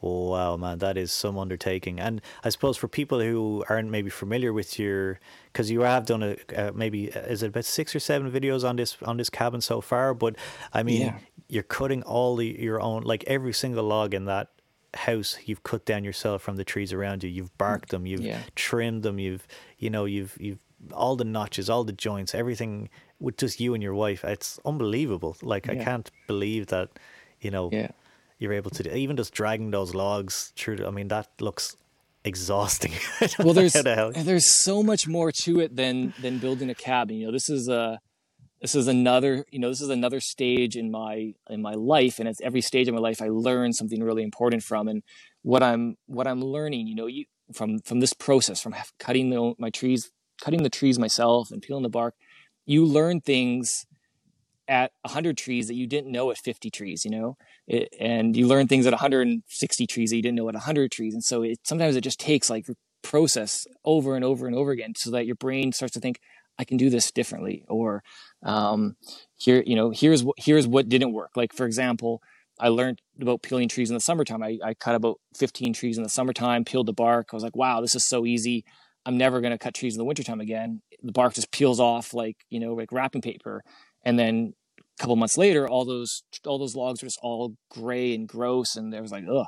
Wow, 0.00 0.56
man, 0.56 0.78
that 0.78 0.96
is 0.96 1.10
some 1.10 1.36
undertaking. 1.38 1.98
And 1.98 2.20
I 2.44 2.50
suppose 2.50 2.76
for 2.76 2.86
people 2.86 3.20
who 3.20 3.64
aren't 3.68 3.90
maybe 3.90 4.10
familiar 4.10 4.52
with 4.52 4.78
your, 4.78 5.18
because 5.52 5.70
you 5.72 5.80
have 5.80 6.06
done 6.06 6.22
a 6.22 6.36
uh, 6.56 6.72
maybe 6.72 7.06
is 7.06 7.42
it 7.42 7.48
about 7.48 7.64
six 7.64 7.96
or 7.96 8.00
seven 8.00 8.30
videos 8.30 8.68
on 8.68 8.76
this 8.76 8.96
on 9.02 9.16
this 9.16 9.28
cabin 9.28 9.60
so 9.60 9.80
far? 9.80 10.14
But 10.14 10.36
I 10.72 10.84
mean, 10.84 11.00
yeah. 11.00 11.18
you're 11.48 11.64
cutting 11.64 12.04
all 12.04 12.36
the 12.36 12.46
your 12.46 12.80
own 12.80 13.02
like 13.02 13.24
every 13.26 13.52
single 13.52 13.84
log 13.84 14.14
in 14.14 14.26
that 14.26 14.50
house 14.94 15.36
you've 15.44 15.64
cut 15.64 15.84
down 15.84 16.04
yourself 16.04 16.42
from 16.42 16.56
the 16.56 16.64
trees 16.64 16.92
around 16.92 17.24
you. 17.24 17.30
You've 17.30 17.56
barked 17.58 17.90
them, 17.90 18.06
you've 18.06 18.20
yeah. 18.20 18.42
trimmed 18.54 19.02
them, 19.02 19.18
you've 19.18 19.48
you 19.78 19.90
know 19.90 20.04
you've 20.04 20.36
you've 20.40 20.60
all 20.92 21.16
the 21.16 21.24
notches, 21.24 21.68
all 21.68 21.82
the 21.82 21.92
joints, 21.92 22.36
everything 22.36 22.88
with 23.18 23.36
just 23.36 23.58
you 23.58 23.74
and 23.74 23.82
your 23.82 23.94
wife. 23.94 24.22
It's 24.22 24.60
unbelievable. 24.64 25.36
Like 25.42 25.66
yeah. 25.66 25.72
I 25.72 25.76
can't 25.76 26.08
believe 26.28 26.68
that 26.68 26.90
you 27.40 27.50
know. 27.50 27.70
Yeah 27.72 27.90
you're 28.38 28.52
able 28.52 28.70
to 28.70 28.82
do. 28.82 28.90
Even 28.90 29.16
just 29.16 29.34
dragging 29.34 29.70
those 29.70 29.94
logs 29.94 30.52
through. 30.56 30.86
I 30.86 30.90
mean, 30.90 31.08
that 31.08 31.28
looks 31.40 31.76
exhausting. 32.24 32.92
well, 33.38 33.54
there's 33.54 33.72
the 33.72 34.12
there's 34.14 34.54
so 34.54 34.82
much 34.82 35.08
more 35.08 35.32
to 35.32 35.60
it 35.60 35.76
than 35.76 36.14
than 36.20 36.38
building 36.38 36.70
a 36.70 36.74
cabin. 36.74 37.16
You 37.16 37.26
know, 37.26 37.32
this 37.32 37.48
is 37.48 37.68
a 37.68 38.00
this 38.60 38.74
is 38.74 38.88
another 38.88 39.44
you 39.50 39.58
know 39.58 39.68
this 39.68 39.80
is 39.80 39.88
another 39.88 40.20
stage 40.20 40.76
in 40.76 40.90
my 40.90 41.34
in 41.48 41.62
my 41.62 41.74
life, 41.74 42.18
and 42.18 42.28
it's 42.28 42.40
every 42.40 42.60
stage 42.60 42.88
of 42.88 42.94
my 42.94 43.00
life 43.00 43.20
I 43.20 43.28
learn 43.28 43.72
something 43.72 44.02
really 44.02 44.22
important 44.22 44.62
from. 44.62 44.88
And 44.88 45.02
what 45.42 45.62
I'm 45.62 45.96
what 46.06 46.26
I'm 46.26 46.40
learning, 46.40 46.86
you 46.86 46.94
know, 46.94 47.06
you 47.06 47.24
from 47.52 47.80
from 47.80 48.00
this 48.00 48.12
process, 48.12 48.60
from 48.60 48.74
cutting 48.98 49.30
the, 49.30 49.54
my 49.58 49.70
trees, 49.70 50.10
cutting 50.40 50.62
the 50.62 50.70
trees 50.70 50.98
myself, 50.98 51.50
and 51.50 51.62
peeling 51.62 51.82
the 51.82 51.88
bark, 51.88 52.14
you 52.66 52.84
learn 52.84 53.20
things 53.20 53.86
at 54.68 54.92
100 55.02 55.36
trees 55.36 55.66
that 55.66 55.74
you 55.74 55.86
didn't 55.86 56.12
know 56.12 56.30
at 56.30 56.38
50 56.38 56.70
trees 56.70 57.04
you 57.04 57.10
know? 57.10 57.36
It, 57.66 57.88
and 57.98 58.36
you 58.36 58.46
learn 58.46 58.68
things 58.68 58.86
at 58.86 58.92
160 58.92 59.86
trees 59.86 60.10
that 60.10 60.16
you 60.16 60.22
didn't 60.22 60.36
know 60.36 60.48
at 60.48 60.54
100 60.54 60.90
trees. 60.92 61.14
And 61.14 61.24
so 61.24 61.42
it 61.42 61.58
sometimes 61.64 61.96
it 61.96 62.02
just 62.02 62.20
takes 62.20 62.48
like 62.50 62.66
process 63.02 63.66
over 63.84 64.16
and 64.16 64.24
over 64.24 64.46
and 64.46 64.56
over 64.56 64.70
again 64.70 64.92
so 64.96 65.10
that 65.10 65.26
your 65.26 65.36
brain 65.36 65.72
starts 65.72 65.94
to 65.94 66.00
think 66.00 66.18
i 66.58 66.64
can 66.64 66.76
do 66.76 66.90
this 66.90 67.10
differently 67.10 67.64
or 67.68 68.02
um, 68.42 68.96
here 69.36 69.62
you 69.66 69.76
know 69.76 69.90
here's 69.90 70.22
what 70.22 70.34
here's 70.38 70.66
what 70.66 70.88
didn't 70.88 71.12
work. 71.12 71.30
Like 71.36 71.52
for 71.52 71.66
example 71.66 72.20
i 72.60 72.68
learned 72.68 73.00
about 73.20 73.42
peeling 73.42 73.68
trees 73.68 73.90
in 73.90 73.94
the 73.94 74.00
summertime. 74.00 74.42
I, 74.42 74.58
I 74.64 74.74
cut 74.74 74.94
about 74.94 75.18
15 75.36 75.72
trees 75.72 75.96
in 75.96 76.02
the 76.02 76.08
summertime 76.08 76.64
peeled 76.64 76.86
the 76.86 76.92
bark. 76.92 77.28
I 77.32 77.36
was 77.36 77.42
like 77.42 77.56
wow 77.56 77.80
this 77.80 77.94
is 77.94 78.06
so 78.06 78.26
easy. 78.26 78.64
I'm 79.06 79.16
never 79.16 79.40
going 79.40 79.52
to 79.52 79.58
cut 79.58 79.74
trees 79.74 79.94
in 79.94 79.98
the 79.98 80.04
wintertime 80.04 80.40
again. 80.40 80.82
The 81.02 81.12
bark 81.12 81.34
just 81.34 81.52
peels 81.52 81.80
off 81.80 82.12
like 82.12 82.36
you 82.50 82.60
know 82.60 82.74
like 82.74 82.92
wrapping 82.92 83.22
paper 83.22 83.62
and 84.04 84.18
then 84.18 84.54
a 84.78 85.02
couple 85.02 85.16
months 85.16 85.38
later, 85.38 85.68
all 85.68 85.84
those 85.84 86.22
all 86.46 86.58
those 86.58 86.74
logs 86.74 87.02
are 87.02 87.06
just 87.06 87.20
all 87.22 87.54
gray 87.70 88.14
and 88.14 88.28
gross, 88.28 88.76
and 88.76 88.92
there 88.92 89.02
was 89.02 89.12
like, 89.12 89.24
ugh. 89.30 89.46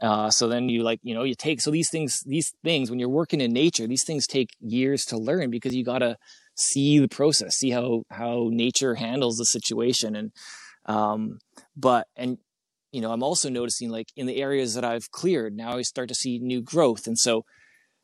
Uh, 0.00 0.30
so 0.30 0.48
then 0.48 0.68
you 0.68 0.82
like, 0.82 1.00
you 1.02 1.14
know, 1.14 1.22
you 1.22 1.34
take 1.34 1.60
so 1.60 1.70
these 1.70 1.90
things, 1.90 2.22
these 2.26 2.52
things 2.64 2.90
when 2.90 2.98
you're 2.98 3.08
working 3.08 3.40
in 3.40 3.52
nature, 3.52 3.86
these 3.86 4.04
things 4.04 4.26
take 4.26 4.50
years 4.60 5.04
to 5.06 5.16
learn 5.16 5.50
because 5.50 5.74
you 5.74 5.84
got 5.84 5.98
to 6.00 6.16
see 6.56 6.98
the 6.98 7.08
process, 7.08 7.56
see 7.56 7.70
how 7.70 8.02
how 8.10 8.48
nature 8.50 8.96
handles 8.96 9.36
the 9.36 9.44
situation, 9.44 10.16
and 10.16 10.32
um, 10.86 11.38
but 11.76 12.06
and 12.16 12.38
you 12.92 13.00
know, 13.00 13.12
I'm 13.12 13.22
also 13.22 13.48
noticing 13.48 13.90
like 13.90 14.08
in 14.16 14.26
the 14.26 14.40
areas 14.40 14.74
that 14.74 14.84
I've 14.84 15.10
cleared 15.10 15.54
now, 15.54 15.76
I 15.76 15.82
start 15.82 16.08
to 16.08 16.14
see 16.14 16.38
new 16.38 16.60
growth, 16.60 17.06
and 17.06 17.18
so 17.18 17.44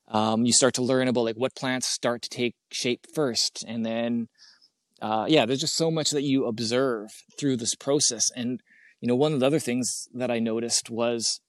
um, 0.08 0.44
you 0.44 0.52
start 0.52 0.74
to 0.74 0.82
learn 0.82 1.08
about 1.08 1.24
like 1.24 1.36
what 1.36 1.56
plants 1.56 1.88
start 1.88 2.22
to 2.22 2.28
take 2.28 2.54
shape 2.70 3.06
first, 3.14 3.64
and 3.66 3.84
then 3.84 4.28
uh, 5.02 5.26
yeah, 5.28 5.46
there's 5.46 5.60
just 5.60 5.76
so 5.76 5.90
much 5.90 6.10
that 6.10 6.22
you 6.22 6.46
observe 6.46 7.10
through 7.38 7.56
this 7.56 7.74
process. 7.74 8.30
And, 8.34 8.60
you 9.00 9.08
know, 9.08 9.16
one 9.16 9.32
of 9.32 9.40
the 9.40 9.46
other 9.46 9.58
things 9.58 10.08
that 10.14 10.30
I 10.30 10.38
noticed 10.38 10.90
was 10.90 11.40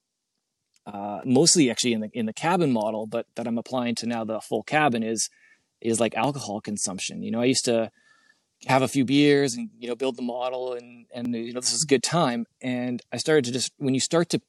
uh, 0.86 1.22
mostly 1.26 1.70
actually 1.70 1.94
in 1.94 2.02
the 2.02 2.10
in 2.14 2.26
the 2.26 2.34
cabin 2.34 2.72
model, 2.72 3.08
but 3.08 3.26
that 3.36 3.48
I'm 3.48 3.58
applying 3.58 3.96
to 3.96 4.06
now 4.06 4.24
the 4.24 4.40
full 4.40 4.64
cabin 4.64 5.04
is 5.04 5.30
is 5.82 6.00
like 6.00 6.16
alcohol 6.16 6.62
consumption. 6.62 7.24
You 7.24 7.32
know, 7.32 7.42
I 7.42 7.46
used 7.46 7.66
to 7.66 7.92
have 8.68 8.82
a 8.82 8.88
few 8.88 9.06
beers 9.06 9.56
and 9.56 9.70
you 9.78 9.88
know 9.88 9.96
build 9.96 10.16
the 10.16 10.22
model 10.22 10.74
and 10.74 11.06
and 11.14 11.34
you 11.34 11.54
know 11.54 11.60
this 11.60 11.74
is 11.74 11.84
a 11.84 11.88
good 11.88 12.04
time. 12.04 12.46
And 12.62 13.02
I 13.12 13.18
started 13.18 13.46
to 13.46 13.52
just 13.52 13.72
when 13.78 13.94
you 13.94 14.00
start 14.00 14.30
to, 14.30 14.42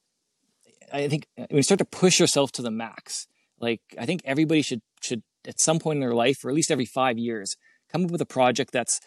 I 0.92 1.09
think 1.09 1.26
when 1.36 1.49
you 1.51 1.62
start 1.62 1.78
to 1.78 1.84
push 1.84 2.20
yourself 2.20 2.53
to 2.53 2.62
the 2.62 2.70
max, 2.70 3.26
like 3.59 3.80
I 3.99 4.05
think 4.07 4.22
everybody 4.24 4.62
should 4.62 4.82
should 5.01 5.22
at 5.47 5.61
some 5.61 5.78
point 5.78 5.97
in 5.97 6.01
their 6.01 6.14
life, 6.14 6.44
or 6.44 6.51
at 6.51 6.55
least 6.55 6.70
every 6.70 6.86
five 6.86 7.18
years, 7.18 7.57
come 7.91 8.05
up 8.05 8.11
with 8.11 8.20
a 8.20 8.26
project 8.26 8.72
that's 8.72 9.01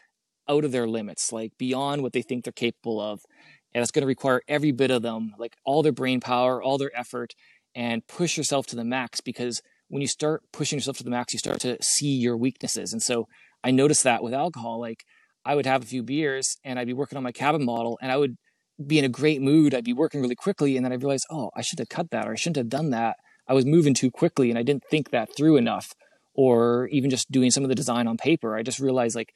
out 0.47 0.65
of 0.65 0.71
their 0.71 0.87
limits, 0.87 1.31
like 1.31 1.51
beyond 1.57 2.01
what 2.01 2.13
they 2.13 2.21
think 2.21 2.43
they're 2.43 2.53
capable 2.53 2.99
of 2.99 3.21
and 3.73 3.81
it's 3.81 3.91
going 3.91 4.01
to 4.01 4.07
require 4.07 4.41
every 4.47 4.71
bit 4.71 4.91
of 4.91 5.01
them, 5.01 5.33
like 5.37 5.55
all 5.65 5.83
their 5.83 5.91
brain 5.91 6.19
power, 6.19 6.61
all 6.61 6.77
their 6.77 6.91
effort, 6.97 7.33
and 7.75 8.07
push 8.07 8.37
yourself 8.37 8.65
to 8.67 8.75
the 8.75 8.83
max 8.83 9.21
because 9.21 9.61
when 9.89 10.01
you 10.01 10.07
start 10.07 10.41
pushing 10.51 10.77
yourself 10.77 10.97
to 10.97 11.03
the 11.03 11.09
max, 11.09 11.33
you 11.33 11.39
start 11.39 11.59
to 11.61 11.77
see 11.81 12.15
your 12.15 12.37
weaknesses. 12.37 12.93
And 12.93 13.01
so 13.01 13.27
I 13.63 13.71
noticed 13.71 14.03
that 14.03 14.23
with 14.23 14.33
alcohol, 14.33 14.79
like 14.79 15.03
I 15.45 15.55
would 15.55 15.65
have 15.65 15.83
a 15.83 15.87
few 15.87 16.03
beers 16.03 16.57
and 16.63 16.79
I'd 16.79 16.87
be 16.87 16.93
working 16.93 17.17
on 17.17 17.23
my 17.23 17.31
cabin 17.31 17.63
model 17.63 17.97
and 18.01 18.11
I 18.11 18.17
would 18.17 18.35
be 18.85 18.99
in 18.99 19.05
a 19.05 19.09
great 19.09 19.41
mood. 19.41 19.73
I'd 19.73 19.83
be 19.83 19.93
working 19.93 20.21
really 20.21 20.35
quickly. 20.35 20.75
And 20.75 20.85
then 20.85 20.91
I 20.91 20.95
realized, 20.95 21.25
oh, 21.29 21.51
I 21.55 21.61
should 21.61 21.79
have 21.79 21.89
cut 21.89 22.11
that 22.11 22.27
or 22.27 22.33
I 22.33 22.35
shouldn't 22.35 22.57
have 22.57 22.69
done 22.69 22.91
that. 22.91 23.17
I 23.47 23.53
was 23.53 23.65
moving 23.65 23.93
too 23.93 24.11
quickly 24.11 24.49
and 24.49 24.59
I 24.59 24.63
didn't 24.63 24.83
think 24.89 25.09
that 25.11 25.35
through 25.35 25.57
enough. 25.57 25.93
Or 26.41 26.87
even 26.87 27.09
just 27.09 27.29
doing 27.29 27.51
some 27.51 27.63
of 27.63 27.69
the 27.69 27.75
design 27.75 28.07
on 28.07 28.15
paper, 28.15 28.55
I 28.55 28.63
just 28.63 28.79
realized 28.79 29.13
like, 29.13 29.33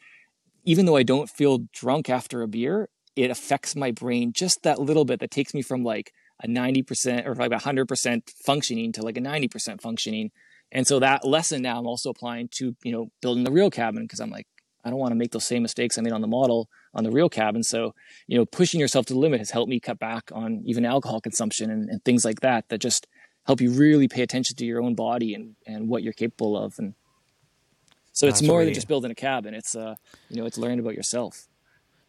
even 0.64 0.86
though 0.86 0.96
I 0.96 1.04
don't 1.04 1.30
feel 1.30 1.66
drunk 1.74 2.10
after 2.10 2.42
a 2.42 2.48
beer, 2.48 2.88
it 3.18 3.30
affects 3.30 3.76
my 3.76 3.92
brain 3.92 4.32
just 4.34 4.64
that 4.64 4.80
little 4.80 5.04
bit 5.04 5.20
that 5.20 5.30
takes 5.30 5.54
me 5.54 5.62
from 5.62 5.84
like 5.84 6.14
a 6.42 6.48
90% 6.48 7.28
or 7.28 7.36
like 7.36 7.52
100% 7.52 8.22
functioning 8.46 8.94
to 8.94 9.02
like 9.02 9.18
a 9.18 9.22
90% 9.22 9.82
functioning. 9.82 10.32
And 10.72 10.88
so 10.88 11.00
that 11.00 11.26
lesson 11.26 11.62
now 11.62 11.78
I'm 11.78 11.88
also 11.88 12.10
applying 12.10 12.48
to, 12.60 12.74
you 12.86 12.94
know, 12.94 13.10
building 13.22 13.44
the 13.44 13.52
real 13.52 13.70
cabin 13.70 14.04
because 14.04 14.22
I'm 14.22 14.32
like, 14.32 14.48
I 14.86 14.90
don't 14.90 15.00
want 15.00 15.12
to 15.12 15.18
make 15.18 15.32
those 15.32 15.46
same 15.46 15.62
mistakes 15.62 15.98
I 15.98 16.04
made 16.04 16.14
on 16.14 16.22
the 16.22 16.28
model 16.28 16.70
on 16.94 17.04
the 17.04 17.12
real 17.12 17.28
cabin. 17.28 17.64
So, 17.64 17.94
you 18.28 18.38
know, 18.38 18.46
pushing 18.46 18.80
yourself 18.80 19.06
to 19.08 19.14
the 19.14 19.20
limit 19.20 19.40
has 19.40 19.52
helped 19.52 19.70
me 19.70 19.82
cut 19.82 20.00
back 20.00 20.32
on 20.32 20.62
even 20.66 20.86
alcohol 20.86 21.20
consumption 21.20 21.70
and, 21.70 21.90
and 21.90 22.04
things 22.06 22.24
like 22.24 22.40
that, 22.40 22.70
that 22.70 22.80
just 22.80 23.08
help 23.46 23.62
you 23.62 23.72
really 23.72 24.08
pay 24.08 24.22
attention 24.22 24.56
to 24.56 24.66
your 24.66 24.82
own 24.82 24.96
body 24.96 25.34
and, 25.34 25.56
and 25.66 25.88
what 25.88 26.04
you're 26.04 26.14
capable 26.14 26.58
of. 26.58 26.78
And 26.80 26.94
so 28.12 28.28
it's 28.28 28.40
That's 28.40 28.48
more 28.48 28.60
really... 28.60 28.68
than 28.68 28.74
just 28.76 28.88
building 28.88 29.12
a 29.12 29.16
cabin. 29.16 29.54
It's, 29.54 29.76
uh, 29.76 29.96
you 30.30 30.38
know, 30.38 30.46
it's 30.46 30.58
learning 30.58 30.80
about 30.80 30.96
yourself. 30.96 31.48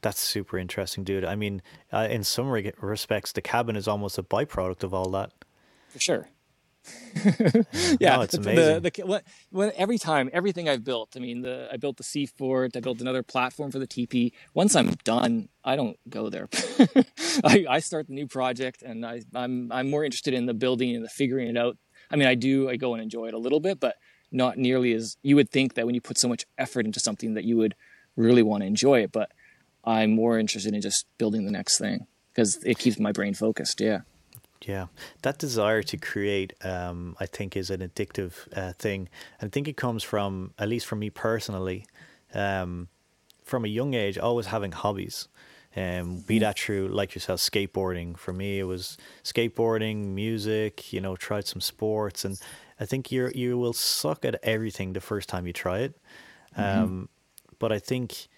That's 0.01 0.21
super 0.21 0.59
interesting, 0.59 1.03
dude. 1.03 1.25
I 1.25 1.35
mean, 1.35 1.63
uh, 1.91 2.09
in 2.11 2.25
some 2.25 2.51
respects, 2.51 3.33
the 3.33 3.41
cabin 3.41 3.75
is 3.75 3.89
almost 3.89 4.19
a 4.19 4.23
byproduct 4.23 4.83
of 4.83 4.93
all 4.93 5.09
that. 5.11 5.33
For 5.89 5.99
sure. 5.99 6.29
yeah, 8.01 8.17
no, 8.17 8.23
it's 8.23 8.35
amazing. 8.35 8.83
The, 8.83 8.91
the, 8.91 9.23
when, 9.51 9.73
every 9.77 9.99
time, 9.99 10.29
everything 10.33 10.69
I've 10.69 10.85
built, 10.85 11.15
I 11.17 11.21
mean, 11.21 11.43
the, 11.43 11.69
I 11.73 11.77
built 11.77 11.97
the 11.97 12.03
C 12.03 12.27
fort, 12.27 12.77
I 12.77 12.81
built 12.81 13.01
another 13.01 13.23
platform 13.23 13.71
for 13.71 13.79
the 13.79 13.87
TP. 13.87 14.33
Once 14.53 14.77
I'm 14.77 14.91
done, 15.05 15.49
I 15.65 15.77
don't 15.77 15.99
go 16.09 16.29
there. 16.29 16.49
I, 17.45 17.67
I, 17.69 17.79
start 17.81 18.09
the 18.09 18.15
new 18.15 18.27
project, 18.27 18.83
and 18.83 19.05
I, 19.07 19.23
I'm 19.35 19.73
I'm 19.73 19.89
more 19.91 20.05
interested 20.05 20.35
in 20.35 20.47
the 20.47 20.55
building 20.55 20.95
and 20.95 21.05
the 21.05 21.09
figuring 21.09 21.49
it 21.49 21.57
out. 21.57 21.79
I 22.11 22.17
mean, 22.17 22.29
I 22.29 22.35
do, 22.35 22.69
I 22.69 22.77
go 22.77 22.95
and 22.95 23.03
enjoy 23.03 23.29
it 23.29 23.35
a 23.35 23.39
little 23.39 23.61
bit, 23.61 23.81
but 23.81 23.97
not 24.31 24.59
nearly 24.59 24.93
as 24.93 25.17
you 25.23 25.37
would 25.37 25.51
think 25.51 25.75
that 25.75 25.87
when 25.87 25.95
you 25.95 26.01
put 26.01 26.19
so 26.19 26.29
much 26.29 26.45
effort 26.59 26.85
into 26.85 27.01
something 27.01 27.35
that 27.35 27.45
you 27.45 27.57
would 27.57 27.75
really 28.17 28.43
want 28.43 28.63
to 28.63 28.67
enjoy 28.67 29.03
it. 29.03 29.13
But 29.13 29.31
I'm 29.85 30.11
more 30.11 30.39
interested 30.39 30.75
in 30.75 30.81
just 30.81 31.07
building 31.19 31.47
the 31.47 31.53
next 31.53 31.79
thing 31.79 32.07
because 32.33 32.63
it 32.65 32.79
keeps 32.79 32.99
my 32.99 33.13
brain 33.13 33.35
focused. 33.35 33.81
Yeah. 33.81 34.01
Yeah, 34.67 34.87
that 35.23 35.39
desire 35.39 35.83
to 35.83 35.97
create, 35.97 36.55
um, 36.65 37.17
I 37.21 37.27
think, 37.27 37.57
is 37.57 37.71
an 37.71 37.81
addictive 37.81 38.33
uh, 38.57 38.73
thing. 38.73 39.09
And 39.41 39.49
I 39.49 39.51
think 39.51 39.69
it 39.69 39.77
comes 39.77 40.03
from, 40.03 40.53
at 40.59 40.69
least 40.69 40.87
for 40.87 40.97
me 40.97 41.11
personally, 41.11 41.87
um, 42.33 42.89
from 43.43 43.65
a 43.65 43.69
young 43.69 43.95
age, 43.95 44.17
always 44.17 44.47
having 44.47 44.73
hobbies. 44.73 45.29
Um, 45.77 46.21
be 46.21 46.39
that 46.39 46.59
through, 46.59 46.89
like 46.89 47.15
yourself, 47.15 47.41
skateboarding. 47.41 48.17
For 48.17 48.33
me, 48.33 48.61
it 48.61 48.65
was 48.65 48.97
skateboarding, 49.25 50.15
music. 50.15 50.93
You 50.93 51.01
know, 51.01 51.17
tried 51.17 51.47
some 51.47 51.61
sports, 51.61 52.25
and 52.25 52.41
I 52.79 52.87
think 52.87 53.11
you 53.11 53.31
you 53.35 53.59
will 53.59 53.73
suck 53.73 54.25
at 54.25 54.39
everything 54.45 54.93
the 54.93 55.01
first 55.01 55.29
time 55.29 55.47
you 55.47 55.53
try 55.53 55.81
it. 55.81 56.01
Mm-hmm. 56.57 56.83
Um, 56.83 57.09
but 57.59 57.73
I 57.73 57.81
think 57.81 58.29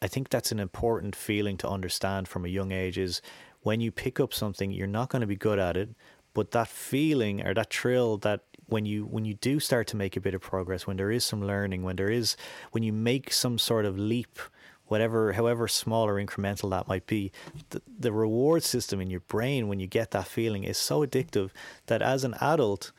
I 0.00 0.08
think 0.08 0.30
that's 0.30 0.52
an 0.52 0.60
important 0.60 1.14
feeling 1.14 1.56
to 1.58 1.68
understand 1.68 2.28
from 2.28 2.44
a 2.44 2.48
young 2.48 2.72
age 2.72 2.96
is 2.96 3.20
when 3.68 3.82
you 3.82 3.92
pick 3.92 4.18
up 4.18 4.32
something, 4.32 4.70
you're 4.70 4.86
not 4.86 5.10
going 5.10 5.20
to 5.20 5.26
be 5.26 5.36
good 5.36 5.58
at 5.58 5.76
it, 5.76 5.90
but 6.32 6.52
that 6.52 6.68
feeling 6.68 7.46
or 7.46 7.52
that 7.52 7.70
thrill 7.70 8.16
that 8.16 8.40
when 8.64 8.86
you 8.86 9.04
when 9.04 9.26
you 9.26 9.34
do 9.34 9.60
start 9.60 9.86
to 9.88 9.94
make 9.94 10.16
a 10.16 10.22
bit 10.22 10.32
of 10.32 10.40
progress, 10.40 10.86
when 10.86 10.96
there 10.96 11.10
is 11.10 11.22
some 11.22 11.44
learning, 11.46 11.82
when 11.82 11.96
there 11.96 12.10
is 12.10 12.34
when 12.70 12.82
you 12.82 12.94
make 12.94 13.30
some 13.30 13.58
sort 13.58 13.84
of 13.84 13.98
leap, 13.98 14.38
whatever 14.86 15.34
however 15.34 15.68
small 15.68 16.08
or 16.08 16.14
incremental 16.14 16.70
that 16.70 16.88
might 16.88 17.06
be, 17.06 17.30
the, 17.68 17.82
the 17.98 18.10
reward 18.10 18.62
system 18.62 19.02
in 19.02 19.10
your 19.10 19.20
brain 19.34 19.68
when 19.68 19.78
you 19.78 19.86
get 19.86 20.12
that 20.12 20.26
feeling 20.26 20.64
is 20.64 20.78
so 20.78 21.04
addictive 21.06 21.50
that 21.88 22.00
as 22.00 22.24
an 22.24 22.34
adult 22.40 22.90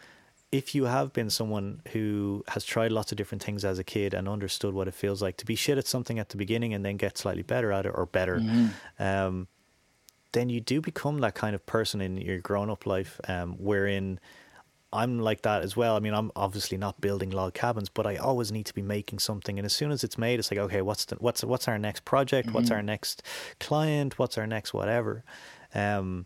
if 0.52 0.76
you 0.76 0.86
have 0.86 1.14
been 1.14 1.32
someone 1.32 1.82
who 1.94 2.44
has 2.50 2.64
tried 2.64 2.92
lots 2.92 3.12
of 3.12 3.18
different 3.18 3.44
things 3.44 3.66
as 3.66 3.80
a 3.80 3.84
kid 3.84 4.14
and 4.14 4.28
understood 4.28 4.74
what 4.76 4.88
it 4.88 4.94
feels 4.94 5.20
like 5.20 5.38
to 5.38 5.46
be 5.46 5.56
shit 5.56 5.80
at 5.80 5.88
something 5.88 6.20
at 6.20 6.30
the 6.30 6.38
beginning 6.38 6.76
and 6.76 6.86
then 6.86 6.98
get 6.98 7.18
slightly 7.18 7.44
better 7.44 7.72
at 7.72 7.86
it 7.88 7.94
or 7.96 8.06
better, 8.06 8.38
mm-hmm. 8.38 9.04
um, 9.04 9.48
then 10.32 10.50
you 10.50 10.62
do 10.62 10.82
become 10.82 11.20
that 11.20 11.36
kind 11.36 11.56
of 11.56 11.66
person 11.66 12.02
in 12.02 12.18
your 12.18 12.40
grown 12.40 12.70
up 12.70 12.86
life, 12.86 13.20
um, 13.28 13.54
wherein 13.54 14.20
I'm 14.92 15.20
like 15.20 15.44
that 15.44 15.62
as 15.62 15.76
well. 15.76 15.96
I 15.96 16.00
mean, 16.00 16.14
I'm 16.14 16.32
obviously 16.36 16.78
not 16.78 17.00
building 17.00 17.30
log 17.30 17.54
cabins, 17.54 17.90
but 17.90 18.08
I 18.08 18.16
always 18.16 18.52
need 18.52 18.66
to 18.66 18.74
be 18.74 18.82
making 18.82 19.20
something. 19.20 19.60
And 19.60 19.66
as 19.66 19.74
soon 19.74 19.92
as 19.92 20.04
it's 20.04 20.18
made, 20.18 20.40
it's 20.40 20.52
like, 20.52 20.60
okay, 20.60 20.82
what's 20.82 21.06
the, 21.06 21.16
what's 21.16 21.44
what's 21.44 21.68
our 21.68 21.78
next 21.78 22.06
project? 22.06 22.48
Mm-hmm. 22.48 22.56
What's 22.56 22.72
our 22.72 22.82
next 22.82 23.22
client? 23.60 24.18
What's 24.18 24.38
our 24.38 24.48
next 24.48 24.74
whatever? 24.74 25.24
Um, 25.76 26.26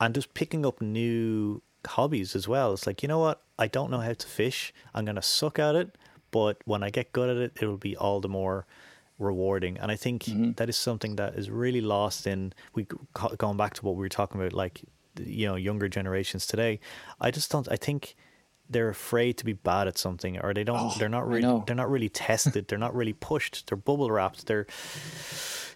and 0.00 0.14
just 0.14 0.34
picking 0.34 0.66
up 0.66 0.80
new 0.80 1.62
hobbies 1.86 2.34
as 2.34 2.48
well. 2.48 2.72
It's 2.72 2.86
like, 2.86 3.02
you 3.02 3.08
know 3.08 3.20
what? 3.20 3.42
I 3.58 3.68
don't 3.68 3.90
know 3.90 4.00
how 4.00 4.12
to 4.12 4.26
fish. 4.26 4.72
I'm 4.92 5.04
going 5.04 5.16
to 5.16 5.22
suck 5.22 5.58
at 5.58 5.76
it. 5.76 5.96
But 6.32 6.58
when 6.64 6.82
I 6.82 6.90
get 6.90 7.12
good 7.12 7.30
at 7.30 7.36
it, 7.36 7.52
it 7.60 7.66
will 7.66 7.76
be 7.76 7.96
all 7.96 8.20
the 8.20 8.28
more 8.28 8.66
rewarding. 9.18 9.78
And 9.78 9.90
I 9.90 9.96
think 9.96 10.24
mm-hmm. 10.24 10.52
that 10.52 10.68
is 10.68 10.76
something 10.76 11.16
that 11.16 11.34
is 11.34 11.50
really 11.50 11.80
lost 11.80 12.26
in, 12.26 12.52
we 12.74 12.86
going 13.38 13.56
back 13.56 13.74
to 13.74 13.84
what 13.84 13.94
we 13.94 14.00
were 14.00 14.08
talking 14.08 14.40
about, 14.40 14.52
like, 14.52 14.82
you 15.20 15.46
know, 15.46 15.56
younger 15.56 15.88
generations 15.88 16.46
today. 16.46 16.80
I 17.20 17.30
just 17.30 17.50
don't, 17.50 17.68
I 17.70 17.76
think 17.76 18.16
they're 18.68 18.88
afraid 18.88 19.36
to 19.38 19.44
be 19.44 19.52
bad 19.52 19.86
at 19.86 19.98
something 19.98 20.38
or 20.40 20.54
they 20.54 20.64
don't 20.64 20.78
oh, 20.78 20.94
they're 20.98 21.08
not 21.08 21.28
really 21.28 21.62
they're 21.66 21.76
not 21.76 21.90
really 21.90 22.08
tested 22.08 22.66
they're 22.66 22.78
not 22.78 22.94
really 22.94 23.12
pushed 23.12 23.66
they're 23.66 23.76
bubble 23.76 24.10
wrapped 24.10 24.46
they're 24.46 24.66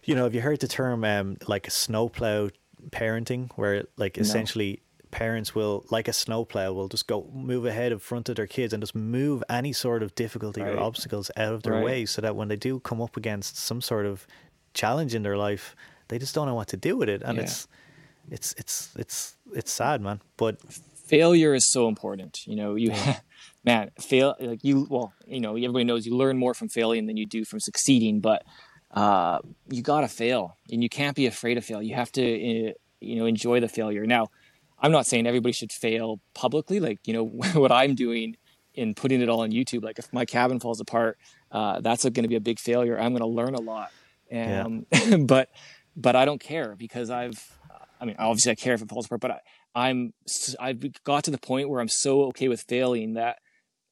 you 0.05 0.15
know 0.15 0.25
have 0.25 0.35
you 0.35 0.41
heard 0.41 0.59
the 0.61 0.69
term 0.69 1.05
um 1.05 1.37
like 1.47 1.69
a 1.69 1.71
snowplow 1.71 2.49
parenting 2.91 3.51
where 3.57 3.85
like 3.97 4.17
essentially 4.17 4.81
parents 5.11 5.55
will, 5.55 5.85
like 5.91 6.09
a 6.09 6.13
snowplow, 6.13 6.73
will 6.73 6.89
just 6.89 7.07
go 7.07 7.29
move 7.33 7.65
ahead 7.65 7.93
in 7.93 7.99
front 7.99 8.29
of 8.29 8.37
their 8.37 8.47
kids 8.47 8.73
and 8.73 8.83
just 8.83 8.95
move 8.95 9.43
any 9.49 9.73
sort 9.73 10.03
of 10.03 10.15
difficulty 10.15 10.61
right. 10.61 10.75
or 10.75 10.81
obstacles 10.81 11.31
out 11.37 11.53
of 11.53 11.63
their 11.63 11.75
right. 11.75 11.85
way 11.85 12.07
so 12.07 12.23
that 12.23 12.37
when 12.37 12.49
they 12.49 12.57
do 12.57 12.81
come 12.81 13.01
up 13.01 13.17
against 13.17 13.57
some 13.57 13.81
sort 13.81 14.07
of 14.07 14.27
challenge 14.75 15.15
in 15.15 15.23
their 15.23 15.37
life, 15.37 15.75
they 16.09 16.19
just 16.19 16.35
don't 16.35 16.47
know 16.47 16.55
what 16.55 16.69
to 16.69 16.77
do 16.77 16.97
with 16.97 17.09
it. 17.09 17.23
And 17.23 17.37
yeah. 17.37 17.45
it's, 17.45 17.69
it's, 18.31 18.55
it's, 18.59 18.91
it's, 18.97 19.37
it's 19.53 19.73
sad, 19.73 20.01
man. 20.01 20.21
But 20.37 20.61
failure 21.07 21.55
is 21.55 21.71
so 21.71 21.89
important. 21.89 22.47
You 22.47 22.57
know, 22.57 22.75
you, 22.75 22.93
man, 23.65 23.91
fail, 24.01 24.37
like 24.41 24.63
you, 24.63 24.87
well, 24.91 25.13
you 25.27 25.41
know, 25.41 25.57
everybody 25.57 25.85
knows 25.85 26.07
you 26.07 26.17
learn 26.17 26.39
more 26.39 26.55
from 26.55 26.69
failing 26.69 27.07
than 27.07 27.17
you 27.17 27.27
do 27.27 27.45
from 27.45 27.61
succeeding, 27.61 28.21
but, 28.21 28.45
uh, 28.93 29.39
you 29.69 29.83
gotta 29.83 30.09
fail 30.09 30.57
and 30.73 30.83
you 30.83 30.89
can't 30.89 31.15
be 31.15 31.27
afraid 31.27 31.59
of 31.59 31.65
fail. 31.65 31.83
You 31.83 31.95
have 31.95 32.11
to, 32.13 32.23
uh, 32.69 32.73
you 33.01 33.17
know, 33.17 33.27
enjoy 33.27 33.61
the 33.61 33.69
failure. 33.69 34.07
Now, 34.07 34.29
I'm 34.81 34.93
not 34.93 35.07
saying 35.07 35.27
everybody 35.27 35.53
should 35.53 35.73
fail 35.73 36.21
publicly. 36.35 36.81
Like, 36.81 37.01
you 37.07 37.13
know, 37.13 37.25
what 37.55 37.73
I'm 37.73 37.95
doing 37.95 38.37
in 38.75 38.95
putting 38.95 39.21
it 39.21 39.29
all 39.29 39.41
on 39.41 39.51
YouTube, 39.51 39.83
like 39.83 39.99
if 39.99 40.13
my 40.13 40.25
cabin 40.25 40.61
falls 40.61 40.81
apart, 40.81 41.19
uh, 41.51 41.81
that's 41.81 42.05
going 42.05 42.23
to 42.23 42.29
be 42.29 42.37
a 42.37 42.41
big 42.41 42.59
failure. 42.61 42.99
I'm 42.99 43.13
going 43.13 43.21
to 43.21 43.27
learn 43.27 43.55
a 43.55 43.61
lot. 43.61 43.91
Um, 44.33 44.87
yeah. 44.93 45.17
but, 45.21 45.51
but 45.97 46.15
I 46.15 46.25
don't 46.25 46.41
care 46.41 46.77
because 46.77 47.11
I've, 47.11 47.59
I 48.01 48.05
mean, 48.05 48.17
obviously 48.19 48.53
I 48.53 48.55
care 48.55 48.75
if 48.75 48.83
it 48.83 48.89
falls 48.89 49.07
apart, 49.07 49.21
but 49.21 49.31
I, 49.33 49.41
I'm, 49.75 50.13
I've 50.61 51.03
got 51.03 51.25
to 51.25 51.31
the 51.31 51.39
point 51.39 51.69
where 51.69 51.81
I'm 51.81 51.89
so 51.89 52.23
okay 52.27 52.49
with 52.49 52.63
failing 52.63 53.15
that 53.15 53.39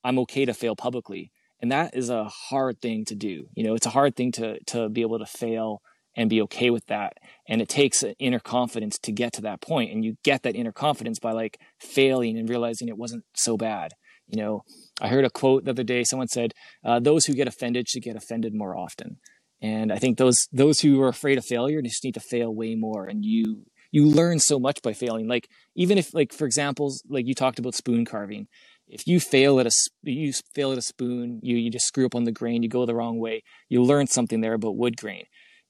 I'm 0.04 0.18
okay 0.20 0.44
to 0.44 0.54
fail 0.54 0.76
publicly. 0.76 1.32
And 1.60 1.72
that 1.72 1.96
is 1.96 2.10
a 2.10 2.24
hard 2.24 2.80
thing 2.80 3.04
to 3.06 3.14
do. 3.14 3.48
You 3.54 3.64
know, 3.64 3.74
it's 3.74 3.86
a 3.86 3.90
hard 3.90 4.14
thing 4.14 4.30
to, 4.32 4.62
to 4.66 4.88
be 4.88 5.00
able 5.00 5.18
to 5.18 5.26
fail 5.26 5.82
and 6.16 6.30
be 6.30 6.40
okay 6.42 6.70
with 6.70 6.86
that. 6.86 7.18
And 7.46 7.60
it 7.60 7.68
takes 7.68 8.02
an 8.02 8.14
inner 8.18 8.40
confidence 8.40 8.98
to 9.00 9.12
get 9.12 9.32
to 9.34 9.42
that 9.42 9.60
point. 9.60 9.92
And 9.92 10.04
you 10.04 10.16
get 10.24 10.42
that 10.42 10.56
inner 10.56 10.72
confidence 10.72 11.18
by 11.18 11.32
like 11.32 11.60
failing 11.78 12.38
and 12.38 12.48
realizing 12.48 12.88
it 12.88 12.96
wasn't 12.96 13.24
so 13.34 13.56
bad. 13.56 13.92
You 14.26 14.42
know, 14.42 14.62
I 15.00 15.08
heard 15.08 15.24
a 15.24 15.30
quote 15.30 15.64
the 15.64 15.70
other 15.70 15.84
day. 15.84 16.02
Someone 16.02 16.28
said, 16.28 16.52
uh, 16.84 16.98
"Those 16.98 17.26
who 17.26 17.34
get 17.34 17.46
offended 17.46 17.88
should 17.88 18.02
get 18.02 18.16
offended 18.16 18.54
more 18.54 18.76
often." 18.76 19.18
And 19.60 19.92
I 19.92 19.98
think 19.98 20.18
those 20.18 20.48
those 20.52 20.80
who 20.80 21.00
are 21.02 21.08
afraid 21.08 21.38
of 21.38 21.44
failure 21.44 21.80
just 21.80 22.02
need 22.02 22.14
to 22.14 22.20
fail 22.20 22.52
way 22.52 22.74
more. 22.74 23.06
And 23.06 23.24
you 23.24 23.66
you 23.92 24.06
learn 24.06 24.40
so 24.40 24.58
much 24.58 24.82
by 24.82 24.94
failing. 24.94 25.28
Like 25.28 25.48
even 25.76 25.96
if 25.96 26.12
like 26.12 26.32
for 26.32 26.46
examples, 26.46 27.02
like 27.08 27.26
you 27.26 27.34
talked 27.34 27.58
about 27.58 27.74
spoon 27.74 28.04
carving. 28.04 28.48
If 28.88 29.06
you 29.06 29.18
fail 29.18 29.58
at 29.58 29.66
a 29.66 29.72
you 30.02 30.32
fail 30.54 30.72
at 30.72 30.78
a 30.78 30.82
spoon, 30.82 31.40
you 31.42 31.56
you 31.56 31.70
just 31.70 31.86
screw 31.86 32.06
up 32.06 32.14
on 32.14 32.24
the 32.24 32.32
grain, 32.32 32.62
you 32.62 32.68
go 32.68 32.86
the 32.86 32.94
wrong 32.94 33.18
way. 33.18 33.42
You 33.68 33.82
learn 33.82 34.06
something 34.06 34.40
there 34.40 34.54
about 34.54 34.76
wood 34.76 34.96
grain. 34.96 35.24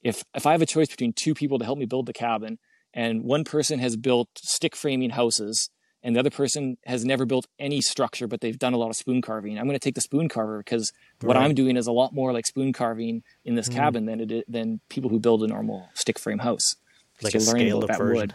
If 0.07 0.23
if 0.35 0.47
I 0.47 0.53
have 0.53 0.63
a 0.63 0.67
choice 0.67 0.89
between 0.89 1.13
two 1.13 1.35
people 1.35 1.59
to 1.59 1.65
help 1.65 1.79
me 1.79 1.87
build 1.87 2.07
the 2.07 2.13
cabin, 2.13 2.59
and 2.95 3.25
one 3.25 3.45
person 3.45 3.79
has 3.79 3.97
built 3.97 4.29
stick 4.37 4.77
framing 4.77 5.11
houses 5.11 5.71
and 6.07 6.15
the 6.15 6.21
other 6.21 6.31
person 6.31 6.77
has 6.87 7.05
never 7.05 7.25
built 7.25 7.49
any 7.59 7.81
structure, 7.81 8.29
but 8.29 8.41
they've 8.41 8.59
done 8.59 8.75
a 8.75 8.77
lot 8.77 8.91
of 8.91 8.97
spoon 8.97 9.21
carving. 9.21 9.59
I'm 9.59 9.65
going 9.65 9.75
to 9.75 9.83
take 9.83 9.97
the 9.97 10.01
spoon 10.01 10.29
carver 10.29 10.59
because 10.59 10.93
right. 11.21 11.27
what 11.27 11.37
I'm 11.37 11.53
doing 11.53 11.77
is 11.77 11.89
a 11.89 11.93
lot 11.93 12.15
more 12.15 12.33
like 12.33 12.47
spoon 12.47 12.73
carving 12.73 13.25
in 13.45 13.57
this 13.57 13.69
mm. 13.69 13.75
cabin 13.75 14.07
than 14.07 14.21
it 14.21 14.45
than 14.47 14.81
people 14.89 15.11
who 15.11 15.19
build 15.19 15.43
a 15.43 15.49
normal 15.49 15.89
stick 15.95 16.21
frame 16.21 16.39
house. 16.39 16.77
Like 17.23 17.35
a 17.35 17.41
scaled 17.41 17.91
up 17.91 17.99
version. 17.99 18.15
Wood. 18.15 18.35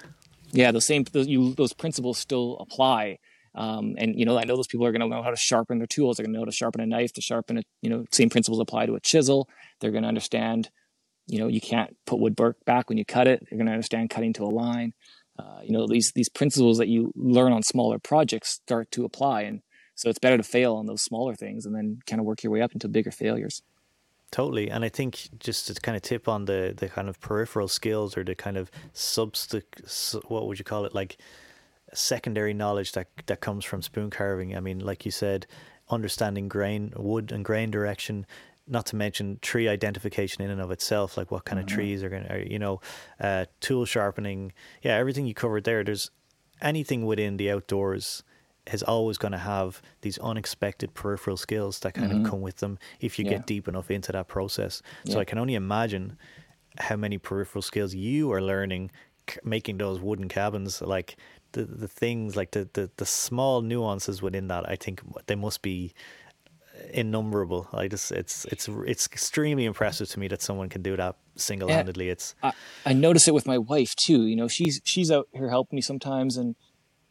Yeah, 0.52 0.74
those 0.74 0.86
same 0.86 1.06
those, 1.14 1.28
you, 1.28 1.54
those 1.54 1.72
principles 1.72 2.18
still 2.18 2.58
apply. 2.60 3.20
Um, 3.56 3.96
and 3.98 4.20
you 4.20 4.26
know, 4.26 4.38
I 4.38 4.44
know 4.44 4.58
those 4.58 4.68
people 4.68 4.86
are 4.86 4.92
going 4.92 5.02
to 5.02 5.08
know 5.08 5.24
how 5.24 5.30
to 5.30 5.38
sharpen 5.38 5.78
their 5.78 5.88
tools. 5.88 6.18
They're 6.18 6.26
going 6.26 6.34
to 6.34 6.40
know 6.40 6.42
how 6.42 6.52
to 6.52 6.52
sharpen 6.52 6.82
a 6.82 6.86
knife, 6.86 7.14
to 7.14 7.22
sharpen 7.22 7.60
a 7.60 7.62
you 7.82 7.90
know, 7.90 8.04
same 8.12 8.30
principles 8.30 8.60
apply 8.60 8.88
to 8.88 8.96
a 8.96 9.00
chisel. 9.00 9.48
They're 9.80 9.92
going 9.92 10.04
to 10.04 10.10
understand, 10.10 10.70
you 11.28 11.40
know, 11.40 11.48
you 11.48 11.62
can't 11.62 11.96
put 12.06 12.20
wood 12.20 12.36
back 12.66 12.90
when 12.90 12.98
you 12.98 13.06
cut 13.06 13.28
it. 13.28 13.46
You're 13.50 13.58
going 13.58 13.68
to 13.68 13.74
understand 13.74 14.10
cutting 14.10 14.34
to 14.34 14.44
a 14.44 14.46
line. 14.46 14.94
Uh, 15.40 15.62
you 15.64 15.72
know 15.72 15.88
these 15.88 16.12
these 16.12 16.30
principles 16.30 16.78
that 16.78 16.88
you 16.88 17.12
learn 17.16 17.52
on 17.52 17.64
smaller 17.64 17.98
projects 17.98 18.50
start 18.50 18.92
to 18.92 19.06
apply 19.06 19.42
and 19.42 19.62
so 19.96 20.10
it's 20.10 20.20
better 20.20 20.38
to 20.38 20.44
fail 20.44 20.76
on 20.76 20.86
those 20.86 21.02
smaller 21.02 21.36
things 21.36 21.66
and 21.66 21.76
then 21.76 22.00
kind 22.06 22.20
of 22.20 22.26
work 22.26 22.44
your 22.44 22.52
way 22.52 22.62
up 22.62 22.74
into 22.74 22.88
bigger 22.88 23.12
failures. 23.12 23.62
Totally 24.32 24.70
and 24.70 24.86
i 24.86 24.90
think 24.90 25.30
just 25.40 25.68
to 25.68 25.74
kind 25.74 25.96
of 25.96 26.02
tip 26.02 26.28
on 26.28 26.46
the 26.46 26.74
the 26.76 26.90
kind 26.90 27.10
of 27.10 27.20
peripheral 27.20 27.68
skills 27.68 28.16
or 28.18 28.24
the 28.24 28.36
kind 28.36 28.58
of 28.58 28.70
subst 28.94 29.62
what 30.28 30.48
would 30.48 30.60
you 30.60 30.66
call 30.66 30.86
it? 30.86 30.94
Like 30.94 31.18
secondary 31.94 32.54
knowledge 32.54 32.92
that 32.92 33.08
that 33.26 33.42
comes 33.42 33.66
from 33.66 33.82
spoon 33.82 34.10
carving. 34.10 34.56
I 34.56 34.60
mean 34.60 34.80
like 34.80 35.06
you 35.06 35.12
said 35.12 35.48
understanding 35.90 36.50
grain 36.50 36.94
wood 36.96 37.32
and 37.32 37.44
grain 37.44 37.72
direction 37.72 38.26
not 38.68 38.86
to 38.88 38.96
mention 38.96 39.40
tree 39.42 39.68
identification 39.68 40.44
in 40.44 40.50
and 40.50 40.62
of 40.62 40.72
itself, 40.72 41.18
like 41.18 41.32
what 41.32 41.46
kind 41.46 41.60
mm-hmm. 41.60 41.68
of 41.68 41.74
trees 41.74 42.04
are 42.04 42.10
going 42.10 42.24
to, 42.24 42.50
you 42.52 42.60
know, 42.60 42.80
uh, 43.20 43.46
tool 43.60 43.86
sharpening. 43.86 44.54
Yeah, 44.82 44.96
everything 44.96 45.26
you 45.26 45.34
covered 45.34 45.64
there. 45.64 45.84
There's 45.84 46.12
anything 46.62 47.06
within 47.06 47.38
the 47.38 47.52
outdoors 47.52 48.24
is 48.72 48.84
always 48.84 49.18
going 49.18 49.32
to 49.32 49.40
have 49.40 49.82
these 50.02 50.18
unexpected 50.20 50.94
peripheral 50.94 51.38
skills 51.38 51.80
that 51.80 51.94
kind 51.94 52.12
mm-hmm. 52.12 52.26
of 52.26 52.30
come 52.30 52.42
with 52.42 52.58
them 52.58 52.78
if 53.00 53.18
you 53.18 53.26
yeah. 53.26 53.32
get 53.32 53.48
deep 53.48 53.68
enough 53.68 53.90
into 53.90 54.12
that 54.12 54.28
process. 54.28 54.82
Yeah. 55.04 55.14
So 55.14 55.20
I 55.20 55.26
can 55.26 55.40
only 55.40 55.56
imagine 55.56 56.18
how 56.78 56.96
many 56.96 57.18
peripheral 57.18 57.62
skills 57.62 57.94
you 57.94 58.32
are 58.32 58.42
learning 58.42 58.92
making 59.44 59.78
those 59.78 60.00
wooden 60.00 60.28
cabins 60.28 60.82
like 60.82 61.16
the 61.54 61.64
the 61.64 61.88
things 61.88 62.36
like 62.36 62.52
the, 62.52 62.68
the 62.74 62.90
the 62.98 63.06
small 63.06 63.62
nuances 63.62 64.22
within 64.22 64.48
that 64.48 64.68
i 64.68 64.76
think 64.76 65.02
they 65.28 65.36
must 65.36 65.62
be 65.62 65.94
innumerable. 66.94 67.68
I 67.74 67.88
just 67.88 68.12
it's 68.12 68.46
it's 68.46 68.68
it's 68.68 69.06
extremely 69.06 69.66
impressive 69.66 70.10
to 70.10 70.20
me 70.20 70.28
that 70.30 70.42
someone 70.42 70.70
can 70.70 70.82
do 70.82 70.96
that 70.98 71.16
single 71.36 71.70
handedly. 71.70 72.10
It's 72.10 72.36
I, 72.44 72.54
I 72.86 72.94
notice 72.94 73.28
it 73.28 73.34
with 73.34 73.46
my 73.46 73.58
wife 73.58 73.96
too. 73.96 74.26
You 74.26 74.36
know, 74.36 74.48
she's 74.48 74.82
she's 74.84 75.12
out 75.12 75.28
here 75.34 75.50
helping 75.50 75.78
me 75.78 75.82
sometimes, 75.82 76.38
and 76.38 76.56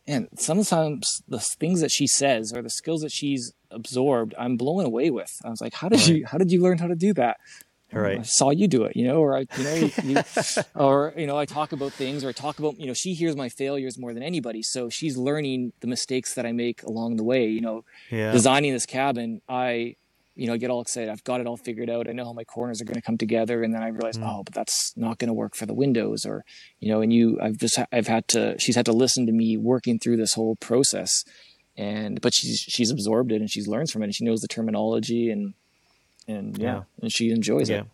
and 0.06 0.28
sometimes 0.36 1.22
the 1.28 1.40
things 1.40 1.80
that 1.80 1.90
she 1.90 2.06
says 2.06 2.52
or 2.54 2.62
the 2.62 2.70
skills 2.70 3.02
that 3.02 3.12
she's 3.12 3.52
absorbed, 3.70 4.34
I'm 4.38 4.56
blown 4.56 4.84
away 4.84 5.10
with. 5.10 5.32
I 5.44 5.50
was 5.50 5.60
like, 5.60 5.74
how 5.74 5.88
did 5.88 6.00
right. 6.00 6.08
you 6.08 6.26
how 6.26 6.38
did 6.38 6.50
you 6.50 6.62
learn 6.62 6.78
how 6.78 6.88
to 6.88 6.96
do 6.96 7.14
that? 7.14 7.38
Right. 7.92 8.20
I 8.20 8.22
saw 8.22 8.50
you 8.50 8.68
do 8.68 8.84
it, 8.84 8.96
you 8.96 9.04
know, 9.04 9.16
or 9.16 9.36
I, 9.36 9.46
you 9.56 9.64
know, 9.64 9.74
you, 9.74 9.90
you, 10.04 10.22
or 10.74 11.12
you 11.16 11.26
know, 11.26 11.36
I 11.36 11.44
talk 11.44 11.72
about 11.72 11.92
things, 11.92 12.24
or 12.24 12.28
I 12.28 12.32
talk 12.32 12.58
about, 12.58 12.78
you 12.78 12.86
know, 12.86 12.94
she 12.94 13.14
hears 13.14 13.36
my 13.36 13.48
failures 13.48 13.98
more 13.98 14.14
than 14.14 14.22
anybody, 14.22 14.62
so 14.62 14.88
she's 14.88 15.16
learning 15.16 15.72
the 15.80 15.86
mistakes 15.86 16.34
that 16.34 16.46
I 16.46 16.52
make 16.52 16.82
along 16.82 17.16
the 17.16 17.24
way. 17.24 17.46
You 17.46 17.60
know, 17.60 17.84
yeah. 18.10 18.32
designing 18.32 18.72
this 18.72 18.86
cabin, 18.86 19.40
I, 19.48 19.96
you 20.36 20.46
know, 20.46 20.56
get 20.56 20.70
all 20.70 20.80
excited. 20.80 21.10
I've 21.10 21.24
got 21.24 21.40
it 21.40 21.46
all 21.46 21.56
figured 21.56 21.90
out. 21.90 22.08
I 22.08 22.12
know 22.12 22.24
how 22.24 22.32
my 22.32 22.44
corners 22.44 22.80
are 22.80 22.84
going 22.84 22.94
to 22.94 23.02
come 23.02 23.18
together, 23.18 23.62
and 23.62 23.74
then 23.74 23.82
I 23.82 23.88
realize, 23.88 24.16
mm. 24.16 24.26
oh, 24.26 24.42
but 24.44 24.54
that's 24.54 24.92
not 24.96 25.18
going 25.18 25.28
to 25.28 25.34
work 25.34 25.56
for 25.56 25.66
the 25.66 25.74
windows, 25.74 26.24
or 26.24 26.44
you 26.78 26.90
know, 26.90 27.00
and 27.00 27.12
you, 27.12 27.38
I've 27.42 27.56
just, 27.56 27.78
I've 27.92 28.06
had 28.06 28.28
to, 28.28 28.58
she's 28.58 28.76
had 28.76 28.86
to 28.86 28.92
listen 28.92 29.26
to 29.26 29.32
me 29.32 29.56
working 29.56 29.98
through 29.98 30.16
this 30.16 30.34
whole 30.34 30.56
process, 30.56 31.24
and 31.76 32.20
but 32.20 32.34
she's 32.34 32.60
she's 32.60 32.90
absorbed 32.90 33.32
it 33.32 33.40
and 33.40 33.50
she's 33.50 33.66
learned 33.66 33.90
from 33.90 34.02
it, 34.02 34.06
and 34.06 34.14
she 34.14 34.24
knows 34.24 34.40
the 34.40 34.48
terminology 34.48 35.30
and 35.30 35.54
and 36.30 36.56
yeah, 36.58 36.74
yeah. 36.74 36.82
and 37.02 37.12
she 37.12 37.30
enjoys 37.30 37.68
yeah. 37.68 37.80
it. 37.80 37.86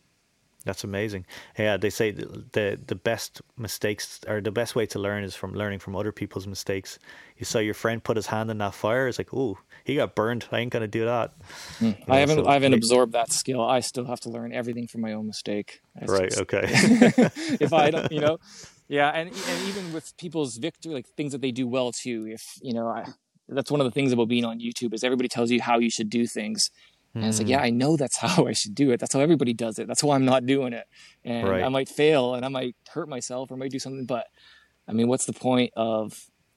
That's 0.67 0.83
amazing. 0.83 1.27
Yeah, 1.57 1.77
they 1.77 1.91
say 1.91 2.11
the 2.11 2.79
the 2.85 2.97
best 2.97 3.41
mistakes 3.57 4.21
or 4.27 4.41
the 4.41 4.51
best 4.51 4.75
way 4.75 4.85
to 4.87 4.99
learn 4.99 5.23
is 5.23 5.37
from 5.37 5.55
learning 5.55 5.79
from 5.79 5.95
other 5.95 6.11
people's 6.11 6.49
mistakes. 6.49 6.99
You 7.39 7.45
saw 7.45 7.61
your 7.61 7.73
friend 7.73 8.03
put 8.03 8.17
his 8.17 8.27
hand 8.27 8.51
in 8.51 8.59
that 8.59 8.75
fire. 8.75 9.07
It's 9.07 9.17
like, 9.17 9.33
oh, 9.33 9.59
he 9.85 9.95
got 9.95 10.17
burned. 10.17 10.47
I 10.51 10.59
ain't 10.59 10.73
gonna 10.73 10.89
do 10.89 11.05
that. 11.05 11.35
Mm. 11.79 11.97
I 12.09 12.19
haven't 12.19 12.45
so, 12.45 12.49
I 12.49 12.55
haven't 12.55 12.75
absorbed 12.75 13.13
that 13.13 13.33
skill. 13.33 13.63
I 13.63 13.79
still 13.79 14.07
have 14.07 14.19
to 14.23 14.29
learn 14.29 14.53
everything 14.53 14.89
from 14.89 15.03
my 15.03 15.13
own 15.13 15.29
mistake. 15.29 15.81
That's 15.95 16.11
right. 16.11 16.31
Just, 16.31 16.41
okay. 16.43 16.65
if 17.61 17.73
I 17.73 17.93
don't, 17.93 18.11
you 18.11 18.21
know, 18.21 18.39
yeah, 18.89 19.11
and 19.11 19.29
and 19.29 19.69
even 19.69 19.93
with 19.93 20.17
people's 20.17 20.57
victory, 20.57 20.95
like 20.95 21.07
things 21.17 21.31
that 21.31 21.43
they 21.43 21.53
do 21.53 21.69
well 21.69 21.93
too. 21.93 22.27
If 22.29 22.43
you 22.61 22.75
know, 22.75 22.89
I, 22.89 23.05
that's 23.49 23.71
one 23.71 23.81
of 23.81 23.85
the 23.85 23.93
things 23.93 24.11
about 24.11 24.27
being 24.27 24.45
on 24.45 24.59
YouTube 24.59 24.95
is 24.95 25.05
everybody 25.05 25.29
tells 25.29 25.53
you 25.53 25.63
how 25.63 25.79
you 25.79 25.91
should 25.91 26.11
do 26.11 26.27
things 26.27 26.73
and 27.17 27.27
it's 27.27 27.39
like, 27.39 27.47
hmm. 27.47 27.53
yeah, 27.53 27.61
I 27.61 27.71
know 27.71 27.97
that's 27.97 28.19
how 28.19 28.47
I 28.47 28.53
should 28.53 28.75
do 28.75 28.91
it. 28.91 29.01
That's 29.01 29.15
how 29.15 29.21
everybody 29.21 29.53
does 29.53 29.79
it. 29.79 29.87
That's 29.89 30.03
why 30.03 30.15
I'm 30.15 30.25
not 30.25 30.47
doing 30.47 30.73
it. 30.73 30.87
And 31.25 31.49
right. 31.49 31.65
I 31.65 31.69
might 31.69 31.89
fail 31.89 32.35
and 32.35 32.45
I 32.45 32.49
might 32.49 32.77
hurt 32.91 33.09
myself 33.09 33.51
or 33.51 33.55
I 33.55 33.59
might 33.59 33.71
do 33.71 33.79
something. 33.79 34.07
But 34.07 34.27
I 34.87 34.93
mean, 34.93 35.09
what's 35.09 35.27
the 35.27 35.33
point 35.33 35.73
of, 35.77 36.13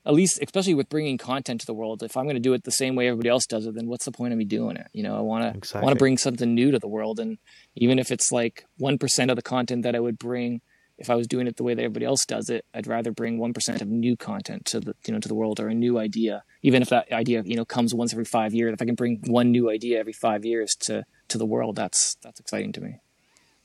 at 0.05 0.13
least, 0.13 0.39
especially 0.41 0.73
with 0.73 0.89
bringing 0.89 1.17
content 1.17 1.61
to 1.61 1.67
the 1.67 1.73
world, 1.73 2.03
if 2.03 2.15
I'm 2.15 2.25
going 2.25 2.35
to 2.35 2.41
do 2.41 2.53
it 2.53 2.63
the 2.63 2.71
same 2.71 2.95
way 2.95 3.07
everybody 3.07 3.29
else 3.29 3.45
does 3.45 3.65
it, 3.65 3.75
then 3.75 3.87
what's 3.87 4.05
the 4.05 4.11
point 4.11 4.33
of 4.33 4.37
me 4.37 4.45
doing 4.45 4.77
it? 4.77 4.87
You 4.93 5.03
know, 5.03 5.17
I 5.17 5.21
want 5.21 5.43
to, 5.43 5.57
exactly. 5.57 5.81
I 5.81 5.85
want 5.85 5.95
to 5.95 5.99
bring 5.99 6.17
something 6.17 6.53
new 6.53 6.71
to 6.71 6.79
the 6.79 6.87
world. 6.87 7.19
And 7.19 7.37
even 7.75 7.99
if 7.99 8.11
it's 8.11 8.31
like 8.31 8.65
1% 8.81 9.29
of 9.29 9.35
the 9.35 9.41
content 9.41 9.83
that 9.83 9.95
I 9.95 9.99
would 9.99 10.17
bring 10.17 10.61
if 10.99 11.09
I 11.09 11.15
was 11.15 11.27
doing 11.27 11.47
it 11.47 11.55
the 11.55 11.63
way 11.63 11.73
that 11.73 11.81
everybody 11.81 12.05
else 12.05 12.25
does 12.25 12.49
it, 12.49 12.65
I'd 12.73 12.85
rather 12.85 13.11
bring 13.11 13.39
one 13.39 13.53
percent 13.53 13.81
of 13.81 13.87
new 13.87 14.15
content 14.17 14.65
to 14.65 14.79
the 14.79 14.95
you 15.05 15.13
know 15.13 15.19
to 15.19 15.27
the 15.27 15.35
world 15.35 15.59
or 15.59 15.69
a 15.69 15.73
new 15.73 15.97
idea, 15.97 16.43
even 16.61 16.81
if 16.81 16.89
that 16.89 17.11
idea 17.11 17.41
you 17.45 17.55
know 17.55 17.65
comes 17.65 17.95
once 17.95 18.13
every 18.13 18.25
five 18.25 18.53
years. 18.53 18.73
If 18.73 18.81
I 18.81 18.85
can 18.85 18.95
bring 18.95 19.21
one 19.25 19.51
new 19.51 19.69
idea 19.69 19.99
every 19.99 20.13
five 20.13 20.45
years 20.45 20.75
to 20.81 21.05
to 21.29 21.37
the 21.37 21.45
world, 21.45 21.75
that's 21.75 22.15
that's 22.21 22.39
exciting 22.39 22.73
to 22.73 22.81
me. 22.81 22.99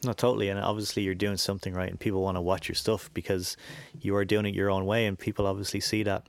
No, 0.05 0.13
totally, 0.13 0.49
and 0.49 0.61
obviously 0.61 1.03
you're 1.03 1.15
doing 1.15 1.37
something 1.37 1.75
right, 1.75 1.91
and 1.91 1.99
people 1.99 2.23
want 2.23 2.37
to 2.37 2.43
watch 2.43 2.69
your 2.69 2.77
stuff 2.77 3.11
because 3.13 3.57
you 4.01 4.15
are 4.17 4.25
doing 4.25 4.47
it 4.47 4.55
your 4.55 4.71
own 4.71 4.85
way, 4.87 5.07
and 5.07 5.19
people 5.19 5.47
obviously 5.47 5.81
see 5.81 6.03
that. 6.05 6.25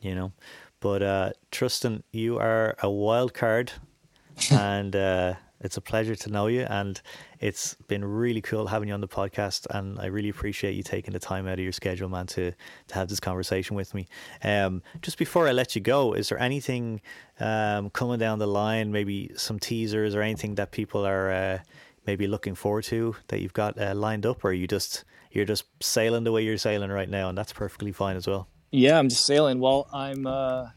You 0.00 0.14
know, 0.14 0.32
but 0.80 1.02
uh, 1.02 1.30
Trustin, 1.50 2.02
you 2.12 2.38
are 2.38 2.76
a 2.82 2.90
wild 2.90 3.34
card, 3.34 3.72
and. 4.50 4.96
Uh, 4.96 5.34
it's 5.60 5.76
a 5.76 5.80
pleasure 5.80 6.14
to 6.14 6.30
know 6.30 6.46
you, 6.46 6.66
and 6.68 7.00
it's 7.40 7.74
been 7.88 8.04
really 8.04 8.40
cool 8.40 8.66
having 8.66 8.88
you 8.88 8.94
on 8.94 9.00
the 9.00 9.08
podcast. 9.08 9.66
And 9.70 9.98
I 9.98 10.06
really 10.06 10.28
appreciate 10.28 10.74
you 10.74 10.82
taking 10.82 11.12
the 11.12 11.18
time 11.18 11.46
out 11.46 11.54
of 11.54 11.60
your 11.60 11.72
schedule, 11.72 12.08
man, 12.08 12.26
to 12.28 12.52
to 12.88 12.94
have 12.94 13.08
this 13.08 13.20
conversation 13.20 13.74
with 13.76 13.94
me. 13.94 14.06
Um, 14.42 14.82
just 15.02 15.18
before 15.18 15.48
I 15.48 15.52
let 15.52 15.74
you 15.74 15.80
go, 15.80 16.12
is 16.12 16.28
there 16.28 16.38
anything 16.38 17.00
um, 17.40 17.90
coming 17.90 18.18
down 18.18 18.38
the 18.38 18.46
line? 18.46 18.92
Maybe 18.92 19.32
some 19.36 19.58
teasers 19.58 20.14
or 20.14 20.22
anything 20.22 20.54
that 20.56 20.70
people 20.70 21.04
are 21.04 21.30
uh, 21.30 21.58
maybe 22.06 22.26
looking 22.26 22.54
forward 22.54 22.84
to 22.84 23.16
that 23.28 23.40
you've 23.40 23.52
got 23.52 23.80
uh, 23.80 23.94
lined 23.94 24.26
up, 24.26 24.44
or 24.44 24.52
you 24.52 24.66
just 24.66 25.04
you're 25.32 25.44
just 25.44 25.64
sailing 25.82 26.24
the 26.24 26.32
way 26.32 26.44
you're 26.44 26.56
sailing 26.56 26.90
right 26.90 27.08
now, 27.08 27.28
and 27.28 27.36
that's 27.36 27.52
perfectly 27.52 27.92
fine 27.92 28.16
as 28.16 28.26
well. 28.26 28.48
Yeah, 28.70 28.98
I'm 28.98 29.08
just 29.08 29.24
sailing. 29.24 29.58
Well, 29.60 29.88
I'm. 29.92 30.26
Uh 30.26 30.68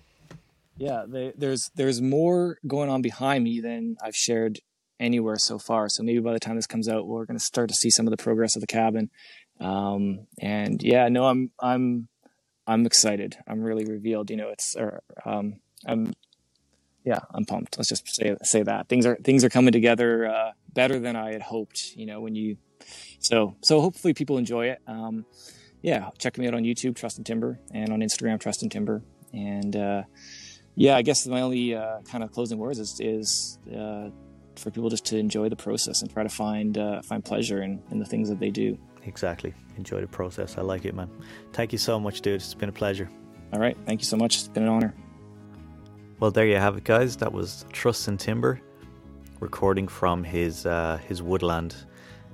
yeah 0.77 1.05
they, 1.07 1.31
there's 1.37 1.69
there's 1.75 2.01
more 2.01 2.57
going 2.65 2.89
on 2.89 3.01
behind 3.01 3.43
me 3.43 3.59
than 3.59 3.95
i've 4.01 4.15
shared 4.15 4.59
anywhere 5.01 5.37
so 5.37 5.59
far. 5.59 5.89
So 5.89 6.03
maybe 6.03 6.19
by 6.19 6.33
the 6.33 6.39
time 6.39 6.55
this 6.55 6.67
comes 6.67 6.87
out, 6.87 7.07
we're 7.07 7.25
going 7.25 7.37
to 7.37 7.43
start 7.43 7.69
to 7.69 7.75
see 7.75 7.89
some 7.89 8.07
of 8.07 8.11
the 8.11 8.21
progress 8.21 8.55
of 8.55 8.61
the 8.61 8.67
cabin. 8.67 9.09
Um, 9.59 10.27
and 10.39 10.81
yeah, 10.81 11.09
no, 11.09 11.25
I'm 11.25 11.51
I'm 11.59 12.07
I'm 12.67 12.85
excited. 12.85 13.37
I'm 13.47 13.61
really 13.61 13.85
revealed. 13.85 14.29
You 14.29 14.37
know, 14.37 14.49
it's 14.49 14.75
or 14.75 15.01
um, 15.25 15.55
I'm 15.85 16.13
yeah, 17.03 17.19
I'm 17.33 17.45
pumped. 17.45 17.77
Let's 17.77 17.89
just 17.89 18.07
say 18.07 18.35
say 18.43 18.63
that 18.63 18.87
things 18.87 19.05
are 19.05 19.17
things 19.23 19.43
are 19.43 19.49
coming 19.49 19.71
together 19.71 20.27
uh, 20.27 20.51
better 20.73 20.99
than 20.99 21.15
I 21.15 21.33
had 21.33 21.41
hoped. 21.41 21.95
You 21.95 22.05
know, 22.05 22.21
when 22.21 22.35
you 22.35 22.57
so 23.19 23.55
so 23.61 23.81
hopefully 23.81 24.13
people 24.13 24.37
enjoy 24.37 24.67
it. 24.67 24.79
Um, 24.87 25.25
yeah, 25.81 26.09
check 26.17 26.37
me 26.37 26.47
out 26.47 26.53
on 26.53 26.63
YouTube, 26.63 26.93
Trustin 26.95 27.25
Timber, 27.25 27.59
and 27.73 27.91
on 27.91 27.99
Instagram, 28.01 28.39
Trustin 28.39 28.69
Timber. 28.69 29.03
And 29.33 29.75
uh, 29.75 30.03
yeah, 30.75 30.95
I 30.95 31.01
guess 31.01 31.25
my 31.27 31.41
only 31.41 31.75
uh, 31.75 32.01
kind 32.01 32.23
of 32.23 32.31
closing 32.31 32.57
words 32.57 32.79
is, 32.79 32.99
is 32.99 33.59
uh, 33.75 34.09
for 34.61 34.71
people 34.71 34.89
just 34.89 35.05
to 35.05 35.17
enjoy 35.17 35.49
the 35.49 35.55
process 35.55 36.01
and 36.01 36.11
try 36.11 36.23
to 36.23 36.29
find 36.29 36.77
uh, 36.77 37.01
find 37.01 37.23
pleasure 37.25 37.61
in, 37.63 37.81
in 37.91 37.99
the 37.99 38.05
things 38.05 38.29
that 38.29 38.39
they 38.39 38.49
do. 38.49 38.77
Exactly. 39.03 39.53
Enjoy 39.77 39.99
the 39.99 40.07
process. 40.07 40.57
I 40.57 40.61
like 40.61 40.85
it, 40.85 40.93
man. 40.95 41.09
Thank 41.53 41.71
you 41.71 41.77
so 41.79 41.99
much, 41.99 42.21
dude. 42.21 42.35
It's 42.35 42.53
been 42.53 42.69
a 42.69 42.71
pleasure. 42.71 43.09
All 43.51 43.59
right. 43.59 43.77
Thank 43.85 44.01
you 44.01 44.05
so 44.05 44.17
much. 44.17 44.35
It's 44.35 44.47
been 44.47 44.63
an 44.63 44.69
honor. 44.69 44.93
Well, 46.19 46.31
there 46.31 46.45
you 46.45 46.57
have 46.57 46.77
it, 46.77 46.83
guys. 46.83 47.17
That 47.17 47.33
was 47.33 47.65
Trustin 47.73 48.17
Timber. 48.17 48.61
recording 49.41 49.87
from 49.87 50.23
his 50.23 50.65
uh, 50.65 50.97
his 51.05 51.21
woodland, 51.21 51.75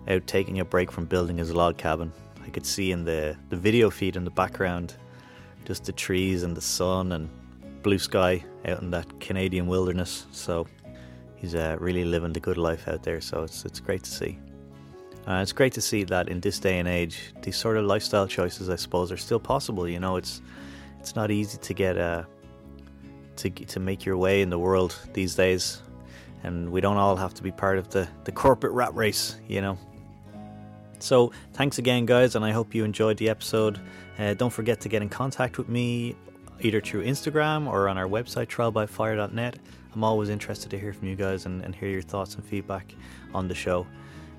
out 0.07 0.27
taking 0.27 0.59
a 0.59 0.65
break 0.65 0.91
from 0.91 1.05
building 1.05 1.37
his 1.37 1.53
log 1.53 1.77
cabin. 1.77 2.13
I 2.45 2.49
could 2.49 2.65
see 2.65 2.91
in 2.91 3.03
the, 3.03 3.35
the 3.49 3.57
video 3.57 3.89
feed 3.89 4.15
in 4.15 4.23
the 4.23 4.31
background 4.31 4.95
just 5.65 5.83
the 5.85 5.91
trees 5.91 6.43
and 6.43 6.55
the 6.55 6.61
sun 6.61 7.11
and 7.11 7.29
blue 7.81 7.99
sky 7.99 8.43
out 8.65 8.81
in 8.81 8.91
that 8.91 9.19
Canadian 9.19 9.67
wilderness. 9.67 10.27
So 10.31 10.65
he's 11.37 11.55
uh, 11.55 11.77
really 11.79 12.03
living 12.03 12.33
the 12.33 12.39
good 12.39 12.57
life 12.57 12.87
out 12.87 13.03
there. 13.03 13.21
So 13.21 13.43
it's 13.43 13.65
it's 13.65 13.79
great 13.79 14.03
to 14.03 14.11
see. 14.11 14.37
Uh, 15.27 15.41
it's 15.41 15.51
great 15.51 15.73
to 15.73 15.81
see 15.81 16.03
that 16.05 16.29
in 16.29 16.39
this 16.39 16.57
day 16.57 16.79
and 16.79 16.87
age, 16.87 17.33
these 17.41 17.57
sort 17.57 17.75
of 17.75 17.85
lifestyle 17.85 18.27
choices, 18.27 18.69
I 18.69 18.77
suppose, 18.77 19.11
are 19.11 19.17
still 19.17 19.39
possible. 19.39 19.87
You 19.87 19.99
know, 19.99 20.15
it's 20.15 20.41
it's 20.99 21.15
not 21.15 21.31
easy 21.31 21.57
to 21.57 21.73
get 21.73 21.97
uh, 21.97 22.23
to 23.37 23.49
to 23.49 23.79
make 23.79 24.05
your 24.05 24.17
way 24.17 24.41
in 24.41 24.49
the 24.49 24.59
world 24.59 24.97
these 25.13 25.35
days, 25.35 25.81
and 26.43 26.71
we 26.71 26.81
don't 26.81 26.97
all 26.97 27.15
have 27.15 27.33
to 27.35 27.43
be 27.43 27.51
part 27.51 27.77
of 27.77 27.89
the 27.89 28.07
the 28.23 28.31
corporate 28.31 28.73
rat 28.73 28.93
race. 28.95 29.35
You 29.47 29.61
know. 29.61 29.77
So 30.99 31.31
thanks 31.53 31.77
again, 31.77 32.07
guys, 32.07 32.35
and 32.35 32.43
I 32.43 32.51
hope 32.51 32.73
you 32.73 32.83
enjoyed 32.83 33.17
the 33.17 33.29
episode. 33.29 33.79
Uh, 34.17 34.33
don't 34.33 34.49
forget 34.49 34.81
to 34.81 34.89
get 34.89 35.03
in 35.03 35.09
contact 35.09 35.59
with 35.59 35.69
me 35.69 36.15
either 36.61 36.81
through 36.81 37.05
Instagram 37.05 37.67
or 37.67 37.87
on 37.87 37.97
our 37.97 38.07
website, 38.07 38.47
trialbyfire.net. 38.47 39.59
I'm 39.97 40.03
always 40.03 40.29
interested 40.29 40.69
to 40.69 40.77
hear 40.77 40.93
from 40.93 41.07
you 41.07 41.15
guys 41.15 41.47
and, 41.47 41.63
and 41.63 41.73
hear 41.73 41.89
your 41.89 42.03
thoughts 42.03 42.35
and 42.35 42.45
feedback 42.45 42.93
on 43.33 43.47
the 43.47 43.55
show. 43.55 43.87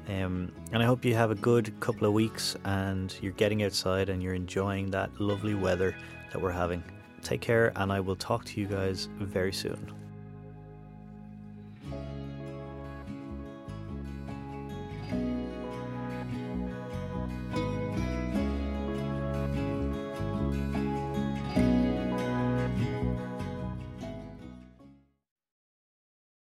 Um, 0.09 0.53
and 0.71 0.81
I 0.81 0.87
hope 0.87 1.05
you 1.05 1.17
have 1.17 1.33
a 1.33 1.35
good 1.35 1.73
couple 1.81 2.07
of 2.07 2.13
weeks 2.13 2.55
and 2.65 3.13
you're 3.21 3.33
getting 3.33 3.65
outside 3.65 4.09
and 4.09 4.23
you're 4.23 4.35
enjoying 4.35 4.89
that 4.93 5.11
lovely 5.21 5.55
weather 5.55 5.97
that 6.33 6.41
we're 6.41 6.53
having. 6.53 6.85
Take 7.23 7.41
care, 7.41 7.73
and 7.75 7.93
I 7.93 7.99
will 7.99 8.15
talk 8.15 8.45
to 8.45 8.61
you 8.61 8.69
guys 8.69 9.09
very 9.19 9.53
soon. 9.53 9.98